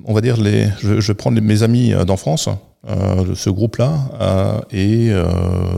on 0.06 0.14
va 0.14 0.22
dire, 0.22 0.38
les, 0.42 0.68
je, 0.80 1.00
je 1.00 1.08
vais 1.08 1.14
prendre 1.14 1.40
mes 1.40 1.62
amis 1.64 1.94
euh, 1.94 2.04
d'enfance, 2.04 2.50
euh, 2.90 3.24
de 3.26 3.36
ce 3.36 3.50
groupe-là, 3.52 3.94
euh, 4.20 4.60
et 4.72 5.10
euh, 5.12 5.26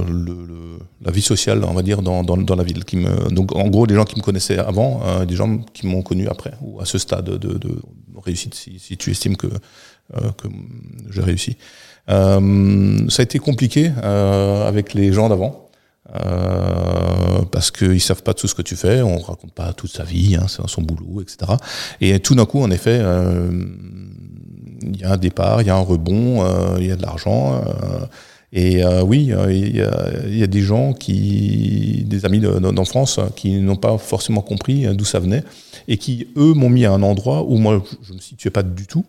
le, 0.07 0.45
le- 0.45 0.55
la 1.01 1.11
vie 1.11 1.21
sociale, 1.21 1.63
on 1.63 1.73
va 1.73 1.81
dire, 1.81 2.01
dans, 2.01 2.23
dans, 2.23 2.35
dans 2.35 2.55
la 2.55 2.63
ville. 2.63 2.83
Qui 2.83 2.97
me, 2.97 3.29
donc, 3.31 3.55
en 3.55 3.67
gros, 3.69 3.87
des 3.87 3.95
gens 3.95 4.03
qui 4.03 4.17
me 4.17 4.21
connaissaient 4.21 4.57
avant, 4.57 5.01
euh, 5.05 5.25
des 5.25 5.35
gens 5.35 5.57
qui 5.73 5.87
m'ont 5.87 6.01
connu 6.01 6.27
après, 6.27 6.51
ou 6.61 6.81
à 6.81 6.85
ce 6.85 6.97
stade 6.97 7.25
de, 7.25 7.57
de 7.57 7.75
réussite, 8.21 8.53
si, 8.53 8.79
si 8.79 8.97
tu 8.97 9.11
estimes 9.11 9.37
que, 9.37 9.47
euh, 9.47 10.19
que 10.37 10.47
j'ai 11.09 11.21
réussi. 11.21 11.55
Euh, 12.09 12.97
ça 13.09 13.21
a 13.21 13.23
été 13.23 13.39
compliqué 13.39 13.91
euh, 14.03 14.67
avec 14.67 14.93
les 14.93 15.13
gens 15.13 15.29
d'avant. 15.29 15.68
Euh, 16.15 17.43
parce 17.51 17.71
qu'ils 17.71 18.01
savent 18.01 18.23
pas 18.23 18.33
tout 18.33 18.47
ce 18.47 18.55
que 18.55 18.61
tu 18.61 18.75
fais, 18.75 19.01
on 19.01 19.19
raconte 19.19 19.53
pas 19.53 19.73
toute 19.73 19.91
sa 19.91 20.03
vie, 20.03 20.35
hein, 20.35 20.47
son 20.47 20.81
boulot, 20.81 21.21
etc. 21.21 21.53
Et 22.01 22.19
tout 22.19 22.35
d'un 22.35 22.45
coup, 22.45 22.61
en 22.61 22.71
effet, 22.71 22.97
euh, 23.01 23.51
il 24.81 24.99
y 24.99 25.03
a 25.03 25.13
un 25.13 25.17
départ, 25.17 25.61
il 25.61 25.67
y 25.67 25.69
a 25.69 25.75
un 25.75 25.81
rebond, 25.81 26.43
euh, 26.43 26.77
il 26.79 26.87
y 26.87 26.91
a 26.91 26.95
de 26.95 27.01
l'argent. 27.01 27.61
et 28.51 28.83
oui, 29.03 29.31
il 29.49 29.75
y, 29.75 30.43
a, 30.43 30.47
des 30.47 30.61
gens 30.61 30.93
qui, 30.93 32.03
des 32.07 32.25
amis 32.25 32.39
de- 32.39 32.59
de- 32.59 32.71
d'enfance, 32.71 33.19
qui 33.35 33.59
n'ont 33.59 33.75
pas 33.75 33.97
forcément 33.99 34.41
compris 34.41 34.87
d'où 34.95 35.05
ça 35.05 35.19
venait, 35.19 35.43
et 35.87 35.97
qui 35.97 36.27
eux 36.35 36.53
m'ont 36.53 36.69
mis 36.69 36.85
à 36.85 36.91
un 36.91 37.03
endroit 37.03 37.43
où 37.43 37.57
moi 37.57 37.83
je 38.01 38.13
me 38.13 38.19
situais 38.19 38.49
pas 38.49 38.63
du 38.63 38.87
tout. 38.87 39.05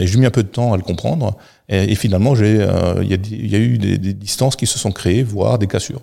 Et 0.00 0.06
j'ai 0.06 0.18
mis 0.18 0.26
un 0.26 0.30
peu 0.30 0.42
de 0.42 0.48
temps 0.48 0.72
à 0.72 0.76
le 0.76 0.82
comprendre. 0.82 1.36
Et, 1.68 1.92
et 1.92 1.94
finalement, 1.94 2.34
il 2.34 3.06
y, 3.06 3.54
a 3.54 3.58
eu 3.58 3.78
des 3.78 4.14
distances 4.14 4.56
qui 4.56 4.66
se 4.66 4.78
sont 4.78 4.90
créées, 4.90 5.22
voire 5.22 5.58
des 5.58 5.66
cassures. 5.66 6.00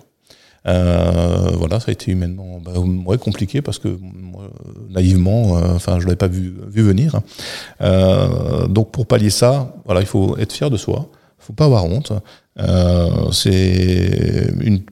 Euh, 0.66 1.50
voilà, 1.54 1.80
ça 1.80 1.86
a 1.88 1.92
été 1.92 2.12
humainement 2.12 2.60
bah, 2.64 2.72
ouais, 2.78 3.18
compliqué 3.18 3.62
parce 3.62 3.78
que 3.78 3.98
naïvement. 4.90 5.56
euh, 5.58 5.74
Enfin, 5.74 5.98
je 5.98 6.04
l'avais 6.04 6.16
pas 6.16 6.28
vu, 6.28 6.54
vu 6.68 6.82
venir. 6.82 7.20
Euh, 7.80 8.66
donc, 8.68 8.92
pour 8.92 9.06
pallier 9.06 9.30
ça, 9.30 9.74
voilà, 9.84 10.00
il 10.00 10.06
faut 10.06 10.36
être 10.38 10.52
fier 10.52 10.70
de 10.70 10.76
soi. 10.76 11.08
Faut 11.38 11.52
pas 11.52 11.64
avoir 11.64 11.84
honte. 11.84 12.12
Euh, 12.60 13.30
c'est 13.32 14.52
une 14.60 14.82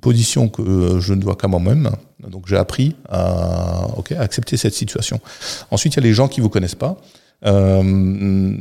position 0.00 0.48
que 0.48 0.98
je 1.00 1.12
ne 1.12 1.20
dois 1.20 1.36
qu'à 1.36 1.48
moi-même. 1.48 1.90
Donc, 2.26 2.46
j'ai 2.46 2.56
appris 2.56 2.96
à, 3.08 3.86
ok, 3.96 4.12
à 4.12 4.20
accepter 4.20 4.56
cette 4.56 4.74
situation. 4.74 5.20
Ensuite, 5.70 5.94
il 5.94 5.96
y 5.96 6.00
a 6.00 6.02
les 6.04 6.14
gens 6.14 6.28
qui 6.28 6.40
vous 6.40 6.48
connaissent 6.48 6.74
pas. 6.74 6.96
Euh, 7.44 8.54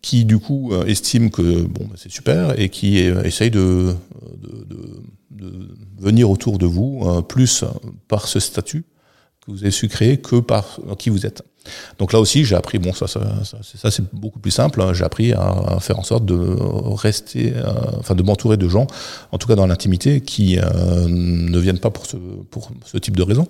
qui 0.00 0.24
du 0.24 0.38
coup 0.38 0.72
estiment 0.86 1.28
que 1.28 1.62
bon 1.62 1.84
bah, 1.84 1.96
c'est 1.96 2.10
super 2.10 2.58
et 2.58 2.68
qui 2.70 2.98
essayent 2.98 3.50
de, 3.50 3.94
de, 4.42 4.64
de, 4.64 5.02
de 5.44 6.02
venir 6.02 6.30
autour 6.30 6.58
de 6.58 6.66
vous 6.66 7.02
euh, 7.04 7.22
plus 7.22 7.64
par 8.08 8.26
ce 8.28 8.40
statut 8.40 8.84
que 9.44 9.50
vous 9.50 9.58
avez 9.62 9.70
su 9.70 9.88
créer 9.88 10.16
que 10.18 10.36
par 10.40 10.78
qui 10.98 11.10
vous 11.10 11.26
êtes. 11.26 11.42
Donc 11.98 12.12
là 12.12 12.20
aussi, 12.20 12.44
j'ai 12.44 12.56
appris, 12.56 12.78
bon, 12.78 12.92
ça, 12.92 13.06
c'est- 13.06 14.14
beaucoup 14.14 14.38
plus 14.38 14.50
simple. 14.50 14.82
hein. 14.82 14.92
J'ai 14.92 15.04
appris 15.04 15.32
à, 15.32 15.78
faire 15.80 15.98
en 15.98 16.02
sorte 16.02 16.24
de 16.26 16.36
rester, 16.94 17.54
euh, 17.54 17.72
enfin, 17.98 18.14
de 18.14 18.22
m'entourer 18.22 18.56
de 18.56 18.68
gens, 18.68 18.86
en 19.32 19.38
tout 19.38 19.48
cas 19.48 19.54
dans 19.54 19.66
l'intimité, 19.66 20.20
qui 20.20 20.58
euh, 20.58 21.06
ne 21.08 21.58
viennent 21.58 21.78
pas 21.78 21.90
pour 21.90 22.06
ce, 22.06 22.16
pour 22.50 22.70
ce 22.84 22.98
type 22.98 23.16
de 23.16 23.22
raison. 23.22 23.48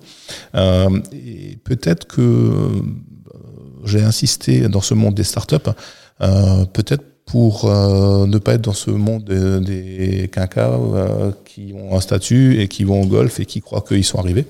Euh, 0.55 0.89
et 1.11 1.57
peut-être 1.63 2.07
que 2.07 2.71
j'ai 3.83 4.01
insisté 4.01 4.67
dans 4.69 4.81
ce 4.81 4.93
monde 4.93 5.13
des 5.15 5.23
startups, 5.25 5.69
peut-être 6.19 7.03
pour 7.25 7.65
euh, 7.65 8.27
ne 8.27 8.37
pas 8.37 8.53
être 8.53 8.61
dans 8.61 8.73
ce 8.73 8.91
monde 8.91 9.23
des, 9.23 9.59
des 9.59 10.27
quinquas 10.27 10.77
euh, 10.77 11.31
qui 11.43 11.73
ont 11.73 11.95
un 11.97 12.01
statut 12.01 12.61
et 12.61 12.67
qui 12.67 12.83
vont 12.83 13.01
au 13.01 13.07
golf 13.07 13.39
et 13.39 13.45
qui 13.45 13.61
croient 13.61 13.81
qu'ils 13.81 14.03
sont 14.03 14.19
arrivés. 14.19 14.45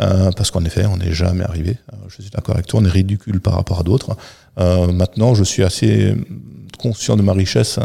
Euh, 0.00 0.30
parce 0.36 0.50
qu'en 0.50 0.64
effet, 0.64 0.84
on 0.86 0.98
n'est 0.98 1.12
jamais 1.12 1.44
arrivé. 1.44 1.78
Euh, 1.92 1.96
je 2.08 2.20
suis 2.20 2.30
d'accord 2.30 2.56
avec 2.56 2.66
toi, 2.66 2.80
on 2.82 2.84
est 2.84 2.90
ridicule 2.90 3.40
par 3.40 3.54
rapport 3.54 3.80
à 3.80 3.82
d'autres. 3.82 4.16
Euh, 4.58 4.92
maintenant, 4.92 5.34
je 5.34 5.44
suis 5.44 5.62
assez 5.62 6.14
conscient 6.78 7.16
de 7.16 7.22
ma 7.22 7.32
richesse. 7.32 7.78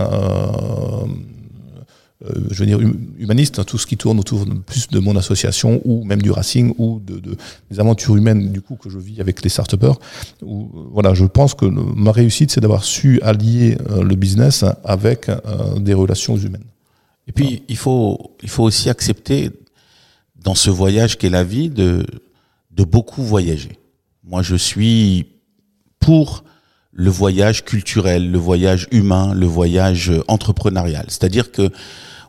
Euh, 2.23 2.31
je 2.51 2.59
veux 2.59 2.65
dire 2.65 2.77
hum- 2.79 2.97
humaniste, 3.17 3.65
tout 3.65 3.77
ce 3.77 3.85
qui 3.85 3.97
tourne 3.97 4.19
autour 4.19 4.45
de, 4.45 4.53
plus 4.53 4.87
de 4.87 4.99
mon 4.99 5.15
association 5.17 5.81
ou 5.83 6.05
même 6.05 6.21
du 6.21 6.31
racing 6.31 6.73
ou 6.77 7.01
de, 7.05 7.19
de- 7.19 7.35
des 7.69 7.79
aventures 7.79 8.15
humaines 8.15 8.51
du 8.53 8.61
coup 8.61 8.75
que 8.77 8.89
je 8.89 8.97
vis 8.97 9.19
avec 9.19 9.41
les 9.43 9.49
start 9.49 9.75
où, 10.41 10.63
euh, 10.63 10.87
voilà, 10.91 11.13
je 11.13 11.25
pense 11.25 11.53
que 11.53 11.65
le- 11.65 11.83
ma 11.95 12.11
réussite 12.13 12.51
c'est 12.51 12.61
d'avoir 12.61 12.83
su 12.85 13.19
allier 13.21 13.77
euh, 13.89 14.03
le 14.03 14.15
business 14.15 14.63
avec 14.85 15.27
euh, 15.29 15.77
des 15.79 15.93
relations 15.93 16.37
humaines. 16.37 16.63
Et 17.27 17.31
puis, 17.31 17.63
il 17.67 17.75
faut, 17.77 18.35
il 18.43 18.49
faut 18.49 18.63
aussi 18.63 18.87
accepter, 18.89 19.49
dans 20.43 20.53
ce 20.53 20.69
voyage 20.69 21.17
qu'est 21.17 21.31
la 21.31 21.43
vie, 21.43 21.69
de, 21.71 22.05
de 22.69 22.83
beaucoup 22.83 23.23
voyager. 23.23 23.79
Moi, 24.23 24.43
je 24.43 24.55
suis 24.55 25.25
pour 25.99 26.43
le 26.97 27.11
voyage 27.11 27.65
culturel, 27.65 28.31
le 28.31 28.37
voyage 28.37 28.87
humain, 28.91 29.33
le 29.33 29.45
voyage 29.45 30.11
entrepreneurial. 30.29 31.05
C'est-à-dire 31.09 31.51
que 31.51 31.69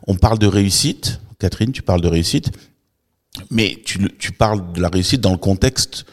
on 0.07 0.15
parle 0.15 0.39
de 0.39 0.47
réussite. 0.47 1.21
Catherine, 1.39 1.71
tu 1.71 1.81
parles 1.81 2.01
de 2.01 2.07
réussite, 2.07 2.51
mais 3.49 3.79
tu, 3.85 3.99
tu 4.19 4.31
parles 4.33 4.73
de 4.73 4.81
la 4.81 4.89
réussite 4.89 5.21
dans 5.21 5.31
le 5.31 5.37
contexte 5.37 6.05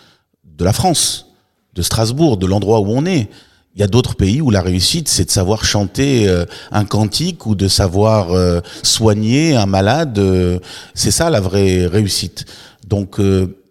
de 0.45 0.65
la 0.65 0.73
France, 0.73 1.27
de 1.75 1.83
Strasbourg, 1.83 2.37
de 2.37 2.47
l'endroit 2.47 2.81
où 2.81 2.87
on 2.89 3.07
est. 3.07 3.29
Il 3.75 3.81
y 3.81 3.83
a 3.83 3.89
d'autres 3.89 4.15
pays 4.15 4.41
où 4.41 4.51
la 4.51 4.61
réussite, 4.61 5.09
c'est 5.09 5.25
de 5.25 5.31
savoir 5.33 5.65
chanter 5.65 6.29
euh, 6.29 6.45
un 6.71 6.85
cantique 6.85 7.45
ou 7.47 7.57
de 7.57 7.67
savoir 7.67 8.31
euh, 8.31 8.61
soigner 8.85 9.57
un 9.57 9.67
malade. 9.67 10.17
euh, 10.19 10.61
c'est 10.95 11.11
ça 11.11 11.29
la 11.29 11.41
vraie 11.41 11.87
réussite. 11.87 12.45
Donc, 12.87 13.19
euh, 13.19 13.64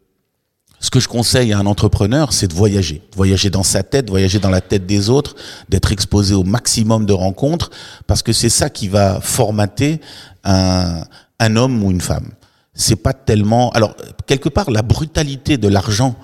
ce 0.84 0.90
que 0.90 1.00
je 1.00 1.08
conseille 1.08 1.54
à 1.54 1.60
un 1.60 1.66
entrepreneur, 1.66 2.34
c'est 2.34 2.50
de 2.50 2.54
voyager. 2.54 3.02
Voyager 3.16 3.50
dans 3.50 3.64
sa 3.64 3.84
tête, 3.84 4.10
voyager 4.10 4.40
dans 4.40 4.50
la 4.50 4.60
tête 4.60 4.86
des 4.86 5.10
autres, 5.10 5.34
d'être 5.70 5.94
exposé 5.94 6.36
au 6.36 6.44
maximum 6.44 7.06
de 7.06 7.14
rencontres, 7.14 7.72
parce 8.06 8.22
que 8.22 8.34
c'est 8.34 8.50
ça 8.50 8.70
qui 8.70 8.90
va 8.90 9.22
formater 9.22 10.02
un, 10.44 11.06
un 11.40 11.56
homme 11.56 11.82
ou 11.84 11.90
une 11.90 12.02
femme. 12.02 12.32
C'est 12.74 12.98
pas 12.98 13.14
tellement. 13.14 13.70
Alors, 13.70 13.96
quelque 14.28 14.50
part, 14.50 14.70
la 14.72 14.82
brutalité 14.82 15.58
de 15.58 15.70
l'argent 15.70 16.18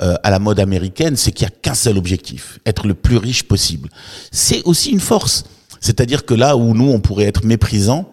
euh, 0.00 0.16
à 0.24 0.30
la 0.30 0.40
mode 0.40 0.58
américaine, 0.58 1.16
c'est 1.16 1.30
qu'il 1.30 1.44
y 1.44 1.48
a 1.48 1.54
qu'un 1.54 1.74
seul 1.74 1.96
objectif 1.96 2.58
être 2.66 2.88
le 2.88 2.94
plus 2.94 3.18
riche 3.18 3.44
possible. 3.44 3.88
C'est 4.32 4.64
aussi 4.64 4.90
une 4.90 4.98
force. 4.98 5.44
C'est-à-dire 5.80 6.24
que 6.26 6.34
là 6.34 6.56
où 6.56 6.74
nous, 6.74 6.90
on 6.90 6.98
pourrait 6.98 7.26
être 7.26 7.44
méprisants, 7.44 8.12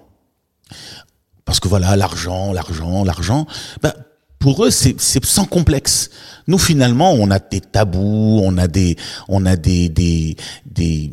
parce 1.45 1.59
que 1.59 1.67
voilà, 1.67 1.95
l'argent, 1.95 2.53
l'argent, 2.53 3.03
l'argent, 3.03 3.47
ben, 3.81 3.91
pour 4.39 4.65
eux, 4.65 4.71
c'est 4.71 4.97
sans 5.25 5.45
complexe. 5.45 6.09
Nous, 6.47 6.57
finalement, 6.57 7.11
on 7.11 7.29
a 7.29 7.39
des 7.39 7.59
tabous, 7.59 8.39
on 8.41 8.57
a 8.57 8.67
des, 8.67 8.95
on 9.27 9.45
a 9.45 9.57
des, 9.57 9.89
des, 9.89 10.37
des 10.65 11.11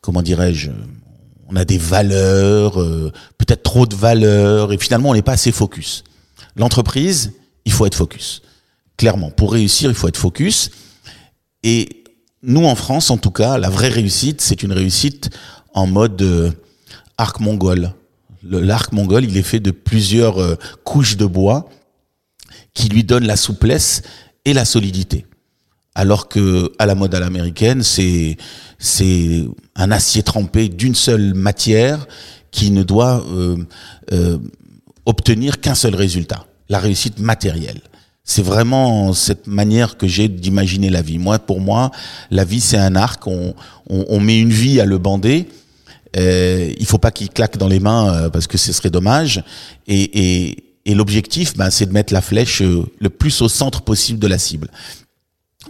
comment 0.00 0.22
dirais-je, 0.22 0.70
on 1.48 1.56
a 1.56 1.66
des 1.66 1.76
valeurs, 1.76 2.80
euh, 2.80 3.12
peut-être 3.36 3.62
trop 3.62 3.86
de 3.86 3.94
valeurs, 3.94 4.72
et 4.72 4.78
finalement, 4.78 5.10
on 5.10 5.14
n'est 5.14 5.22
pas 5.22 5.32
assez 5.32 5.52
focus. 5.52 6.02
L'entreprise, 6.56 7.32
il 7.66 7.72
faut 7.72 7.84
être 7.84 7.94
focus. 7.94 8.40
Clairement, 8.96 9.30
pour 9.30 9.52
réussir, 9.52 9.90
il 9.90 9.94
faut 9.94 10.08
être 10.08 10.16
focus. 10.16 10.70
Et 11.62 12.04
nous, 12.42 12.64
en 12.64 12.74
France, 12.74 13.10
en 13.10 13.18
tout 13.18 13.30
cas, 13.30 13.58
la 13.58 13.68
vraie 13.68 13.90
réussite, 13.90 14.40
c'est 14.40 14.62
une 14.62 14.72
réussite 14.72 15.30
en 15.74 15.86
mode 15.86 16.20
euh, 16.22 16.50
arc 17.18 17.38
mongol. 17.40 17.92
L'arc 18.42 18.92
mongol, 18.92 19.24
il 19.24 19.36
est 19.36 19.42
fait 19.42 19.60
de 19.60 19.70
plusieurs 19.70 20.40
euh, 20.40 20.56
couches 20.84 21.16
de 21.16 21.26
bois 21.26 21.68
qui 22.74 22.88
lui 22.88 23.04
donnent 23.04 23.26
la 23.26 23.36
souplesse 23.36 24.02
et 24.44 24.52
la 24.52 24.64
solidité. 24.64 25.26
Alors 25.94 26.28
que 26.28 26.72
à 26.78 26.86
la 26.86 26.94
mode 26.94 27.14
à 27.14 27.20
l'américaine, 27.20 27.82
c'est 27.82 28.36
c'est 28.78 29.44
un 29.76 29.90
acier 29.90 30.22
trempé 30.22 30.68
d'une 30.68 30.94
seule 30.94 31.34
matière 31.34 32.06
qui 32.50 32.70
ne 32.70 32.82
doit 32.82 33.24
euh, 33.30 33.56
euh, 34.12 34.38
obtenir 35.04 35.60
qu'un 35.60 35.74
seul 35.74 35.94
résultat, 35.94 36.46
la 36.68 36.78
réussite 36.78 37.18
matérielle. 37.18 37.80
C'est 38.24 38.42
vraiment 38.42 39.12
cette 39.12 39.46
manière 39.46 39.96
que 39.98 40.06
j'ai 40.06 40.28
d'imaginer 40.28 40.88
la 40.88 41.02
vie. 41.02 41.18
Moi, 41.18 41.38
pour 41.38 41.60
moi, 41.60 41.90
la 42.30 42.44
vie 42.44 42.60
c'est 42.60 42.78
un 42.78 42.96
arc. 42.96 43.26
On, 43.26 43.54
on, 43.90 44.06
on 44.08 44.20
met 44.20 44.38
une 44.38 44.52
vie 44.52 44.80
à 44.80 44.86
le 44.86 44.96
bander. 44.96 45.48
Euh, 46.16 46.72
il 46.78 46.86
faut 46.86 46.98
pas 46.98 47.10
qu'il 47.10 47.30
claque 47.30 47.56
dans 47.56 47.68
les 47.68 47.80
mains 47.80 48.14
euh, 48.14 48.28
parce 48.28 48.46
que 48.46 48.58
ce 48.58 48.72
serait 48.72 48.90
dommage. 48.90 49.42
Et, 49.86 50.48
et, 50.48 50.64
et 50.84 50.94
l'objectif, 50.94 51.56
ben, 51.56 51.70
c'est 51.70 51.86
de 51.86 51.92
mettre 51.92 52.12
la 52.12 52.20
flèche 52.20 52.62
euh, 52.62 52.84
le 52.98 53.10
plus 53.10 53.40
au 53.40 53.48
centre 53.48 53.82
possible 53.82 54.18
de 54.18 54.26
la 54.26 54.38
cible. 54.38 54.68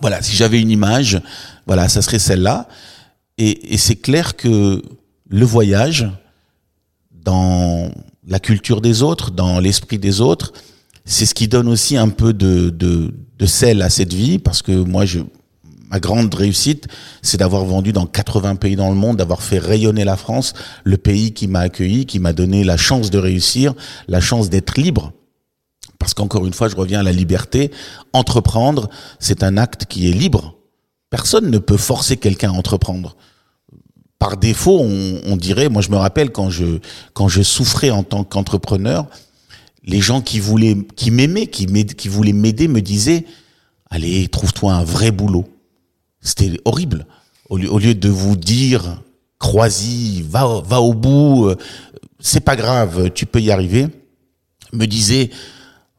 Voilà, 0.00 0.22
si 0.22 0.34
j'avais 0.36 0.60
une 0.60 0.70
image, 0.70 1.20
voilà, 1.66 1.88
ça 1.88 2.02
serait 2.02 2.18
celle-là. 2.18 2.68
Et, 3.38 3.74
et 3.74 3.78
c'est 3.78 3.96
clair 3.96 4.36
que 4.36 4.82
le 5.28 5.44
voyage, 5.44 6.08
dans 7.12 7.90
la 8.26 8.40
culture 8.40 8.80
des 8.80 9.02
autres, 9.02 9.30
dans 9.30 9.60
l'esprit 9.60 9.98
des 9.98 10.20
autres, 10.20 10.52
c'est 11.04 11.26
ce 11.26 11.34
qui 11.34 11.48
donne 11.48 11.68
aussi 11.68 11.96
un 11.96 12.08
peu 12.08 12.32
de, 12.32 12.70
de, 12.70 13.14
de 13.38 13.46
sel 13.46 13.82
à 13.82 13.90
cette 13.90 14.12
vie, 14.12 14.38
parce 14.38 14.62
que 14.62 14.72
moi, 14.72 15.04
je, 15.04 15.20
ma 15.92 16.00
grande 16.00 16.34
réussite, 16.34 16.88
c'est 17.20 17.36
d'avoir 17.36 17.66
vendu 17.66 17.92
dans 17.92 18.06
80 18.06 18.56
pays 18.56 18.76
dans 18.76 18.88
le 18.88 18.94
monde, 18.94 19.18
d'avoir 19.18 19.42
fait 19.42 19.58
rayonner 19.58 20.04
la 20.04 20.16
France, 20.16 20.54
le 20.84 20.96
pays 20.96 21.34
qui 21.34 21.48
m'a 21.48 21.60
accueilli, 21.60 22.06
qui 22.06 22.18
m'a 22.18 22.32
donné 22.32 22.64
la 22.64 22.78
chance 22.78 23.10
de 23.10 23.18
réussir, 23.18 23.74
la 24.08 24.20
chance 24.20 24.48
d'être 24.48 24.80
libre. 24.80 25.12
Parce 25.98 26.14
qu'encore 26.14 26.46
une 26.46 26.54
fois, 26.54 26.68
je 26.68 26.76
reviens 26.76 27.00
à 27.00 27.02
la 27.02 27.12
liberté. 27.12 27.70
Entreprendre, 28.14 28.88
c'est 29.20 29.42
un 29.42 29.58
acte 29.58 29.84
qui 29.84 30.08
est 30.08 30.12
libre. 30.12 30.56
Personne 31.10 31.50
ne 31.50 31.58
peut 31.58 31.76
forcer 31.76 32.16
quelqu'un 32.16 32.52
à 32.52 32.56
entreprendre. 32.56 33.14
Par 34.18 34.38
défaut, 34.38 34.80
on, 34.80 35.36
dirait, 35.36 35.68
moi 35.68 35.82
je 35.82 35.90
me 35.90 35.96
rappelle 35.96 36.30
quand 36.30 36.48
je, 36.48 36.78
quand 37.12 37.28
je 37.28 37.42
souffrais 37.42 37.90
en 37.90 38.02
tant 38.02 38.24
qu'entrepreneur, 38.24 39.06
les 39.84 40.00
gens 40.00 40.22
qui 40.22 40.40
voulaient, 40.40 40.78
qui 40.96 41.10
m'aimaient, 41.10 41.48
qui 41.48 42.08
voulaient 42.08 42.32
m'aider 42.32 42.66
me 42.66 42.80
disaient, 42.80 43.26
allez, 43.90 44.26
trouve-toi 44.28 44.72
un 44.72 44.84
vrai 44.84 45.10
boulot. 45.10 45.44
C'était 46.22 46.58
horrible. 46.64 47.06
Au 47.50 47.58
lieu, 47.58 47.70
au 47.70 47.78
lieu 47.78 47.94
de 47.94 48.08
vous 48.08 48.36
dire, 48.36 49.02
crois-y, 49.38 50.22
va, 50.22 50.62
va 50.64 50.80
au 50.80 50.94
bout, 50.94 51.48
euh, 51.48 51.56
c'est 52.20 52.40
pas 52.40 52.56
grave, 52.56 53.10
tu 53.10 53.26
peux 53.26 53.40
y 53.40 53.50
arriver, 53.50 53.88
me 54.72 54.86
disait, 54.86 55.30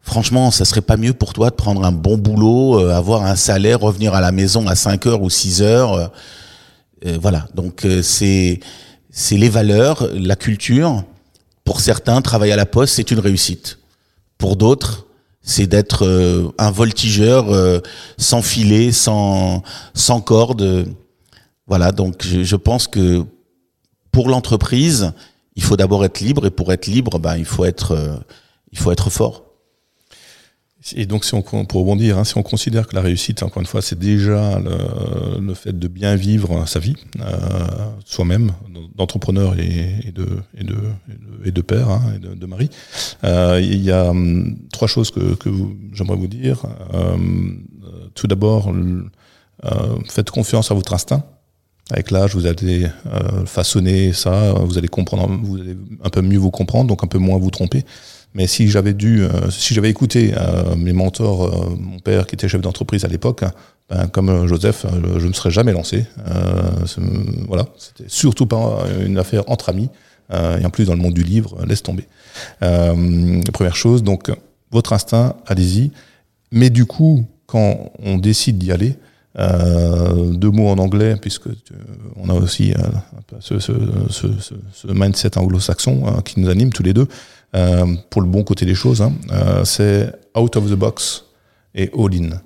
franchement, 0.01 0.49
ça 0.49 0.65
serait 0.65 0.81
pas 0.81 0.97
mieux 0.97 1.13
pour 1.13 1.33
toi 1.33 1.49
de 1.49 1.55
prendre 1.55 1.83
un 1.85 1.91
bon 1.91 2.17
boulot, 2.17 2.79
euh, 2.79 2.95
avoir 2.95 3.25
un 3.25 3.35
salaire, 3.35 3.81
revenir 3.81 4.13
à 4.15 4.21
la 4.21 4.31
maison 4.31 4.67
à 4.67 4.75
5 4.75 5.05
heures 5.07 5.21
ou 5.21 5.29
6 5.29 5.61
heures. 5.61 5.93
euh, 5.93 6.07
euh, 7.05 7.17
voilà. 7.21 7.47
Donc, 7.53 7.85
euh, 7.85 8.01
c'est, 8.01 8.59
c'est 9.09 9.37
les 9.37 9.49
valeurs, 9.49 10.07
la 10.13 10.35
culture. 10.35 11.03
Pour 11.65 11.79
certains, 11.81 12.21
travailler 12.21 12.53
à 12.53 12.57
la 12.57 12.65
poste, 12.65 12.95
c'est 12.95 13.11
une 13.11 13.19
réussite. 13.19 13.79
Pour 14.37 14.55
d'autres, 14.55 15.05
c'est 15.43 15.67
d'être 15.67 16.05
euh, 16.05 16.49
un 16.57 16.71
voltigeur 16.71 17.53
euh, 17.53 17.79
sans 18.17 18.41
filet, 18.41 18.91
sans, 18.93 19.61
sans 19.93 20.21
corde. 20.21 20.87
Voilà, 21.67 21.91
donc 21.91 22.23
je, 22.23 22.55
pense 22.55 22.87
que 22.87 23.25
pour 24.11 24.29
l'entreprise, 24.29 25.11
il 25.55 25.63
faut 25.63 25.75
d'abord 25.75 26.05
être 26.05 26.21
libre 26.21 26.45
et 26.47 26.51
pour 26.51 26.71
être 26.71 26.87
libre, 26.87 27.19
ben, 27.19 27.35
il 27.35 27.45
faut 27.45 27.65
être, 27.65 27.91
euh, 27.91 28.15
il 28.71 28.79
faut 28.79 28.91
être 28.91 29.09
fort. 29.09 29.43
Et 30.95 31.05
donc, 31.05 31.23
si 31.23 31.33
on, 31.33 31.41
pour 31.41 31.81
rebondir, 31.81 32.17
hein, 32.17 32.23
si 32.25 32.37
on 32.37 32.43
considère 32.43 32.87
que 32.87 32.95
la 32.95 33.01
réussite, 33.01 33.41
encore 33.41 33.61
une 33.61 33.67
fois, 33.67 33.81
c'est 33.81 33.97
déjà 33.97 34.59
le, 34.59 35.39
le, 35.39 35.53
fait 35.53 35.77
de 35.77 35.87
bien 35.87 36.15
vivre 36.15 36.67
sa 36.67 36.79
vie, 36.79 36.95
euh, 37.21 37.25
soi-même, 38.05 38.51
d'entrepreneur 38.95 39.57
et, 39.57 40.11
de, 40.13 40.27
et, 40.57 40.63
de, 40.63 40.75
et 41.45 41.51
de 41.51 41.61
père 41.61 41.89
hein, 41.89 42.01
et 42.15 42.19
de, 42.19 42.35
de 42.35 42.45
mari, 42.45 42.69
euh, 43.23 43.61
il 43.63 43.81
y 43.81 43.91
a 43.91 44.09
hum, 44.09 44.57
trois 44.71 44.87
choses 44.87 45.09
que, 45.09 45.35
que 45.35 45.49
j'aimerais 45.93 46.17
vous 46.17 46.27
dire. 46.27 46.63
Euh, 46.93 47.17
tout 48.13 48.27
d'abord, 48.27 48.69
euh, 48.69 49.95
faites 50.09 50.31
confiance 50.31 50.71
à 50.71 50.73
votre 50.73 50.93
instinct. 50.93 51.23
Avec 51.91 52.11
l'âge, 52.11 52.33
vous 52.33 52.45
allez 52.45 52.87
euh, 53.07 53.45
façonner 53.45 54.13
ça, 54.13 54.53
vous 54.53 54.77
allez 54.77 54.87
comprendre, 54.87 55.37
vous 55.43 55.57
allez 55.59 55.75
un 56.03 56.09
peu 56.09 56.21
mieux 56.21 56.37
vous 56.37 56.51
comprendre, 56.51 56.87
donc 56.87 57.03
un 57.03 57.07
peu 57.07 57.17
moins 57.17 57.37
vous 57.37 57.51
tromper. 57.51 57.83
Mais 58.35 58.47
si 58.47 58.67
j'avais 58.69 58.93
dû, 58.93 59.23
euh, 59.23 59.49
si 59.51 59.73
j'avais 59.73 59.89
écouté 59.89 60.33
euh, 60.35 60.75
mes 60.75 60.93
mentors, 60.93 61.45
euh, 61.45 61.75
mon 61.79 61.99
père 61.99 62.25
qui 62.25 62.35
était 62.35 62.47
chef 62.47 62.61
d'entreprise 62.61 63.05
à 63.05 63.07
l'époque, 63.07 63.43
ben, 63.89 64.07
comme 64.07 64.29
euh, 64.29 64.47
Joseph, 64.47 64.85
euh, 64.85 65.19
je 65.19 65.23
ne 65.23 65.27
me 65.29 65.33
serais 65.33 65.51
jamais 65.51 65.71
lancé. 65.71 66.05
Euh, 66.27 66.61
voilà, 67.47 67.65
c'était 67.77 68.09
surtout 68.09 68.45
pas 68.47 68.85
une 69.05 69.17
affaire 69.17 69.43
entre 69.47 69.69
amis. 69.69 69.89
Euh, 70.31 70.57
et 70.57 70.65
en 70.65 70.69
plus 70.69 70.85
dans 70.85 70.95
le 70.95 71.01
monde 71.01 71.13
du 71.13 71.23
livre, 71.23 71.63
laisse 71.67 71.83
tomber. 71.83 72.07
Euh, 72.63 73.41
première 73.51 73.75
chose, 73.75 74.03
donc 74.03 74.31
votre 74.71 74.93
instinct, 74.93 75.35
allez-y. 75.45 75.91
Mais 76.51 76.69
du 76.69 76.85
coup, 76.85 77.25
quand 77.45 77.91
on 78.01 78.17
décide 78.17 78.57
d'y 78.57 78.71
aller, 78.71 78.95
euh, 79.37 80.31
deux 80.33 80.49
mots 80.49 80.69
en 80.69 80.77
anglais, 80.77 81.15
puisque 81.19 81.47
euh, 81.47 81.53
on 82.15 82.29
a 82.29 82.33
aussi 82.33 82.71
euh, 82.73 82.77
ce, 83.39 83.59
ce, 83.59 83.73
ce, 84.09 84.27
ce- 84.71 84.87
mindset 84.87 85.37
anglo-saxon 85.37 86.03
hein, 86.07 86.21
qui 86.23 86.39
nous 86.39 86.49
anime 86.49 86.71
tous 86.71 86.83
les 86.83 86.93
deux, 86.93 87.07
euh, 87.55 87.95
pour 88.09 88.21
le 88.21 88.27
bon 88.27 88.43
côté 88.43 88.65
des 88.65 88.75
choses, 88.75 89.01
hein, 89.01 89.13
euh, 89.31 89.63
c'est 89.65 90.11
out 90.35 90.55
of 90.55 90.69
the 90.69 90.75
box 90.75 91.25
et 91.75 91.91
all-in. 91.97 92.41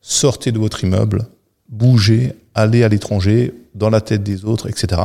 Sortez 0.00 0.52
de 0.52 0.58
votre 0.58 0.82
immeuble, 0.84 1.26
bougez, 1.68 2.32
allez 2.54 2.84
à 2.84 2.88
l'étranger, 2.88 3.54
dans 3.74 3.90
la 3.90 4.00
tête 4.00 4.22
des 4.22 4.44
autres, 4.44 4.68
etc. 4.68 5.02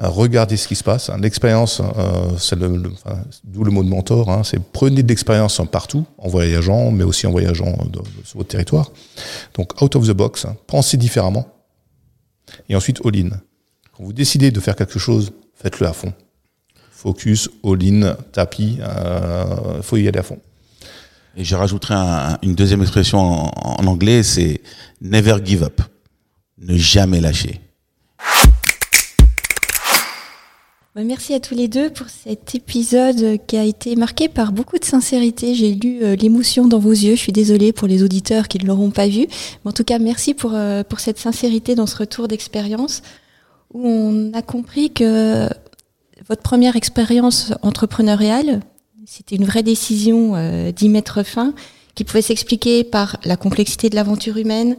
Euh, 0.00 0.08
regardez 0.08 0.56
ce 0.56 0.68
qui 0.68 0.76
se 0.76 0.84
passe. 0.84 1.10
hein. 1.10 1.18
L'expérience, 1.20 1.80
euh, 1.80 2.36
c'est 2.38 2.56
le, 2.56 2.82
enfin, 2.92 3.18
d'où 3.44 3.64
le 3.64 3.70
mot 3.72 3.82
de 3.82 3.88
mentor, 3.88 4.30
hein, 4.30 4.42
c'est 4.44 4.60
prenez 4.60 5.02
de 5.02 5.08
l'expérience 5.08 5.60
partout, 5.70 6.06
en 6.18 6.28
voyageant, 6.28 6.90
mais 6.92 7.04
aussi 7.04 7.26
en 7.26 7.32
voyageant 7.32 7.76
sur 8.24 8.38
votre 8.38 8.48
territoire. 8.48 8.92
Donc 9.54 9.80
out 9.82 9.96
of 9.96 10.06
the 10.06 10.12
box, 10.12 10.44
hein, 10.44 10.56
pensez 10.66 10.96
différemment. 10.96 11.48
Et 12.68 12.76
ensuite 12.76 13.00
all-in. 13.04 13.30
Quand 13.96 14.04
vous 14.04 14.12
décidez 14.12 14.50
de 14.50 14.60
faire 14.60 14.76
quelque 14.76 14.98
chose, 14.98 15.32
faites-le 15.54 15.86
à 15.86 15.92
fond. 15.92 16.12
Focus, 17.02 17.48
all-in, 17.64 18.16
tapis, 18.32 18.78
euh, 18.80 19.80
faut 19.82 19.96
y 19.98 20.08
aller 20.08 20.18
à 20.18 20.24
fond. 20.24 20.40
Et 21.36 21.44
je 21.44 21.54
rajouterai 21.54 21.94
un- 21.94 22.38
une 22.42 22.56
deuxième 22.56 22.82
expression 22.82 23.20
en, 23.20 23.52
en 23.54 23.86
anglais, 23.86 24.24
c'est 24.24 24.60
never 25.00 25.36
give 25.44 25.62
up. 25.62 25.80
Ne 26.60 26.76
jamais 26.76 27.20
lâcher. 27.20 27.60
Bah, 30.96 31.04
Merci 31.04 31.34
à 31.34 31.38
tous 31.40 31.54
les 31.54 31.68
deux 31.68 31.90
pour 31.90 32.08
cet 32.08 32.56
épisode 32.56 33.38
qui 33.46 33.56
a 33.56 33.62
été 33.62 33.94
marqué 33.94 34.28
par 34.28 34.50
beaucoup 34.50 34.78
de 34.78 34.84
sincérité. 34.84 35.54
J'ai 35.54 35.74
lu 35.74 36.02
euh, 36.02 36.16
l'émotion 36.16 36.66
dans 36.66 36.80
vos 36.80 36.90
yeux. 36.90 37.14
Je 37.14 37.20
suis 37.20 37.32
désolée 37.32 37.72
pour 37.72 37.86
les 37.86 38.02
auditeurs 38.02 38.48
qui 38.48 38.58
ne 38.58 38.66
l'auront 38.66 38.90
pas 38.90 39.06
vu. 39.06 39.28
Mais 39.64 39.68
en 39.68 39.72
tout 39.72 39.84
cas, 39.84 40.00
merci 40.00 40.34
pour, 40.34 40.52
euh, 40.54 40.82
pour 40.82 40.98
cette 40.98 41.18
sincérité 41.20 41.76
dans 41.76 41.86
ce 41.86 41.96
retour 41.96 42.26
d'expérience 42.26 43.02
où 43.72 43.86
on 43.86 44.32
a 44.32 44.42
compris 44.42 44.90
que 44.92 45.48
votre 46.26 46.42
première 46.42 46.76
expérience 46.76 47.52
entrepreneuriale, 47.62 48.60
c'était 49.06 49.36
une 49.36 49.44
vraie 49.44 49.62
décision 49.62 50.34
euh, 50.34 50.72
d'y 50.72 50.88
mettre 50.88 51.22
fin, 51.22 51.54
qui 51.94 52.04
pouvait 52.04 52.22
s'expliquer 52.22 52.84
par 52.84 53.18
la 53.24 53.36
complexité 53.36 53.90
de 53.90 53.96
l'aventure 53.96 54.36
humaine 54.36 54.76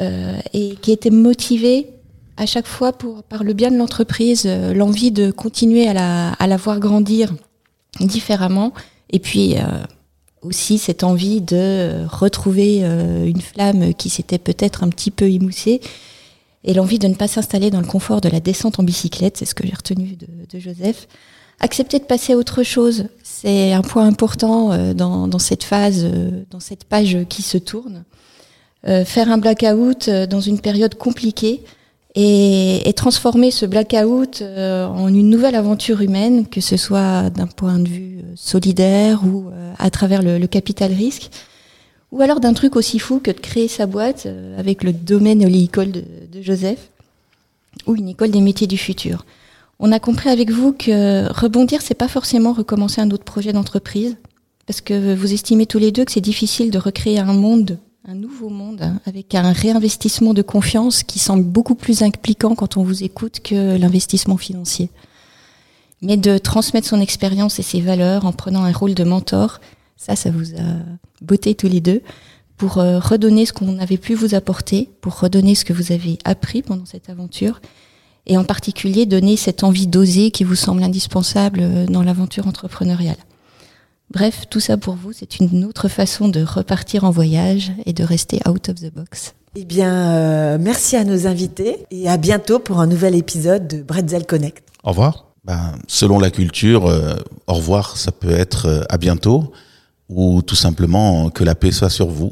euh, 0.00 0.38
et 0.54 0.76
qui 0.76 0.92
était 0.92 1.10
motivée 1.10 1.88
à 2.36 2.46
chaque 2.46 2.68
fois 2.68 2.92
pour, 2.92 3.24
par 3.24 3.42
le 3.42 3.52
bien 3.52 3.70
de 3.70 3.76
l'entreprise, 3.76 4.44
euh, 4.46 4.72
l'envie 4.72 5.10
de 5.10 5.30
continuer 5.30 5.88
à 5.88 5.92
la, 5.92 6.32
à 6.34 6.46
la 6.46 6.56
voir 6.56 6.78
grandir 6.78 7.34
différemment, 8.00 8.72
et 9.10 9.18
puis 9.18 9.56
euh, 9.56 9.62
aussi 10.42 10.78
cette 10.78 11.02
envie 11.02 11.40
de 11.40 12.06
retrouver 12.08 12.78
une 12.80 13.40
flamme 13.40 13.92
qui 13.92 14.08
s'était 14.08 14.38
peut-être 14.38 14.82
un 14.82 14.88
petit 14.88 15.10
peu 15.10 15.28
émoussée, 15.28 15.80
et 16.64 16.74
l'envie 16.74 16.98
de 16.98 17.08
ne 17.08 17.14
pas 17.14 17.28
s'installer 17.28 17.70
dans 17.70 17.80
le 17.80 17.86
confort 17.86 18.20
de 18.20 18.28
la 18.28 18.40
descente 18.40 18.78
en 18.78 18.82
bicyclette, 18.82 19.36
c'est 19.36 19.44
ce 19.44 19.54
que 19.54 19.66
j'ai 19.66 19.74
retenu 19.74 20.16
de, 20.16 20.26
de 20.50 20.58
Joseph. 20.58 21.08
Accepter 21.60 21.98
de 21.98 22.04
passer 22.04 22.32
à 22.32 22.36
autre 22.36 22.62
chose, 22.62 23.06
c'est 23.22 23.72
un 23.72 23.82
point 23.82 24.06
important 24.06 24.72
euh, 24.72 24.94
dans, 24.94 25.28
dans 25.28 25.38
cette 25.38 25.64
phase, 25.64 26.02
euh, 26.04 26.42
dans 26.50 26.60
cette 26.60 26.84
page 26.84 27.18
qui 27.28 27.42
se 27.42 27.58
tourne. 27.58 28.04
Euh, 28.88 29.04
faire 29.04 29.30
un 29.30 29.38
blackout 29.38 30.08
euh, 30.08 30.26
dans 30.26 30.40
une 30.40 30.58
période 30.60 30.96
compliquée, 30.96 31.62
et, 32.14 32.88
et 32.88 32.92
transformer 32.92 33.50
ce 33.50 33.64
blackout 33.64 34.42
en 34.42 35.08
une 35.08 35.30
nouvelle 35.30 35.54
aventure 35.54 36.02
humaine, 36.02 36.46
que 36.46 36.60
ce 36.60 36.76
soit 36.76 37.30
d'un 37.30 37.46
point 37.46 37.78
de 37.78 37.88
vue 37.88 38.18
solidaire 38.34 39.24
ou 39.24 39.46
à 39.78 39.88
travers 39.88 40.20
le, 40.20 40.36
le 40.36 40.46
capital 40.46 40.92
risque, 40.92 41.30
ou 42.10 42.20
alors 42.20 42.38
d'un 42.38 42.52
truc 42.52 42.76
aussi 42.76 42.98
fou 42.98 43.18
que 43.18 43.30
de 43.30 43.40
créer 43.40 43.66
sa 43.66 43.86
boîte 43.86 44.28
avec 44.58 44.84
le 44.84 44.92
domaine 44.92 45.42
oléicole 45.42 45.90
de, 45.90 46.04
de 46.32 46.40
Joseph, 46.40 46.88
ou 47.86 47.94
une 47.94 48.08
école 48.08 48.30
des 48.30 48.40
métiers 48.40 48.66
du 48.66 48.78
futur. 48.78 49.26
On 49.78 49.92
a 49.92 50.00
compris 50.00 50.30
avec 50.30 50.50
vous 50.50 50.72
que 50.72 51.30
rebondir, 51.30 51.82
c'est 51.82 51.94
pas 51.94 52.08
forcément 52.08 52.54
recommencer 52.54 53.02
un 53.02 53.10
autre 53.10 53.24
projet 53.24 53.52
d'entreprise, 53.52 54.16
parce 54.66 54.80
que 54.80 55.14
vous 55.14 55.32
estimez 55.34 55.66
tous 55.66 55.78
les 55.78 55.92
deux 55.92 56.04
que 56.06 56.12
c'est 56.12 56.22
difficile 56.22 56.70
de 56.70 56.78
recréer 56.78 57.18
un 57.18 57.34
monde 57.34 57.78
un 58.08 58.14
nouveau 58.16 58.48
monde 58.48 58.82
hein, 58.82 59.00
avec 59.06 59.32
un 59.36 59.52
réinvestissement 59.52 60.34
de 60.34 60.42
confiance 60.42 61.04
qui 61.04 61.20
semble 61.20 61.44
beaucoup 61.44 61.76
plus 61.76 62.02
impliquant 62.02 62.56
quand 62.56 62.76
on 62.76 62.82
vous 62.82 63.04
écoute 63.04 63.38
que 63.44 63.76
l'investissement 63.76 64.36
financier. 64.36 64.90
Mais 66.00 66.16
de 66.16 66.36
transmettre 66.38 66.88
son 66.88 67.00
expérience 67.00 67.60
et 67.60 67.62
ses 67.62 67.80
valeurs 67.80 68.24
en 68.26 68.32
prenant 68.32 68.64
un 68.64 68.72
rôle 68.72 68.94
de 68.94 69.04
mentor, 69.04 69.60
ça, 69.96 70.16
ça 70.16 70.32
vous 70.32 70.52
a 70.54 70.80
botté 71.20 71.54
tous 71.54 71.68
les 71.68 71.80
deux 71.80 72.02
pour 72.56 72.78
euh, 72.78 72.98
redonner 72.98 73.46
ce 73.46 73.52
qu'on 73.52 73.78
avait 73.78 73.96
pu 73.96 74.14
vous 74.14 74.34
apporter, 74.34 74.90
pour 75.00 75.18
redonner 75.18 75.54
ce 75.54 75.64
que 75.64 75.72
vous 75.72 75.92
avez 75.92 76.18
appris 76.24 76.62
pendant 76.62 76.86
cette 76.86 77.10
aventure 77.10 77.60
et 78.26 78.36
en 78.36 78.44
particulier 78.44 79.06
donner 79.06 79.36
cette 79.36 79.64
envie 79.64 79.86
d'oser 79.86 80.30
qui 80.30 80.44
vous 80.44 80.54
semble 80.54 80.82
indispensable 80.82 81.60
euh, 81.62 81.86
dans 81.86 82.02
l'aventure 82.02 82.46
entrepreneuriale. 82.46 83.16
Bref, 84.12 84.44
tout 84.50 84.60
ça 84.60 84.76
pour 84.76 84.94
vous, 84.94 85.12
c'est 85.12 85.40
une 85.40 85.64
autre 85.64 85.88
façon 85.88 86.28
de 86.28 86.42
repartir 86.42 87.04
en 87.04 87.10
voyage 87.10 87.72
et 87.86 87.92
de 87.92 88.04
rester 88.04 88.40
out 88.46 88.68
of 88.68 88.76
the 88.76 88.92
box. 88.92 89.34
Eh 89.54 89.64
bien, 89.64 90.10
euh, 90.12 90.58
merci 90.60 90.96
à 90.96 91.04
nos 91.04 91.26
invités 91.26 91.86
et 91.90 92.08
à 92.08 92.16
bientôt 92.16 92.58
pour 92.58 92.80
un 92.80 92.86
nouvel 92.86 93.14
épisode 93.14 93.68
de 93.68 93.82
Bretzel 93.82 94.26
Connect. 94.26 94.66
Au 94.82 94.90
revoir. 94.90 95.32
Ben, 95.44 95.72
selon 95.88 96.18
la 96.18 96.30
culture, 96.30 96.86
euh, 96.86 97.16
au 97.46 97.54
revoir, 97.54 97.96
ça 97.96 98.12
peut 98.12 98.30
être 98.30 98.66
euh, 98.66 98.82
à 98.88 98.96
bientôt 98.96 99.52
ou 100.14 100.42
tout 100.42 100.54
simplement 100.54 101.30
que 101.30 101.44
la 101.44 101.54
paix 101.54 101.70
soit 101.70 101.90
sur 101.90 102.08
vous. 102.08 102.30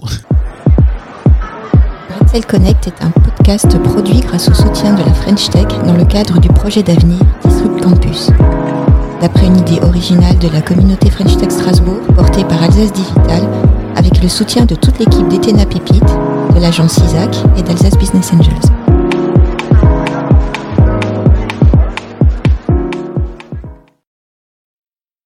Bretzel 2.08 2.44
Connect 2.46 2.86
est 2.86 3.04
un 3.04 3.10
podcast 3.10 3.78
produit 3.82 4.20
grâce 4.20 4.48
au 4.48 4.54
soutien 4.54 4.94
de 4.94 5.02
la 5.02 5.12
French 5.14 5.50
Tech 5.50 5.66
dans 5.84 5.94
le 5.94 6.04
cadre 6.04 6.38
du 6.40 6.48
projet 6.48 6.82
d'avenir 6.82 7.18
Disrupt 7.44 7.82
Campus. 7.82 8.30
D'après 9.20 9.46
une 9.46 9.58
idée 9.58 9.80
originale 9.82 10.38
de 10.38 10.48
la 10.48 10.62
communauté 10.62 11.10
French 11.10 11.36
Tech 11.36 11.50
Strasbourg 11.50 12.00
portée 12.14 12.44
par 12.44 12.62
Alsace 12.62 12.92
Digital, 12.92 13.42
avec 13.96 14.22
le 14.22 14.28
soutien 14.28 14.64
de 14.64 14.74
toute 14.74 14.98
l'équipe 14.98 15.28
d'Etena 15.28 15.66
Pépite, 15.66 16.02
de 16.54 16.60
l'agence 16.60 16.98
ISAC 16.98 17.36
et 17.56 17.62
d'Alsace 17.62 17.98
Business 17.98 18.32
Angels. 18.32 18.99